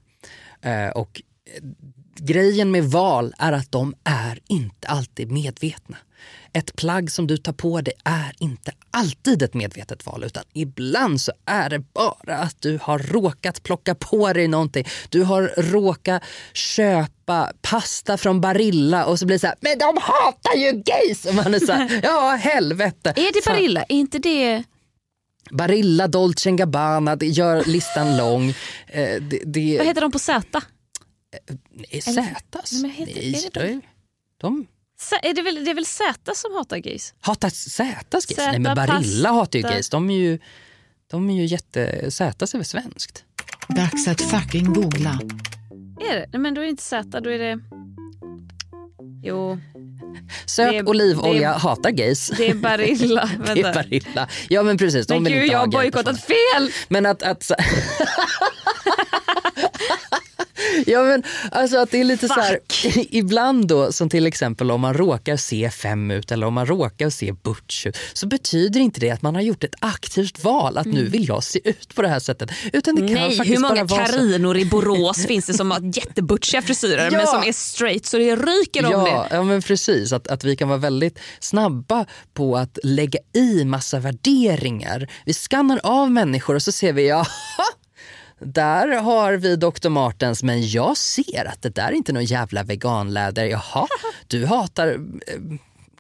Och 0.96 1.22
grejen 2.16 2.72
med 2.72 2.84
val 2.84 3.34
är 3.38 3.52
att 3.52 3.72
de 3.72 3.96
är 4.04 4.40
inte 4.48 4.88
alltid 4.88 5.32
medvetna. 5.32 5.98
Ett 6.54 6.76
plagg 6.76 7.12
som 7.12 7.28
du 7.28 7.38
tar 7.38 7.54
på 7.54 7.82
dig 7.82 7.94
är 8.04 8.36
inte 8.40 8.72
alltid 8.92 9.42
ett 9.42 9.54
medvetet 9.54 10.06
val 10.06 10.24
utan 10.24 10.44
ibland 10.54 11.22
så 11.22 11.32
är 11.46 11.70
det 11.70 11.80
bara 11.80 12.38
att 12.38 12.62
du 12.62 12.80
har 12.82 13.00
råkat 13.00 13.64
plocka 13.64 13.96
på 13.96 14.34
dig 14.34 14.48
någonting. 14.48 14.86
Du 15.10 15.24
har 15.24 15.54
råkat 15.58 16.24
köpa 16.54 17.52
pasta 17.62 18.18
från 18.18 18.42
Barilla 18.42 19.06
och 19.06 19.20
så 19.20 19.26
blir 19.26 19.36
det 19.36 19.40
så 19.40 19.48
här, 19.48 19.56
men 19.60 19.78
de 19.78 19.98
hatar 20.02 20.56
ju 20.56 20.72
gays! 20.72 21.26
Och 21.26 21.36
man 21.36 21.54
är 21.54 21.60
så 21.60 21.72
här, 21.72 22.00
ja 22.04 22.30
helvete. 22.30 23.10
Är 23.16 23.34
det. 23.34 23.46
Barilla? 23.46 23.84
Är 23.84 23.96
inte 23.96 24.20
det... 24.20 24.64
Barilla, 25.52 26.08
Dolce 26.08 26.52
Gabbana, 26.52 27.16
det 27.16 27.28
gör 27.28 27.64
listan 27.66 28.18
lång. 28.18 28.50
Eh, 28.88 29.22
det, 29.22 29.42
det, 29.46 29.78
Vad 29.78 29.88
heter 29.88 30.02
de 30.02 30.12
på 30.12 30.20
Z? 30.20 30.62
Zätas? 32.02 32.72
Nej, 32.72 33.50
de, 33.54 33.82
de 34.38 34.68
Är 35.22 35.34
det, 35.34 35.42
väl, 35.42 35.66
det 35.66 35.72
är 35.72 35.76
väl 35.76 35.86
Z 35.86 36.32
som 36.36 36.54
hatar 36.54 36.78
gays? 36.78 37.14
hatar 37.22 37.50
Zätas 37.50 38.26
gays? 38.26 38.36
Zäta, 38.38 38.52
Nej 38.52 38.60
men 38.60 38.76
Barilla 38.76 39.32
hatar 39.32 39.60
ju 39.60 39.64
gays. 39.64 39.90
De 39.90 40.10
är 40.10 40.16
ju, 40.18 40.40
de 41.12 41.30
är 41.30 41.34
ju 41.34 41.46
jätte... 41.46 42.12
Zätas 42.12 42.54
är 42.54 42.58
väl 42.58 42.66
svenskt? 42.66 43.24
Dags 43.68 44.08
att 44.08 44.22
fucking 44.22 44.74
googla. 44.74 45.20
Är 46.10 46.16
det? 46.16 46.26
Nej, 46.32 46.40
men 46.42 46.54
då 46.54 46.62
är 46.62 46.66
det 46.66 46.70
inte 46.70 46.84
Z, 46.84 47.20
då 47.20 47.30
är 47.30 47.40
det... 47.40 47.60
Jo, 49.24 49.60
Sök 50.46 50.72
Det 50.72 50.78
är- 50.78 50.90
olivolja 50.90 51.50
det 51.50 51.56
är- 51.56 51.60
hatar 51.60 51.90
gays. 51.92 52.32
det 52.38 52.50
är 52.50 52.54
Barilla. 52.54 53.30
Det 53.46 53.52
är 53.52 53.56
Vänta. 53.64 53.74
Barilla. 53.74 54.28
Ja 54.50 54.64
men 54.64 54.78
precis, 54.78 55.08
de 55.08 55.24
Men 55.24 55.32
gud, 55.34 55.42
inte 55.42 55.52
jag 55.54 55.60
ha 55.60 55.66
har 55.66 55.72
bojkottat 55.72 56.22
fel! 56.24 56.72
Men 56.90 57.06
att... 57.06 57.24
att 57.24 57.52
ja 60.88 61.04
men 61.04 61.24
alltså 61.52 61.78
att 61.78 61.92
det 61.92 62.00
är 62.00 62.04
lite 62.04 62.28
så 62.28 62.34
här, 62.34 62.60
ibland 63.10 63.68
då 63.68 63.92
som 63.92 64.10
till 64.10 64.26
exempel 64.26 64.72
om 64.72 64.82
man 64.82 64.94
råkar 64.94 65.38
se 65.38 65.70
fem 65.70 66.12
ut 66.12 66.32
eller 66.32 66.48
om 66.48 66.54
man 66.54 66.66
råkar 66.66 67.10
se 67.10 67.32
butch 67.32 67.86
ut 67.86 67.98
så 68.14 68.28
betyder 68.28 68.80
inte 68.80 69.00
det 69.00 69.10
att 69.10 69.22
man 69.22 69.36
har 69.36 69.42
gjort 69.42 69.64
ett 69.64 69.76
aktivt 69.80 70.44
val 70.44 70.78
att 70.78 70.86
nu 70.88 71.08
vill 71.08 71.28
jag 71.28 71.44
se 71.44 71.60
ut 71.70 71.96
på 71.96 72.02
det 72.02 72.08
här 72.08 72.20
sättet. 72.20 72.50
Utan 72.74 72.96
det 72.96 73.02
kan 73.02 73.14
Nej, 73.14 73.38
faktiskt 73.38 73.58
hur 73.58 73.62
många 73.62 73.88
karinor 73.88 74.58
i 74.58 74.66
Borås 74.66 75.26
finns 75.28 75.46
det 75.46 75.54
som 75.54 75.72
har 75.72 75.92
jättebutchiga 75.96 76.62
frisyrer 76.62 77.10
Ja. 77.12 77.18
men 77.18 77.28
som 77.28 77.44
är 77.44 77.52
straight 77.54 78.06
så 78.06 78.18
det 78.18 78.36
ryker 78.36 78.86
om 78.86 78.92
Ja, 78.92 79.28
det? 79.30 79.36
ja 79.36 79.44
men 79.44 79.62
precis. 79.62 80.14
Att, 80.14 80.28
att 80.28 80.44
vi 80.44 80.56
kan 80.56 80.68
vara 80.70 80.80
väldigt 80.80 81.20
snabba 81.40 82.06
på 82.34 82.58
att 82.58 82.80
lägga 82.84 83.20
i 83.36 83.66
massa 83.66 84.00
värderingar. 84.00 85.08
Vi 85.26 85.34
skannar 85.34 85.80
av 85.84 86.12
människor 86.12 86.56
och 86.56 86.62
så 86.62 86.72
ser 86.72 86.94
vi, 86.94 87.08
jaha, 87.08 87.26
där 88.46 88.88
har 88.88 89.34
vi 89.34 89.56
Dr. 89.56 89.90
Martens 89.90 90.44
men 90.44 90.68
jag 90.68 90.98
ser 90.98 91.46
att 91.46 91.62
det 91.62 91.70
där 91.70 91.88
är 91.88 91.92
inte 91.92 92.14
någon 92.14 92.26
jävla 92.26 92.64
veganläder. 92.64 93.46
Jaha, 93.46 93.88
du 94.28 94.46
hatar 94.46 94.88
eh, 94.88 95.58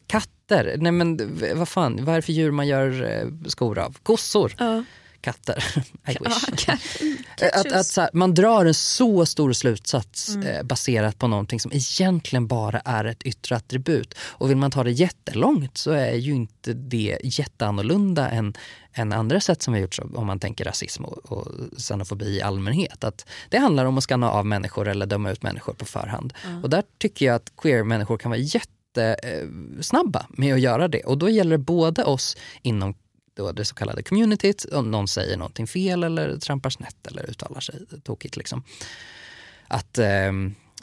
katter. 0.07 0.75
Nej 0.77 0.91
men 0.91 1.19
vad 1.55 1.69
fan, 1.69 2.05
vad 2.05 2.13
är 2.13 2.15
det 2.15 2.21
för 2.21 2.33
djur 2.33 2.51
man 2.51 2.67
gör 2.67 3.03
eh, 3.03 3.47
skor 3.47 3.79
av? 3.79 3.97
Kossor. 4.03 4.53
Katter. 5.21 5.63
I 6.07 6.17
wish. 6.19 6.69
Att, 7.53 7.71
att 7.71 7.85
så 7.85 8.01
här, 8.01 8.09
man 8.13 8.33
drar 8.33 8.65
en 8.65 8.73
så 8.73 9.25
stor 9.25 9.53
slutsats 9.53 10.35
eh, 10.35 10.63
baserat 10.63 11.19
på 11.19 11.27
någonting 11.27 11.59
som 11.59 11.71
egentligen 11.73 12.47
bara 12.47 12.79
är 12.79 13.05
ett 13.05 13.23
yttre 13.23 13.55
attribut. 13.55 14.13
Och 14.19 14.49
vill 14.49 14.57
man 14.57 14.71
ta 14.71 14.83
det 14.83 14.91
jättelångt 14.91 15.77
så 15.77 15.91
är 15.91 16.13
ju 16.13 16.31
inte 16.31 16.73
det 16.73 17.17
jätteannorlunda 17.23 18.29
än, 18.29 18.53
än 18.93 19.13
andra 19.13 19.39
sätt 19.41 19.61
som 19.61 19.73
vi 19.73 19.79
har 19.79 19.81
gjort 19.81 19.95
så, 19.95 20.03
om 20.15 20.27
man 20.27 20.39
tänker 20.39 20.65
rasism 20.65 21.05
och, 21.05 21.31
och 21.31 21.47
xenofobi 21.77 22.25
i 22.25 22.41
allmänhet. 22.41 23.03
Att 23.03 23.25
det 23.49 23.57
handlar 23.57 23.85
om 23.85 23.97
att 23.97 24.03
skanna 24.03 24.31
av 24.31 24.45
människor 24.45 24.87
eller 24.87 25.05
döma 25.05 25.31
ut 25.31 25.43
människor 25.43 25.73
på 25.73 25.85
förhand. 25.85 26.33
Och 26.63 26.69
där 26.69 26.83
tycker 26.97 27.25
jag 27.25 27.35
att 27.35 27.51
queer-människor 27.57 28.17
kan 28.17 28.31
vara 28.31 28.39
jättesnabba 28.39 30.25
med 30.29 30.53
att 30.53 30.61
göra 30.61 30.87
det. 30.87 31.03
Och 31.03 31.17
då 31.17 31.29
gäller 31.29 31.51
det 31.51 31.63
både 31.63 32.03
oss 32.03 32.37
inom 32.61 32.93
då 33.41 33.51
det 33.51 33.65
så 33.65 33.75
kallade 33.75 34.03
communityt, 34.03 34.65
om 34.71 34.91
någon 34.91 35.07
säger 35.07 35.37
någonting 35.37 35.67
fel 35.67 36.03
eller 36.03 36.37
trampar 36.37 36.69
snett 36.69 37.07
eller 37.07 37.29
uttalar 37.29 37.59
sig 37.59 37.75
tokigt. 38.03 38.37
Liksom. 38.37 38.63
Att 39.67 39.97
eh, 39.97 40.31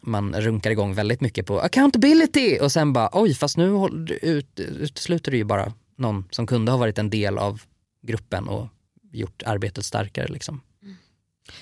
man 0.02 0.34
runkar 0.40 0.70
igång 0.70 0.94
väldigt 0.94 1.20
mycket 1.20 1.46
på 1.46 1.60
accountability 1.60 2.58
och 2.58 2.72
sen 2.72 2.92
bara 2.92 3.10
oj 3.12 3.34
fast 3.34 3.56
nu 3.56 3.88
ut, 4.22 4.60
utesluter 4.60 5.30
du 5.30 5.36
ju 5.36 5.44
bara 5.44 5.72
någon 5.96 6.24
som 6.30 6.46
kunde 6.46 6.72
ha 6.72 6.78
varit 6.78 6.98
en 6.98 7.10
del 7.10 7.38
av 7.38 7.62
gruppen 8.02 8.48
och 8.48 8.68
gjort 9.12 9.42
arbetet 9.46 9.84
starkare. 9.84 10.28
Liksom. 10.28 10.60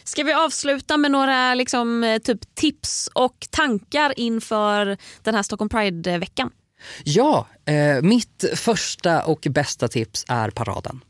Ska 0.05 0.23
vi 0.23 0.33
avsluta 0.33 0.97
med 0.97 1.11
några 1.11 1.55
liksom, 1.55 2.05
eh, 2.05 2.19
typ 2.19 2.55
tips 2.55 3.11
och 3.13 3.47
tankar 3.51 4.15
inför 4.17 4.97
den 5.23 5.35
här 5.35 5.43
Stockholm 5.43 5.69
Pride-veckan? 5.69 6.51
Ja, 7.05 7.47
eh, 7.65 8.03
mitt 8.03 8.45
första 8.55 9.25
och 9.25 9.47
bästa 9.51 9.89
tips 9.89 10.25
är 10.29 10.51
paraden. 10.51 11.05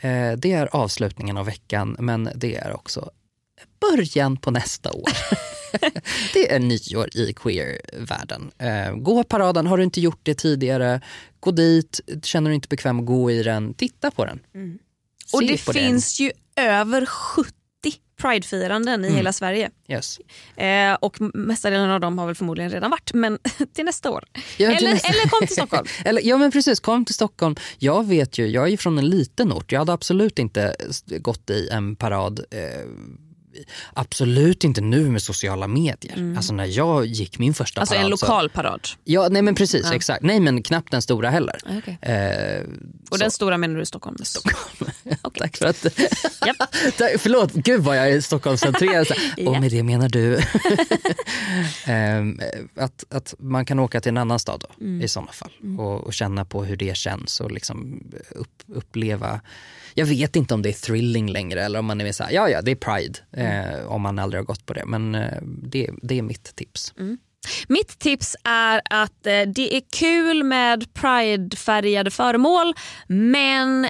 Eh, 0.00 0.32
det 0.38 0.52
är 0.52 0.76
avslutningen 0.76 1.36
av 1.36 1.46
veckan 1.46 1.96
men 1.98 2.30
det 2.34 2.56
är 2.56 2.74
också 2.74 3.10
början 3.80 4.36
på 4.36 4.50
nästa 4.50 4.92
år. 4.92 5.10
det 6.32 6.52
är 6.54 6.58
nyår 6.58 7.08
i 7.16 7.32
queer-världen. 7.32 8.50
Eh, 8.58 8.92
gå 8.96 9.24
paraden, 9.24 9.66
har 9.66 9.76
du 9.78 9.84
inte 9.84 10.00
gjort 10.00 10.20
det 10.22 10.34
tidigare, 10.34 11.00
gå 11.40 11.50
dit, 11.50 12.00
känner 12.22 12.50
du 12.50 12.54
inte 12.54 12.68
bekväm 12.68 13.00
att 13.00 13.06
gå 13.06 13.30
i 13.30 13.42
den, 13.42 13.74
titta 13.74 14.10
på 14.10 14.24
den. 14.24 14.40
Och 15.32 15.38
Se 15.40 15.46
det 15.46 15.64
på 15.64 15.72
den. 15.72 15.82
finns 15.82 16.20
ju 16.20 16.32
över 16.56 17.06
70 17.06 17.57
Pride-firanden 18.18 19.04
i 19.04 19.10
hela 19.12 19.32
Sverige. 19.32 19.70
Yes. 19.88 20.18
Eh, 20.56 20.94
och 20.94 21.16
mesta 21.34 21.70
delen 21.70 21.90
av 21.90 22.00
dem 22.00 22.18
har 22.18 22.26
väl 22.26 22.34
förmodligen 22.34 22.70
redan 22.70 22.90
varit, 22.90 23.12
men 23.14 23.38
till 23.72 23.84
nästa 23.84 24.10
år. 24.10 24.24
Ja, 24.56 24.70
eller, 24.72 24.90
nästa- 24.92 25.08
eller 25.08 25.28
kom 25.28 25.46
till 25.46 25.56
Stockholm. 25.56 25.86
Eller, 26.04 26.22
ja 26.24 26.36
men 26.36 26.50
precis, 26.50 26.80
kom 26.80 27.04
till 27.04 27.14
Stockholm. 27.14 27.56
Jag 27.78 28.06
vet 28.06 28.38
ju, 28.38 28.46
jag 28.46 28.64
är 28.64 28.68
ju 28.70 28.76
från 28.76 28.98
en 28.98 29.08
liten 29.08 29.52
ort. 29.52 29.72
Jag 29.72 29.78
hade 29.78 29.92
absolut 29.92 30.38
inte 30.38 30.76
gått 31.20 31.50
i 31.50 31.68
en 31.68 31.96
parad. 31.96 32.40
Eh, 32.50 32.58
absolut 33.94 34.64
inte 34.64 34.80
nu 34.80 35.10
med 35.10 35.22
sociala 35.22 35.66
medier. 35.66 36.34
Alltså 36.36 36.52
när 36.52 36.64
jag 36.64 37.06
gick 37.06 37.38
min 37.38 37.54
första 37.54 37.80
Alltså 37.80 37.94
parad. 37.94 38.12
en 38.12 38.18
så- 38.18 38.26
lokal 38.26 38.48
parad. 38.50 38.88
Ja, 39.04 39.28
nej 39.30 39.42
men 39.42 39.54
precis, 39.54 39.82
Ja. 39.84 39.94
exakt. 39.94 40.22
Nej 40.22 40.40
men 40.40 40.62
knappt 40.62 40.90
den 40.90 41.02
stora 41.02 41.30
heller. 41.30 41.56
Okay. 41.78 41.96
Eh, 42.14 42.62
Och 43.10 43.16
så- 43.18 43.22
den 43.24 43.30
stora 43.30 43.56
menar 43.58 43.78
du 43.78 43.86
Stockholm? 43.86 44.16
Stockholm. 44.22 44.90
Tack 45.38 45.56
för 45.56 45.66
att... 45.66 45.82
Tack, 46.98 47.12
förlåt, 47.18 47.52
gud 47.52 47.80
vad 47.80 47.96
jag 47.96 48.10
är 48.10 48.20
Stockholmscentrerad. 48.20 49.06
Här, 49.10 49.48
Och 49.48 49.60
med 49.60 49.70
det 49.70 49.82
menar 49.82 50.08
du 50.08 50.40
Ehm, 51.86 52.40
att, 52.76 53.04
att 53.10 53.34
man 53.38 53.64
kan 53.64 53.78
åka 53.78 54.00
till 54.00 54.08
en 54.10 54.16
annan 54.16 54.38
stad 54.38 54.60
då, 54.68 54.84
Mm. 54.84 55.02
i 55.02 55.08
sådana 55.08 55.32
fall 55.32 55.52
och, 55.78 56.04
och 56.06 56.14
känna 56.14 56.44
på 56.44 56.64
hur 56.64 56.76
det 56.76 56.96
känns 56.96 57.40
och 57.40 57.50
liksom 57.50 58.02
upp, 58.30 58.62
uppleva. 58.66 59.40
Jag 59.94 60.06
vet 60.06 60.36
inte 60.36 60.54
om 60.54 60.62
det 60.62 60.68
är 60.68 60.72
thrilling 60.86 61.30
längre 61.32 61.62
eller 61.64 61.78
om 61.78 61.86
man 61.86 62.00
är 62.00 62.04
mer 62.04 62.12
så 62.12 62.24
här, 62.24 62.32
ja 62.32 62.48
ja 62.48 62.62
det 62.62 62.70
är 62.70 62.74
pride 62.76 63.18
Mm. 63.36 63.74
eh, 63.74 63.86
om 63.86 64.02
man 64.02 64.18
aldrig 64.18 64.40
har 64.40 64.44
gått 64.46 64.66
på 64.66 64.72
det. 64.72 64.84
Men 64.86 65.14
eh, 65.14 65.38
det, 65.62 65.90
det 66.02 66.18
är 66.18 66.22
mitt 66.22 66.56
tips. 66.56 66.94
Mitt 67.68 67.98
tips 67.98 68.36
är 68.44 68.80
att 68.90 69.26
eh, 69.26 69.40
det 69.54 69.76
är 69.76 69.82
kul 69.98 70.44
med 70.44 70.94
pridefärgade 70.94 72.10
föremål 72.10 72.74
men 73.06 73.88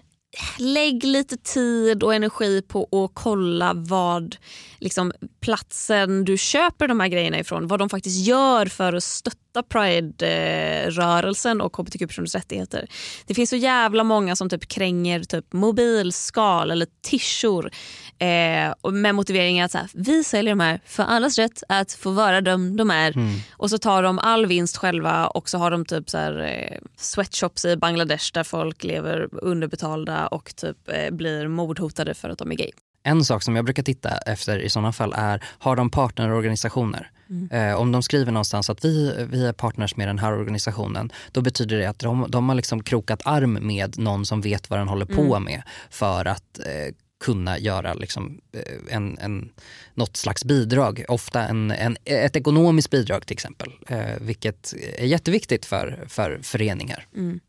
lägg 0.59 1.05
lite 1.05 1.37
tid 1.37 2.03
och 2.03 2.15
energi 2.15 2.63
på 2.63 2.89
att 3.05 3.11
kolla 3.15 3.73
vad 3.75 4.37
liksom, 4.79 5.13
platsen 5.41 6.25
du 6.25 6.39
köper 6.39 6.89
de 6.89 7.01
här 7.01 7.09
grejerna 7.09 7.39
ifrån, 7.39 7.67
vad 7.67 7.79
de 7.79 7.89
faktiskt 7.89 8.27
gör 8.27 8.67
för 8.67 8.93
att 8.93 9.05
stötta 9.05 9.63
Pride-rörelsen 9.63 11.61
och 11.61 11.77
hbtq-personers 11.77 12.35
rättigheter. 12.35 12.89
Det 13.27 13.35
finns 13.35 13.51
så 13.51 13.57
jävla 13.57 14.05
många 14.05 14.37
som 14.37 14.49
typ 14.49 14.69
kränger 14.69 15.21
typ 15.21 15.53
mobilskal 15.53 16.71
eller 16.71 16.87
tishor 17.03 17.71
eh, 18.19 18.91
med 18.93 19.15
motiveringen 19.15 19.65
att 19.65 19.71
så 19.71 19.79
här, 19.79 19.89
vi 19.95 20.25
säljer 20.25 20.53
de 20.53 20.61
här 20.61 20.81
för 20.85 21.03
allas 21.03 21.39
rätt 21.39 21.63
att 21.69 21.93
få 21.93 22.11
vara 22.11 22.41
de 22.41 22.77
de 22.77 22.91
är. 22.91 23.17
Mm. 23.17 23.41
Och 23.53 23.71
så 23.71 23.79
tar 23.79 24.03
de 24.03 24.19
all 24.19 24.47
vinst 24.47 24.77
själva 24.77 25.27
och 25.27 25.49
så 25.49 25.59
har 25.59 25.71
de 25.71 25.85
typ 25.85 26.11
så 26.11 26.19
här, 26.19 26.41
eh, 26.41 26.79
sweatshops 26.97 27.65
i 27.65 27.77
Bangladesh 27.77 28.31
där 28.35 28.45
folk 28.45 28.85
lever 28.85 29.29
underbetalda 29.33 30.27
och 30.27 30.57
typ 30.57 30.77
eh, 30.89 31.11
blir 31.11 31.49
mordhotade 31.49 32.15
för 32.15 32.29
att 32.31 32.39
de 32.39 32.53
är 32.53 32.57
gay. 32.57 32.71
En 33.03 33.25
sak 33.25 33.43
som 33.43 33.57
jag 33.57 33.65
brukar 33.65 33.83
titta 33.83 34.11
efter 34.19 34.59
i 34.59 34.71
sådana 34.71 34.93
fall 34.93 35.15
är, 35.17 35.45
har 35.59 35.77
de 35.77 35.91
partnerorganisationer? 35.91 37.11
Mm. 37.31 37.71
Eh, 37.71 37.81
om 37.81 37.93
de 37.93 38.03
skriver 38.03 38.33
någonstans 38.33 38.71
att 38.71 38.85
vi, 38.85 39.27
vi 39.31 39.47
är 39.47 39.53
partners 39.53 39.97
med 39.97 40.09
den 40.09 40.19
här 40.19 40.33
organisationen, 40.33 41.13
då 41.33 41.41
betyder 41.41 41.79
det 41.79 41.87
att 41.87 41.99
de, 41.99 42.27
de 42.29 42.49
har 42.49 42.57
liksom 42.57 42.83
krokat 42.83 43.21
arm 43.25 43.53
med 43.53 43.99
någon 43.99 44.27
som 44.27 44.41
vet 44.41 44.71
vad 44.71 44.79
den 44.79 44.89
håller 44.89 45.07
på 45.07 45.23
Mm. 45.37 45.45
med 45.45 45.63
för 45.91 46.25
att 46.25 46.59
eh, 46.59 46.95
kunna 47.21 47.59
göra 47.59 47.95
liksom, 47.95 48.41
eh, 48.53 48.97
en, 48.97 49.19
en, 49.19 49.51
något 49.95 50.17
slags 50.17 50.45
bidrag. 50.45 51.05
Ofta 51.09 51.43
en, 51.43 51.71
en, 51.71 51.97
ett 52.05 52.37
ekonomiskt 52.37 52.91
bidrag 52.91 53.27
till 53.27 53.35
exempel. 53.35 53.73
Eh, 53.89 53.99
vilket 54.21 54.75
är 54.99 55.07
jätteviktigt 55.07 55.67
för, 55.67 56.05
för 56.09 56.41
föreningar. 56.43 57.07
Mm. 57.17 57.41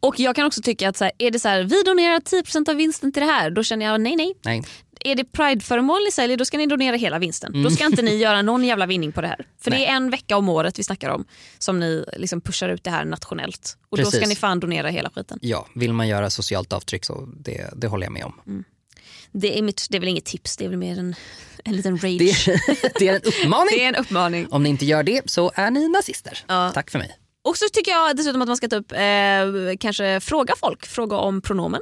Och 0.00 0.20
jag 0.20 0.36
kan 0.36 0.46
också 0.46 0.62
tycka 0.62 0.88
att 0.88 0.96
så 0.96 1.04
här, 1.04 1.12
är 1.18 1.30
det 1.30 1.38
så 1.38 1.48
här, 1.48 1.62
vi 1.62 1.82
donerar 1.82 2.20
10% 2.20 2.70
av 2.70 2.76
vinsten 2.76 3.12
till 3.12 3.20
det 3.20 3.26
här, 3.26 3.50
då 3.50 3.62
känner 3.62 3.86
jag 3.86 4.00
nej 4.00 4.16
nej. 4.16 4.34
Nej. 4.44 4.62
Är 5.04 5.14
det 5.14 5.24
Pride-föremål 5.24 6.04
ni 6.04 6.12
säljer, 6.12 6.36
då 6.36 6.44
ska 6.44 6.58
ni 6.58 6.66
donera 6.66 6.96
hela 6.96 7.18
vinsten. 7.18 7.52
Mm. 7.52 7.62
Då 7.62 7.70
ska 7.70 7.84
inte 7.84 8.02
ni 8.02 8.16
göra 8.16 8.42
någon 8.42 8.64
jävla 8.64 8.86
vinning 8.86 9.12
på 9.12 9.20
det 9.20 9.26
här. 9.26 9.46
För 9.60 9.70
Nej. 9.70 9.80
det 9.80 9.86
är 9.86 9.96
en 9.96 10.10
vecka 10.10 10.36
om 10.36 10.48
året 10.48 10.78
vi 10.78 10.82
snackar 10.82 11.10
om 11.10 11.24
som 11.58 11.80
ni 11.80 12.04
liksom 12.16 12.40
pushar 12.40 12.68
ut 12.68 12.84
det 12.84 12.90
här 12.90 13.04
nationellt. 13.04 13.76
Och 13.90 13.98
då 13.98 14.04
ska 14.04 14.10
Precis. 14.10 14.28
ni 14.28 14.34
fan 14.34 14.60
donera 14.60 14.88
hela 14.88 15.10
skiten. 15.10 15.38
Ja, 15.42 15.66
vill 15.74 15.92
man 15.92 16.08
göra 16.08 16.30
socialt 16.30 16.72
avtryck 16.72 17.04
så 17.04 17.28
det, 17.36 17.70
det 17.76 17.86
håller 17.86 18.06
jag 18.06 18.12
med 18.12 18.24
om. 18.24 18.64
Det 19.32 19.58
är, 19.58 19.62
mitt, 19.62 19.86
det 19.90 19.96
är 19.96 20.00
väl 20.00 20.08
inget 20.08 20.24
tips, 20.24 20.56
det 20.56 20.64
är 20.64 20.68
väl 20.68 20.78
mer 20.78 20.98
en, 20.98 21.14
en 21.64 21.76
liten 21.76 21.98
rage. 21.98 22.18
Det, 22.18 22.92
det 22.98 23.08
är 23.08 23.14
en 23.16 23.22
uppmaning. 23.22 23.68
Det 23.78 23.84
är 23.84 23.88
en 23.88 23.96
uppmaning. 23.96 24.46
Om 24.50 24.62
ni 24.62 24.68
inte 24.68 24.84
gör 24.84 25.02
det 25.02 25.30
så 25.30 25.52
är 25.54 25.70
ni 25.70 25.88
nazister. 25.88 26.38
Ja. 26.46 26.70
Tack 26.74 26.90
för 26.90 26.98
mig. 26.98 27.16
Och 27.44 27.56
så 27.56 27.64
tycker 27.72 27.90
jag 27.90 28.16
dessutom 28.16 28.42
att 28.42 28.48
man 28.48 28.56
ska 28.56 28.68
typ, 28.68 28.92
eh, 28.92 28.98
kanske 29.80 30.20
fråga 30.20 30.54
folk, 30.60 30.86
fråga 30.86 31.16
om 31.16 31.42
pronomen. 31.42 31.80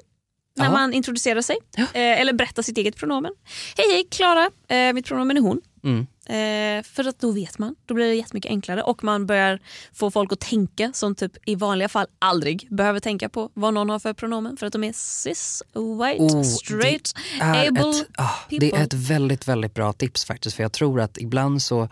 När 0.57 0.65
Ja. 0.65 0.71
man 0.71 0.93
introducerar 0.93 1.43
sig. 1.43 1.57
Eh, 1.77 1.87
eller 1.95 2.33
berätta 2.33 2.63
sitt 2.63 2.79
eget 2.79 2.97
pronomen. 2.97 3.33
Hej 3.77 3.87
hej 3.93 4.07
Klara, 4.11 4.51
eh, 4.69 4.93
mitt 4.93 5.07
pronomen 5.07 5.37
är 5.37 5.41
hon. 5.41 5.61
Mm. 5.85 6.07
Eh, 6.29 6.83
för 6.83 7.09
att 7.09 7.21
då 7.21 7.31
vet 7.33 7.59
man, 7.59 7.75
då 7.87 7.95
blir 7.95 8.07
det 8.07 8.15
jättemycket 8.15 8.51
enklare 8.51 8.83
och 8.83 9.05
man 9.05 9.27
börjar 9.27 9.61
få 9.93 10.11
folk 10.11 10.33
att 10.33 10.41
tänka 10.41 10.91
som 10.95 11.15
typ 11.15 11.33
i 11.45 11.55
vanliga 11.55 11.89
fall 11.89 12.07
aldrig 12.19 12.67
behöver 12.71 13.01
tänka 13.01 13.29
på 13.29 13.51
vad 13.55 13.75
någon 13.75 13.91
har 13.91 13.99
för 13.99 14.13
pronomen 14.13 14.57
för 14.57 14.67
att 14.67 14.73
de 14.73 14.85
är 14.85 14.93
cis, 14.93 15.63
white, 15.75 16.23
Oh, 16.23 16.43
straight, 16.43 17.15
det 17.39 17.45
är 17.45 17.69
able 17.69 17.81
ett, 17.81 18.07
ah, 18.19 18.29
people. 18.51 18.69
Det 18.69 18.77
är 18.77 18.85
ett 18.85 18.95
väldigt, 18.95 19.49
väldigt 19.49 19.75
bra 19.75 19.93
tips 19.93 20.25
faktiskt. 20.25 20.57
För 20.57 20.63
jag 20.63 20.73
tror 20.73 21.01
att 21.01 21.19
ibland 21.19 21.63
så, 21.63 21.83
uh, 21.83 21.89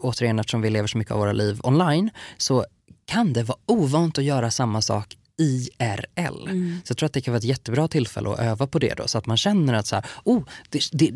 återigen 0.00 0.38
eftersom 0.38 0.60
vi 0.60 0.70
lever 0.70 0.88
så 0.88 0.98
mycket 0.98 1.12
av 1.12 1.18
våra 1.18 1.32
liv 1.32 1.60
online, 1.62 2.10
så 2.36 2.64
kan 3.04 3.32
det 3.32 3.42
vara 3.42 3.58
ovant 3.66 4.18
att 4.18 4.24
göra 4.24 4.50
samma 4.50 4.82
sak 4.82 5.16
IRL. 5.38 6.48
Mm. 6.48 6.80
Så 6.84 6.90
jag 6.90 6.96
tror 6.98 7.06
att 7.06 7.12
det 7.12 7.20
kan 7.20 7.32
vara 7.32 7.38
ett 7.38 7.44
jättebra 7.44 7.88
tillfälle 7.88 8.30
att 8.30 8.38
öva 8.38 8.66
på 8.66 8.78
det 8.78 8.94
då 8.94 9.08
så 9.08 9.18
att 9.18 9.26
man 9.26 9.36
känner 9.36 9.74
att 9.74 9.86
så 9.86 9.94
här, 9.96 10.04
oh, 10.24 10.42
det, 10.70 10.80
det, 10.92 11.10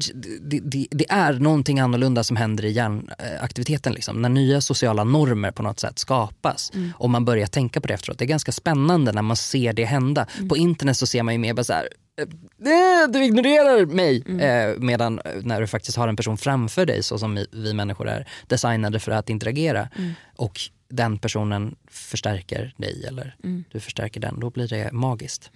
det, 0.61 0.87
det, 0.91 1.11
är 1.11 1.33
någonting 1.33 1.81
annorlunda 1.81 2.25
som 2.25 2.37
händer 2.37 2.65
i 2.65 2.71
hjärnaktiviteten. 2.71 3.93
Liksom. 3.93 4.23
När 4.23 4.29
nya 4.29 4.61
sociala 4.61 5.05
normer 5.05 5.51
på 5.51 5.63
något 5.63 5.81
sätt 5.81 5.99
skapas 5.99 6.71
Mm. 6.75 6.93
och 6.97 7.11
man 7.11 7.25
börjar 7.25 7.47
tänka 7.47 7.81
på 7.81 7.89
det 7.89 7.95
efteråt. 7.95 8.19
Det 8.19 8.25
är 8.25 8.27
ganska 8.27 8.53
spännande 8.53 9.13
när 9.13 9.23
man 9.23 9.37
ser 9.37 9.73
det 9.73 9.85
hända. 9.85 10.27
Mm. 10.37 10.49
På 10.49 10.57
internet 10.57 10.97
så 10.97 11.07
ser 11.07 11.23
man 11.23 11.35
ju 11.35 11.39
mer 11.39 11.55
bara 11.55 11.65
så 11.65 11.73
här, 11.73 11.89
"Eh, 12.21 13.11
du 13.13 13.25
ignorerar 13.25 13.87
mig. 13.87 14.23
Mm. 14.29 14.41
Eh, 14.71 14.79
medan 14.79 15.21
när 15.43 15.61
du 15.61 15.67
faktiskt 15.67 15.97
har 15.97 16.09
en 16.09 16.17
person 16.17 16.37
framför 16.39 16.87
dig 16.87 17.03
så 17.03 17.19
som 17.19 17.35
vi, 17.35 17.47
vi 17.53 17.75
människor 17.75 18.09
är 18.09 18.29
designade 18.47 19.01
för 19.01 19.13
att 19.13 19.31
interagera 19.31 19.89
Mm. 19.99 20.13
och 20.37 20.59
den 20.91 21.19
personen 21.19 21.77
förstärker 21.91 22.75
dig 22.77 23.05
eller 23.09 23.37
Mm. 23.45 23.65
du 23.73 23.81
förstärker 23.81 24.21
den, 24.21 24.41
då 24.41 24.51
blir 24.51 24.69
det 24.69 24.93
magiskt. 24.93 25.51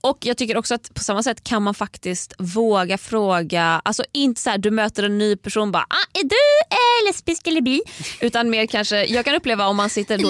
Och 0.00 0.18
jag 0.20 0.36
tycker 0.36 0.56
också 0.56 0.74
att 0.74 0.94
på 0.94 1.00
samma 1.00 1.22
sätt 1.22 1.44
kan 1.44 1.62
man 1.62 1.74
faktiskt 1.74 2.34
våga 2.38 2.98
fråga, 2.98 3.80
alltså 3.84 4.04
inte 4.12 4.40
så 4.40 4.50
här 4.50 4.58
du 4.58 4.70
möter 4.70 5.02
en 5.02 5.18
ny 5.18 5.36
person 5.36 5.72
bara 5.72 5.82
ah, 5.90 6.18
är 6.18 6.22
du 6.24 6.36
eh, 6.70 7.08
lesbisk 7.08 7.46
eller 7.46 7.60
bi? 7.60 7.80
Utan 8.20 8.50
mer 8.50 8.66
kanske, 8.66 9.04
jag 9.04 9.24
kan 9.24 9.34
uppleva 9.34 9.66
om 9.66 9.76
man 9.76 9.90
sitter 9.90 10.18
då, 10.18 10.28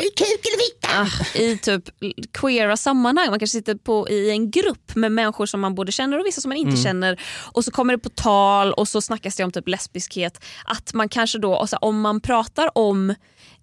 ah, 0.88 1.38
i 1.38 1.59
typ 1.59 1.84
queera 2.32 2.76
sammanhang, 2.76 3.30
man 3.30 3.38
kanske 3.38 3.59
sitter 3.59 3.74
på, 3.74 4.09
i 4.09 4.30
en 4.30 4.50
grupp 4.50 4.94
med 4.96 5.12
människor 5.12 5.46
som 5.46 5.61
man 5.61 5.74
både 5.74 5.92
känner 5.92 6.18
och 6.20 6.26
vissa 6.26 6.40
som 6.40 6.48
man 6.48 6.59
inte 6.59 6.68
Mm. 6.68 6.82
känner 6.82 7.20
och 7.52 7.64
så 7.64 7.70
kommer 7.70 7.92
det 7.92 7.98
på 7.98 8.09
tal 8.09 8.72
och 8.72 8.88
så 8.88 9.00
snackas 9.00 9.36
det 9.36 9.44
om 9.44 9.52
typ 9.52 9.68
lesbiskhet. 9.68 10.44
Att 10.64 10.94
man 10.94 11.09
kanske 11.09 11.38
då, 11.38 11.54
och 11.54 11.68
så, 11.68 11.76
om 11.76 12.00
man 12.00 12.20
pratar 12.20 12.78
om 12.78 13.14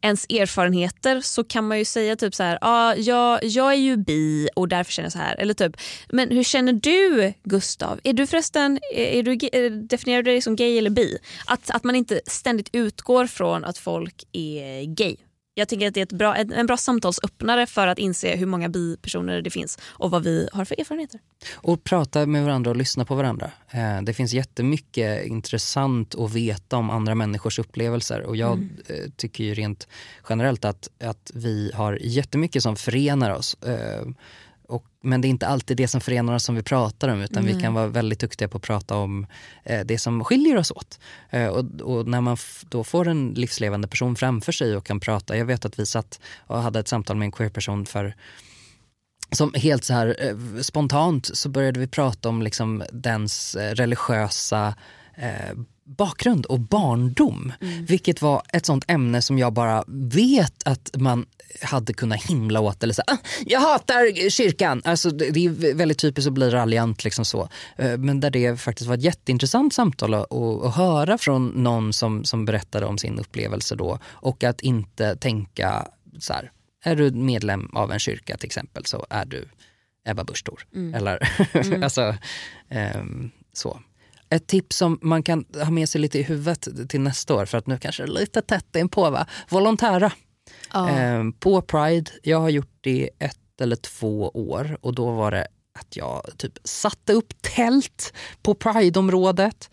ens 0.05 0.25
erfarenheter 0.29 1.21
så 1.21 1.43
kan 1.43 1.67
man 1.67 1.77
ju 1.77 1.85
säga 1.85 2.15
typ 2.15 2.35
så 2.35 2.43
här, 2.43 2.57
ah, 2.61 2.95
jag, 2.95 3.43
jag 3.43 3.71
är 3.71 3.77
ju 3.77 3.97
bi 3.97 4.49
och 4.55 4.67
därför 4.67 4.91
känner 4.91 5.05
jag 5.05 5.13
så 5.13 5.19
här. 5.19 5.35
Eller 5.35 5.53
typ, 5.53 5.77
men 6.09 6.31
hur 6.31 6.43
känner 6.43 6.73
du 6.73 7.33
Gustav? 7.43 7.99
Är 8.03 8.13
du 8.13 8.27
förresten, 8.27 8.79
är 8.95 9.23
du, 9.23 9.31
eh, 9.31 9.71
definierar 9.71 10.23
du 10.23 10.31
dig 10.31 10.41
som 10.41 10.55
gay 10.55 10.77
eller 10.77 10.89
bi? 10.89 11.17
Att, 11.45 11.69
att 11.69 11.83
man 11.83 11.95
inte 11.95 12.21
ständigt 12.25 12.69
utgår 12.73 13.27
från 13.27 13.65
att 13.65 13.77
folk 13.77 14.23
är 14.31 14.83
gay. 14.83 15.15
Jag 15.57 15.67
tänker 15.67 15.87
att 15.87 15.93
det 15.93 15.99
är 15.99 16.03
ett 16.05 16.11
bra, 16.11 16.35
en, 16.35 16.65
bra 16.65 16.77
samtalsöppnare 16.77 17.67
för 17.67 17.87
att 17.87 17.99
inse 17.99 18.35
hur 18.35 18.45
många 18.45 18.69
bi-personer 18.69 19.41
det 19.41 19.49
finns 19.49 19.79
och 19.83 20.11
vad 20.11 20.23
vi 20.23 20.49
har 20.53 20.65
för 20.65 20.79
erfarenheter. 20.79 21.19
Och 21.53 21.83
prata 21.83 22.25
med 22.25 22.43
varandra 22.43 22.71
och 22.71 22.77
lyssna 22.77 23.05
på 23.05 23.15
varandra. 23.15 23.51
Eh, 23.71 24.01
det 24.01 24.13
finns 24.13 24.33
jättemycket 24.33 25.25
intressant 25.25 26.15
att 26.15 26.33
veta 26.33 26.77
om 26.77 26.89
andra 26.89 27.15
människors 27.15 27.59
upplevelser 27.59 28.21
och 28.21 28.35
jag 28.35 28.53
Mm. 28.53 28.69
eh, 28.87 29.09
tycker 29.15 29.43
ju 29.43 29.53
rent 29.53 29.87
generellt 30.29 30.65
att, 30.65 30.89
att 31.03 31.31
vi 31.33 31.71
har 31.73 31.99
jättemycket 32.01 32.63
som 32.63 32.75
förenar 32.75 33.31
oss. 33.31 33.57
Och, 34.67 34.85
men 35.01 35.21
det 35.21 35.27
är 35.27 35.29
inte 35.29 35.47
alltid 35.47 35.77
det 35.77 35.87
som 35.87 36.01
förenar 36.01 36.33
oss 36.35 36.43
som 36.43 36.55
vi 36.55 36.63
pratar 36.63 37.07
om 37.07 37.21
utan 37.21 37.45
vi 37.45 37.53
Nej. 37.53 37.61
kan 37.61 37.73
vara 37.73 37.87
väldigt 37.87 38.19
duktiga 38.19 38.47
på 38.47 38.57
att 38.57 38.63
prata 38.63 38.95
om 38.95 39.27
eh, 39.63 39.85
det 39.85 39.97
som 39.97 40.23
skiljer 40.23 40.57
oss 40.57 40.71
åt. 40.71 40.99
Eh, 41.29 41.47
och, 41.47 41.81
och 41.81 42.07
när 42.07 42.21
man 42.21 42.37
då 42.69 42.83
får 42.83 43.07
en 43.07 43.33
livslevande 43.33 43.87
person 43.87 44.15
framför 44.15 44.51
sig 44.51 44.75
och 44.75 44.85
kan 44.85 44.99
prata. 44.99 45.37
Jag 45.37 45.45
vet 45.45 45.65
att 45.65 45.79
vi 45.79 45.85
satt 45.85 46.19
och 46.37 46.61
hade 46.61 46.79
ett 46.79 46.87
samtal 46.87 47.17
med 47.17 47.25
en 47.25 47.31
queer-person 47.31 47.85
för 47.85 48.15
som 49.31 49.53
helt 49.53 49.83
så 49.83 49.93
här 49.93 50.15
eh, 50.19 50.61
spontant 50.61 51.37
så 51.37 51.49
började 51.49 51.79
vi 51.79 51.87
prata 51.87 52.29
om 52.29 52.41
liksom 52.41 52.83
dens 52.91 53.55
eh, 53.55 53.75
religiösa 53.75 54.75
eh, 55.15 55.57
bakgrund 55.85 56.45
och 56.45 56.59
barndom. 56.59 57.53
Vilket 57.87 58.21
var 58.21 58.41
ett 58.53 58.65
sånt 58.65 58.85
ämne 58.87 59.21
som 59.21 59.39
jag 59.39 59.53
bara 59.53 59.83
vet 59.87 60.67
att 60.67 60.91
man 60.97 61.25
hade 61.61 61.93
kunnat 61.93 62.23
himla 62.23 62.59
åt. 62.59 62.83
Eller 62.83 62.93
så, 62.93 63.01
ah, 63.07 63.17
jag 63.45 63.59
hatar 63.59 64.29
kyrkan. 64.29 64.81
Alltså, 64.85 65.09
det, 65.09 65.29
det 65.29 65.45
är 65.45 65.73
väldigt 65.73 65.99
typiskt 65.99 66.27
att 66.27 66.33
bli 66.33 66.49
raljant. 66.49 67.03
Liksom 67.03 67.25
så. 67.25 67.49
Eh, 67.75 67.97
Men 67.97 68.19
där 68.19 68.29
det 68.29 68.57
faktiskt 68.61 68.87
var 68.87 68.95
ett 68.95 69.03
jätteintressant 69.03 69.73
samtal 69.73 70.13
att, 70.13 70.33
att, 70.33 70.75
höra 70.75 71.17
från 71.17 71.47
någon 71.47 71.93
som, 71.93 72.23
som 72.23 72.45
berättade 72.45 72.85
om 72.85 72.97
sin 72.97 73.19
upplevelse 73.19 73.75
då. 73.75 73.99
Och 74.05 74.43
att 74.43 74.61
inte 74.61 75.15
tänka 75.15 75.87
så 76.19 76.33
här, 76.33 76.51
är 76.83 76.95
du 76.95 77.11
medlem 77.11 77.69
av 77.73 77.91
en 77.91 77.99
kyrka 77.99 78.37
till 78.37 78.47
exempel 78.47 78.85
så 78.85 79.05
är 79.09 79.25
du 79.25 79.47
Ebba 80.07 80.23
Busch 80.23 80.43
Thor. 80.43 80.65
Eller 80.95 81.19
alltså, 81.83 82.15
ehm, 82.69 83.31
så. 83.53 83.79
Ett 84.29 84.47
tips 84.47 84.77
som 84.77 84.99
man 85.01 85.23
kan 85.23 85.45
ha 85.63 85.71
med 85.71 85.89
sig 85.89 86.01
lite 86.01 86.19
i 86.19 86.23
huvudet 86.23 86.89
till 86.89 87.01
nästa 87.01 87.35
år 87.35 87.45
för 87.45 87.57
att 87.57 87.67
nu 87.67 87.77
kanske 87.77 88.03
det 88.03 88.09
är 88.09 88.13
lite 88.13 88.41
tätt 88.41 88.75
inpå 88.75 89.09
va. 89.09 89.27
Volontära. 89.49 90.11
Ehm, 90.73 91.33
på 91.33 91.61
Pride, 91.61 92.11
jag 92.23 92.39
har 92.39 92.49
gjort 92.49 92.77
det 92.81 93.09
ett 93.19 93.61
eller 93.61 93.75
två 93.75 94.29
år 94.29 94.77
och 94.81 94.95
då 94.95 95.11
var 95.11 95.31
det 95.31 95.47
att 95.79 95.97
jag 95.97 96.23
typ 96.37 96.57
satte 96.63 97.13
upp 97.13 97.41
tält 97.41 98.13
på 98.41 98.55
Pride-området. 98.55 99.69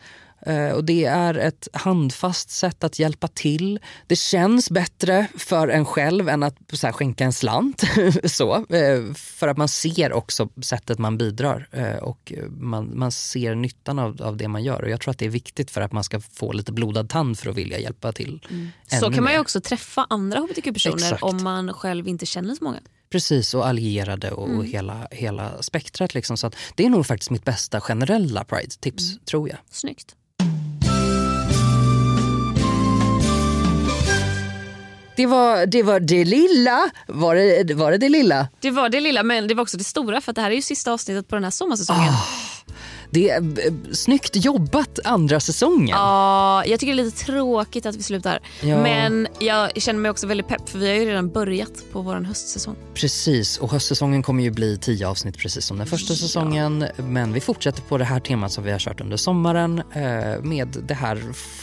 Eh, 0.47 0.71
och 0.71 0.85
det 0.85 1.05
är 1.05 1.35
ett 1.35 1.69
handfast 1.73 2.51
sätt 2.51 2.85
att 2.85 2.99
hjälpa 2.99 3.29
till. 3.29 3.81
Det 4.07 4.17
känns 4.17 4.71
bättre 4.71 5.27
för 5.39 5.69
en 5.69 5.85
själv 5.85 6.29
än 6.29 6.43
att 6.43 6.57
så 6.73 6.87
här, 6.87 6.93
skänka 6.93 7.25
en 7.25 7.33
slant. 7.33 7.83
så, 8.25 8.55
eh, 8.57 9.15
för 9.15 9.49
att 9.49 9.57
man 9.57 9.69
ser 9.69 10.13
också 10.13 10.49
sättet 10.63 10.99
man 10.99 11.19
bidrar 11.19 11.69
eh, 11.73 11.97
och 11.97 12.33
man, 12.49 12.99
man 12.99 13.13
ser 13.13 13.55
nyttan 13.55 13.99
av, 13.99 14.23
av 14.23 14.37
det 14.37 14.49
man 14.49 14.65
gör. 14.65 14.83
Och 14.83 14.91
jag 14.91 15.01
tror 15.01 15.11
att 15.11 15.19
det 15.19 15.27
är 15.27 15.31
viktigt 15.31 15.71
för 15.71 15.81
att 15.81 15.93
man 15.93 16.05
ska 16.05 16.21
få 16.21 16.53
lite 16.53 16.73
blodad 16.73 17.09
tand 17.09 17.39
för 17.39 17.51
att 17.51 17.57
vilja 17.57 17.79
hjälpa 17.79 18.13
till. 18.13 18.47
Så 18.87 19.07
ännu 19.07 19.15
kan 19.15 19.25
man 19.25 19.33
ju 19.33 19.39
också 19.39 19.61
träffa 19.61 20.07
andra 20.11 20.41
hbtq-personer 20.41 21.25
om 21.25 21.43
man 21.43 21.73
själv 21.73 22.09
inte 22.09 22.27
känner 22.27 22.55
så 22.55 22.65
många. 22.65 22.81
Precis, 23.11 23.55
och 23.55 23.67
allierade 23.67 24.31
och 24.31 24.49
och 24.53 24.65
hela, 24.65 25.09
hela 25.11 25.63
spektrat. 25.63 26.15
Liksom. 26.15 26.37
Så 26.37 26.51
det 26.75 26.85
är 26.85 26.91
nog 26.91 27.07
faktiskt 27.07 27.31
mitt 27.31 27.45
bästa 27.45 27.81
generella 27.81 28.45
Pride-tips, 28.45 29.19
tror 29.25 29.49
jag. 29.49 29.59
Snyggt. 29.71 30.17
Det 35.17 35.27
var 35.27 35.67
det, 35.67 35.83
var 35.83 36.01
det 36.01 36.25
lilla. 36.25 36.91
Var 37.07 37.35
det, 37.65 37.75
var 37.75 37.91
det 37.91 37.99
det 37.99 38.09
lilla? 38.09 38.49
Det 38.61 38.71
var 38.71 38.89
det 38.89 39.01
lilla 39.01 39.23
men 39.23 39.49
det 39.49 39.55
var 39.55 39.63
också 39.63 39.77
det 39.77 39.85
stora 39.85 40.21
för 40.21 40.33
att 40.33 40.37
det 40.37 40.43
här 40.43 40.51
är 40.51 40.55
ju 40.55 40.63
sista 40.63 40.93
avsnittet 40.93 41.29
på 41.29 41.35
den 41.35 41.45
här 41.45 41.51
sommarsäsongen. 41.51 42.13
Det 43.11 43.31
är 43.31 43.43
eh, 43.43 43.73
snyggt 43.93 44.45
jobbat 44.45 44.99
andra 45.05 45.41
säsongen. 45.41 45.89
Ja, 45.89 46.65
jag 46.67 46.81
tycker 46.81 46.95
det 46.95 47.03
är 47.03 47.05
lite 47.05 47.25
tråkigt 47.25 47.87
att 47.87 47.97
vi 47.97 48.03
slutar. 48.03 48.41
Ja. 48.63 48.83
Men 48.83 49.29
jag 49.39 49.83
känner 49.83 50.01
mig 50.01 50.11
också 50.11 50.27
väldigt 50.27 50.49
pepp 50.49 50.69
för 50.69 50.79
vi 50.79 50.89
har 50.89 50.95
ju 50.95 51.05
redan 51.07 51.29
börjat 51.31 51.73
på 51.93 52.01
vår 52.03 52.15
höstsäsong. 52.15 52.77
Precis, 52.95 53.59
och 53.59 53.71
höstsäsongen 53.71 54.23
kommer 54.23 54.43
ju 54.43 54.51
bli 54.51 54.77
tio 54.79 55.09
avsnitt 55.09 55.39
precis 55.39 55.65
som 55.65 55.79
den 55.79 55.87
första 55.87 56.15
säsongen. 56.15 56.85
Men 56.97 57.33
vi 57.33 57.41
fortsätter 57.41 57.83
på 57.83 57.99
det 57.99 58.05
här 58.05 58.21
temat 58.21 58.53
som 58.53 58.65
vi 58.65 58.73
har 58.73 58.79
kört 58.79 59.01
under 59.01 59.17
sommaren 59.17 59.79
eh, 59.79 60.43
med 60.43 60.77
det 60.89 60.95
här 60.95 61.23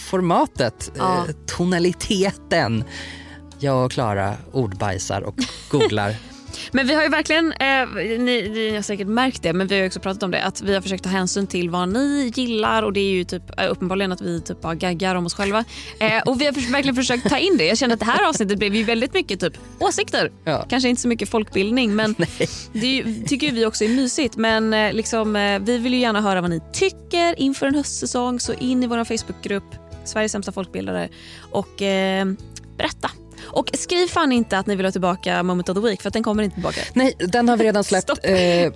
formatet, 0.09 0.91
Ja. 0.97 1.17
eh, 1.17 1.35
tonaliteten. 1.57 2.83
Jag 3.59 3.85
och 3.85 3.91
Klara 3.91 4.33
ordbajsar 4.51 5.21
och 5.21 5.35
googlar. 5.69 6.15
Men 6.71 6.87
vi 6.87 6.93
har 6.93 7.03
ju 7.03 7.09
verkligen, 7.09 7.51
eh, 7.51 7.87
ni, 7.95 8.49
ni 8.49 8.75
har 8.75 8.81
säkert 8.81 9.07
märkt 9.07 9.43
det, 9.43 9.53
men 9.53 9.67
vi 9.67 9.75
har 9.75 9.81
ju 9.81 9.87
också 9.87 9.99
pratat 9.99 10.23
om 10.23 10.31
det, 10.31 10.43
att 10.43 10.61
vi 10.61 10.73
har 10.73 10.81
försökt 10.81 11.03
ta 11.03 11.09
hänsyn 11.09 11.47
till 11.47 11.69
vad 11.69 11.89
ni 11.89 12.31
gillar 12.35 12.83
och 12.83 12.93
det 12.93 12.99
är 12.99 13.11
ju 13.11 13.23
typ, 13.23 13.59
eh, 13.59 13.71
uppenbarligen 13.71 14.11
att 14.11 14.21
vi 14.21 14.41
typ 14.41 14.61
bara 14.61 14.75
gaggar 14.75 15.15
om 15.15 15.25
oss 15.25 15.33
själva. 15.33 15.65
Eh, 15.99 16.21
och 16.25 16.41
vi 16.41 16.45
har 16.45 16.71
verkligen 16.71 16.95
försökt 16.95 17.29
ta 17.29 17.37
in 17.37 17.57
det. 17.57 17.65
Jag 17.65 17.77
känner 17.77 17.93
att 17.93 17.99
det 17.99 18.05
här 18.05 18.29
avsnittet 18.29 18.59
blev 18.59 18.75
ju 18.75 18.83
väldigt 18.83 19.13
mycket 19.13 19.39
typ 19.39 19.53
åsikter. 19.79 20.31
Ja. 20.43 20.65
Kanske 20.69 20.89
inte 20.89 21.01
så 21.01 21.07
mycket 21.07 21.29
folkbildning 21.29 21.95
men 21.95 22.15
det 22.73 22.87
ju, 22.87 23.23
tycker 23.23 23.51
vi 23.51 23.65
också 23.65 23.83
är 23.83 23.89
mysigt. 23.89 24.37
Men 24.37 24.73
eh, 24.73 24.93
liksom, 24.93 25.35
eh, 25.35 25.59
vi 25.59 25.77
vill 25.77 25.93
ju 25.93 25.99
gärna 25.99 26.21
höra 26.21 26.41
vad 26.41 26.49
ni 26.49 26.61
tycker 26.73 27.39
inför 27.39 27.65
en 27.65 27.75
höstsäsong 27.75 28.39
så 28.39 28.53
in 28.53 28.83
i 28.83 28.87
vår 28.87 29.03
Facebookgrupp 29.03 29.75
Sveriges 30.05 30.31
sämsta 30.31 30.51
folkbildare 30.51 31.09
och 31.51 31.81
eh, 31.81 32.25
berätta. 32.77 33.09
Och 33.43 33.69
skriv 33.73 34.07
fan 34.07 34.31
inte 34.31 34.57
att 34.57 34.67
ni 34.67 34.75
vill 34.75 34.85
ha 34.85 34.91
tillbaka 34.91 35.43
Moment 35.43 35.69
of 35.69 35.75
the 35.75 35.81
Week 35.81 36.01
för 36.01 36.09
den 36.09 36.23
kommer 36.23 36.43
inte 36.43 36.53
tillbaka. 36.53 36.81
Nej, 36.93 37.13
den 37.17 37.49
har 37.49 37.57
vi 37.57 37.63
redan 37.63 37.83
släppt. 37.83 38.09
Eh, 38.23 38.73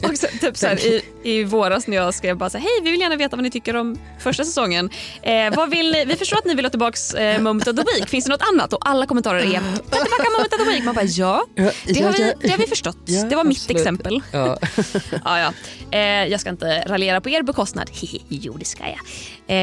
Och 0.10 0.18
så, 0.18 0.26
typ 0.40 0.56
så 0.56 0.66
här, 0.66 0.86
i, 0.86 1.02
I 1.22 1.44
våras 1.44 1.86
när 1.86 1.96
jag 1.96 2.14
skrev 2.14 2.36
bara 2.36 2.50
så 2.50 2.58
här, 2.58 2.64
hej 2.64 2.80
vi 2.84 2.90
vill 2.90 3.00
gärna 3.00 3.16
veta 3.16 3.36
vad 3.36 3.42
ni 3.42 3.50
tycker 3.50 3.76
om 3.76 3.98
första 4.18 4.44
säsongen. 4.44 4.90
Eh, 5.22 5.54
vad 5.56 5.70
vill 5.70 5.92
ni, 5.92 6.04
vi 6.04 6.16
förstår 6.16 6.38
att 6.38 6.44
ni 6.44 6.54
vill 6.54 6.64
ha 6.64 6.70
tillbaka 6.70 7.20
eh, 7.20 7.40
Moment 7.40 7.68
of 7.68 7.76
the 7.76 7.82
Week, 7.94 8.08
finns 8.08 8.24
det 8.24 8.30
något 8.30 8.48
annat? 8.52 8.72
Och 8.72 8.88
alla 8.88 9.06
kommentarer 9.06 9.38
är 9.38 9.60
ta 9.90 9.98
tillbaka 10.02 10.30
Moment 10.30 10.52
of 10.52 10.58
the 10.58 10.70
Week. 10.70 10.84
Man 10.84 10.94
bara 10.94 11.04
ja, 11.04 11.46
det 11.86 12.02
har 12.02 12.12
vi, 12.12 12.32
det 12.40 12.48
har 12.48 12.58
vi 12.58 12.66
förstått. 12.66 12.98
Ja, 13.04 13.24
det 13.24 13.36
var 13.36 13.44
mitt 13.44 13.58
absolut. 13.58 13.80
exempel. 13.80 14.22
ja. 14.32 14.58
Ja, 15.24 15.40
ja. 15.40 15.52
Eh, 15.98 16.26
jag 16.28 16.40
ska 16.40 16.50
inte 16.50 16.84
raljera 16.86 17.20
på 17.20 17.30
er 17.30 17.42
bekostnad. 17.42 17.90
jo, 18.28 18.56
det 18.58 18.64
ska 18.64 18.82
jag. 18.82 19.00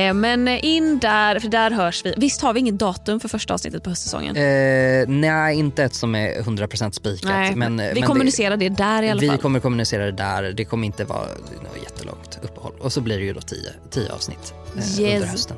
Eh, 0.07 0.13
men 0.13 0.47
in 0.47 0.99
där, 0.99 1.39
för 1.39 1.47
där 1.47 1.71
hörs 1.71 2.05
vi. 2.05 2.13
Visst 2.17 2.41
har 2.41 2.53
vi 2.53 2.59
inget 2.59 2.79
datum 2.79 3.19
för 3.19 3.27
första 3.27 3.36
avsnittet 3.51 3.83
på 3.83 3.89
höstsäsongen? 3.89 4.35
Eh, 4.35 5.07
nej, 5.07 5.55
inte 5.59 5.83
ett 5.83 5.93
som 5.93 6.15
är 6.15 6.41
100% 6.41 6.91
spikat. 6.91 7.29
Nej, 7.29 7.55
men, 7.55 7.77
vi 7.77 7.93
men 7.93 8.03
kommunicerar 8.03 8.57
det, 8.57 8.69
där 8.69 9.03
i 9.03 9.09
alla 9.09 9.21
vi 9.21 9.27
fall. 9.27 9.37
kommer 9.37 9.59
kommunicera 9.59 10.05
det 10.05 10.11
där. 10.11 10.43
Det 10.51 10.65
kommer 10.65 10.85
inte 10.85 11.03
vara 11.05 11.19
något 11.27 11.83
jättelångt 11.83 12.39
uppehåll. 12.41 12.73
Och 12.79 12.93
så 12.93 13.01
blir 13.01 13.17
det 13.19 13.23
ju 13.25 13.33
då 13.33 13.41
tio, 13.41 13.69
tio 13.89 14.11
avsnitt 14.13 14.53
eh, 14.77 14.79
Yes. 15.01 15.15
under 15.15 15.27
hösten. 15.27 15.57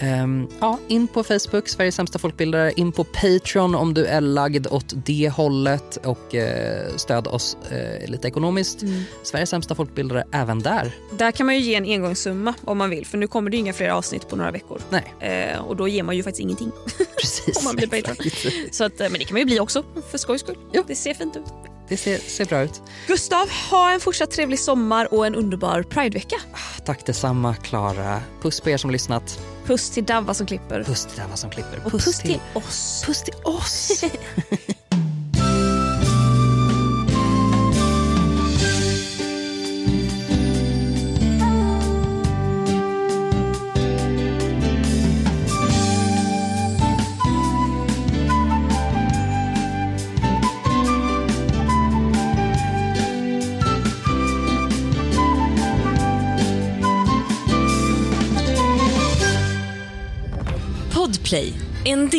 Ehm, 0.00 0.48
ja, 0.60 0.78
in 0.88 1.08
på 1.08 1.24
Facebook, 1.24 1.68
Sveriges 1.68 1.94
sämsta 1.94 2.18
folkbildare. 2.18 2.72
In 2.72 2.92
på 2.92 3.04
Patreon 3.04 3.74
om 3.74 3.94
du 3.94 4.06
är 4.06 4.20
lagd 4.20 4.66
åt 4.66 4.92
det 5.06 5.28
hållet 5.28 5.96
och 5.96 6.34
eh, 6.34 6.96
stöd 6.96 7.26
oss 7.26 7.56
eh, 7.70 8.10
lite 8.10 8.28
ekonomiskt. 8.28 8.82
Mm. 8.82 9.02
Sveriges 9.22 9.50
sämsta 9.50 9.74
folkbildare 9.74 10.24
även 10.32 10.58
där. 10.58 10.94
Där 11.18 11.30
kan 11.30 11.46
man 11.46 11.54
ju 11.54 11.60
ge 11.60 11.74
en 11.74 11.84
engångssumma 11.84 12.54
om 12.64 12.78
man 12.78 12.90
vill 12.90 13.06
för 13.06 13.18
nu 13.18 13.26
kommer 13.26 13.50
det 13.50 13.56
inga 13.56 13.72
fler 13.72 13.88
avsnitt 13.90 14.28
på 14.28 14.36
några 14.36 14.50
veckor. 14.50 14.80
Nej, 14.90 15.14
Eh, 15.20 15.58
och 15.60 15.76
då 15.76 15.88
ger 15.88 16.02
man 16.02 16.16
ju 16.16 16.22
faktiskt 16.22 16.40
ingenting. 16.40 16.72
precis. 17.20 17.58
Om 17.58 17.64
man 17.64 17.76
blir 17.76 17.86
Patreon. 17.86 18.30
Så 18.70 18.84
att, 18.84 19.00
eh, 19.00 19.10
men 19.10 19.18
det 19.18 19.24
kan 19.24 19.34
man 19.34 19.40
ju 19.40 19.44
bli 19.44 19.60
också 19.60 19.84
för 20.10 20.18
skojs 20.18 20.40
skull. 20.40 20.56
Ja. 20.72 20.82
Det 20.86 20.94
ser 20.94 21.14
fint 21.14 21.36
ut. 21.36 21.44
Det 21.88 21.96
ser, 21.96 22.18
ser 22.18 22.44
bra 22.44 22.62
ut. 22.62 22.82
Gustav, 23.06 23.48
ha 23.70 23.92
en 23.92 24.00
fortsatt 24.00 24.30
trevlig 24.30 24.58
sommar 24.58 25.14
och 25.14 25.26
en 25.26 25.34
underbar 25.34 25.82
Pridevecka. 25.82 26.36
Tack 26.84 27.06
detsamma, 27.06 27.54
Klara. 27.54 28.20
Puss 28.42 28.60
på 28.60 28.70
er 28.70 28.76
som 28.76 28.90
lyssnat. 28.90 29.40
Puss 29.70 29.90
till 29.90 30.04
Davva 30.04 30.34
som 30.34 30.46
klipper. 30.46 30.84
Puss 30.84 31.06
till 31.06 31.20
alla 31.22 31.36
som 31.36 31.50
klipper. 31.50 31.80
och 31.84 31.90
puss 31.90 32.18
till 32.18 32.40
oss. 32.54 33.02
Puss 33.06 33.22
till 33.22 33.34
oss. 33.44 34.04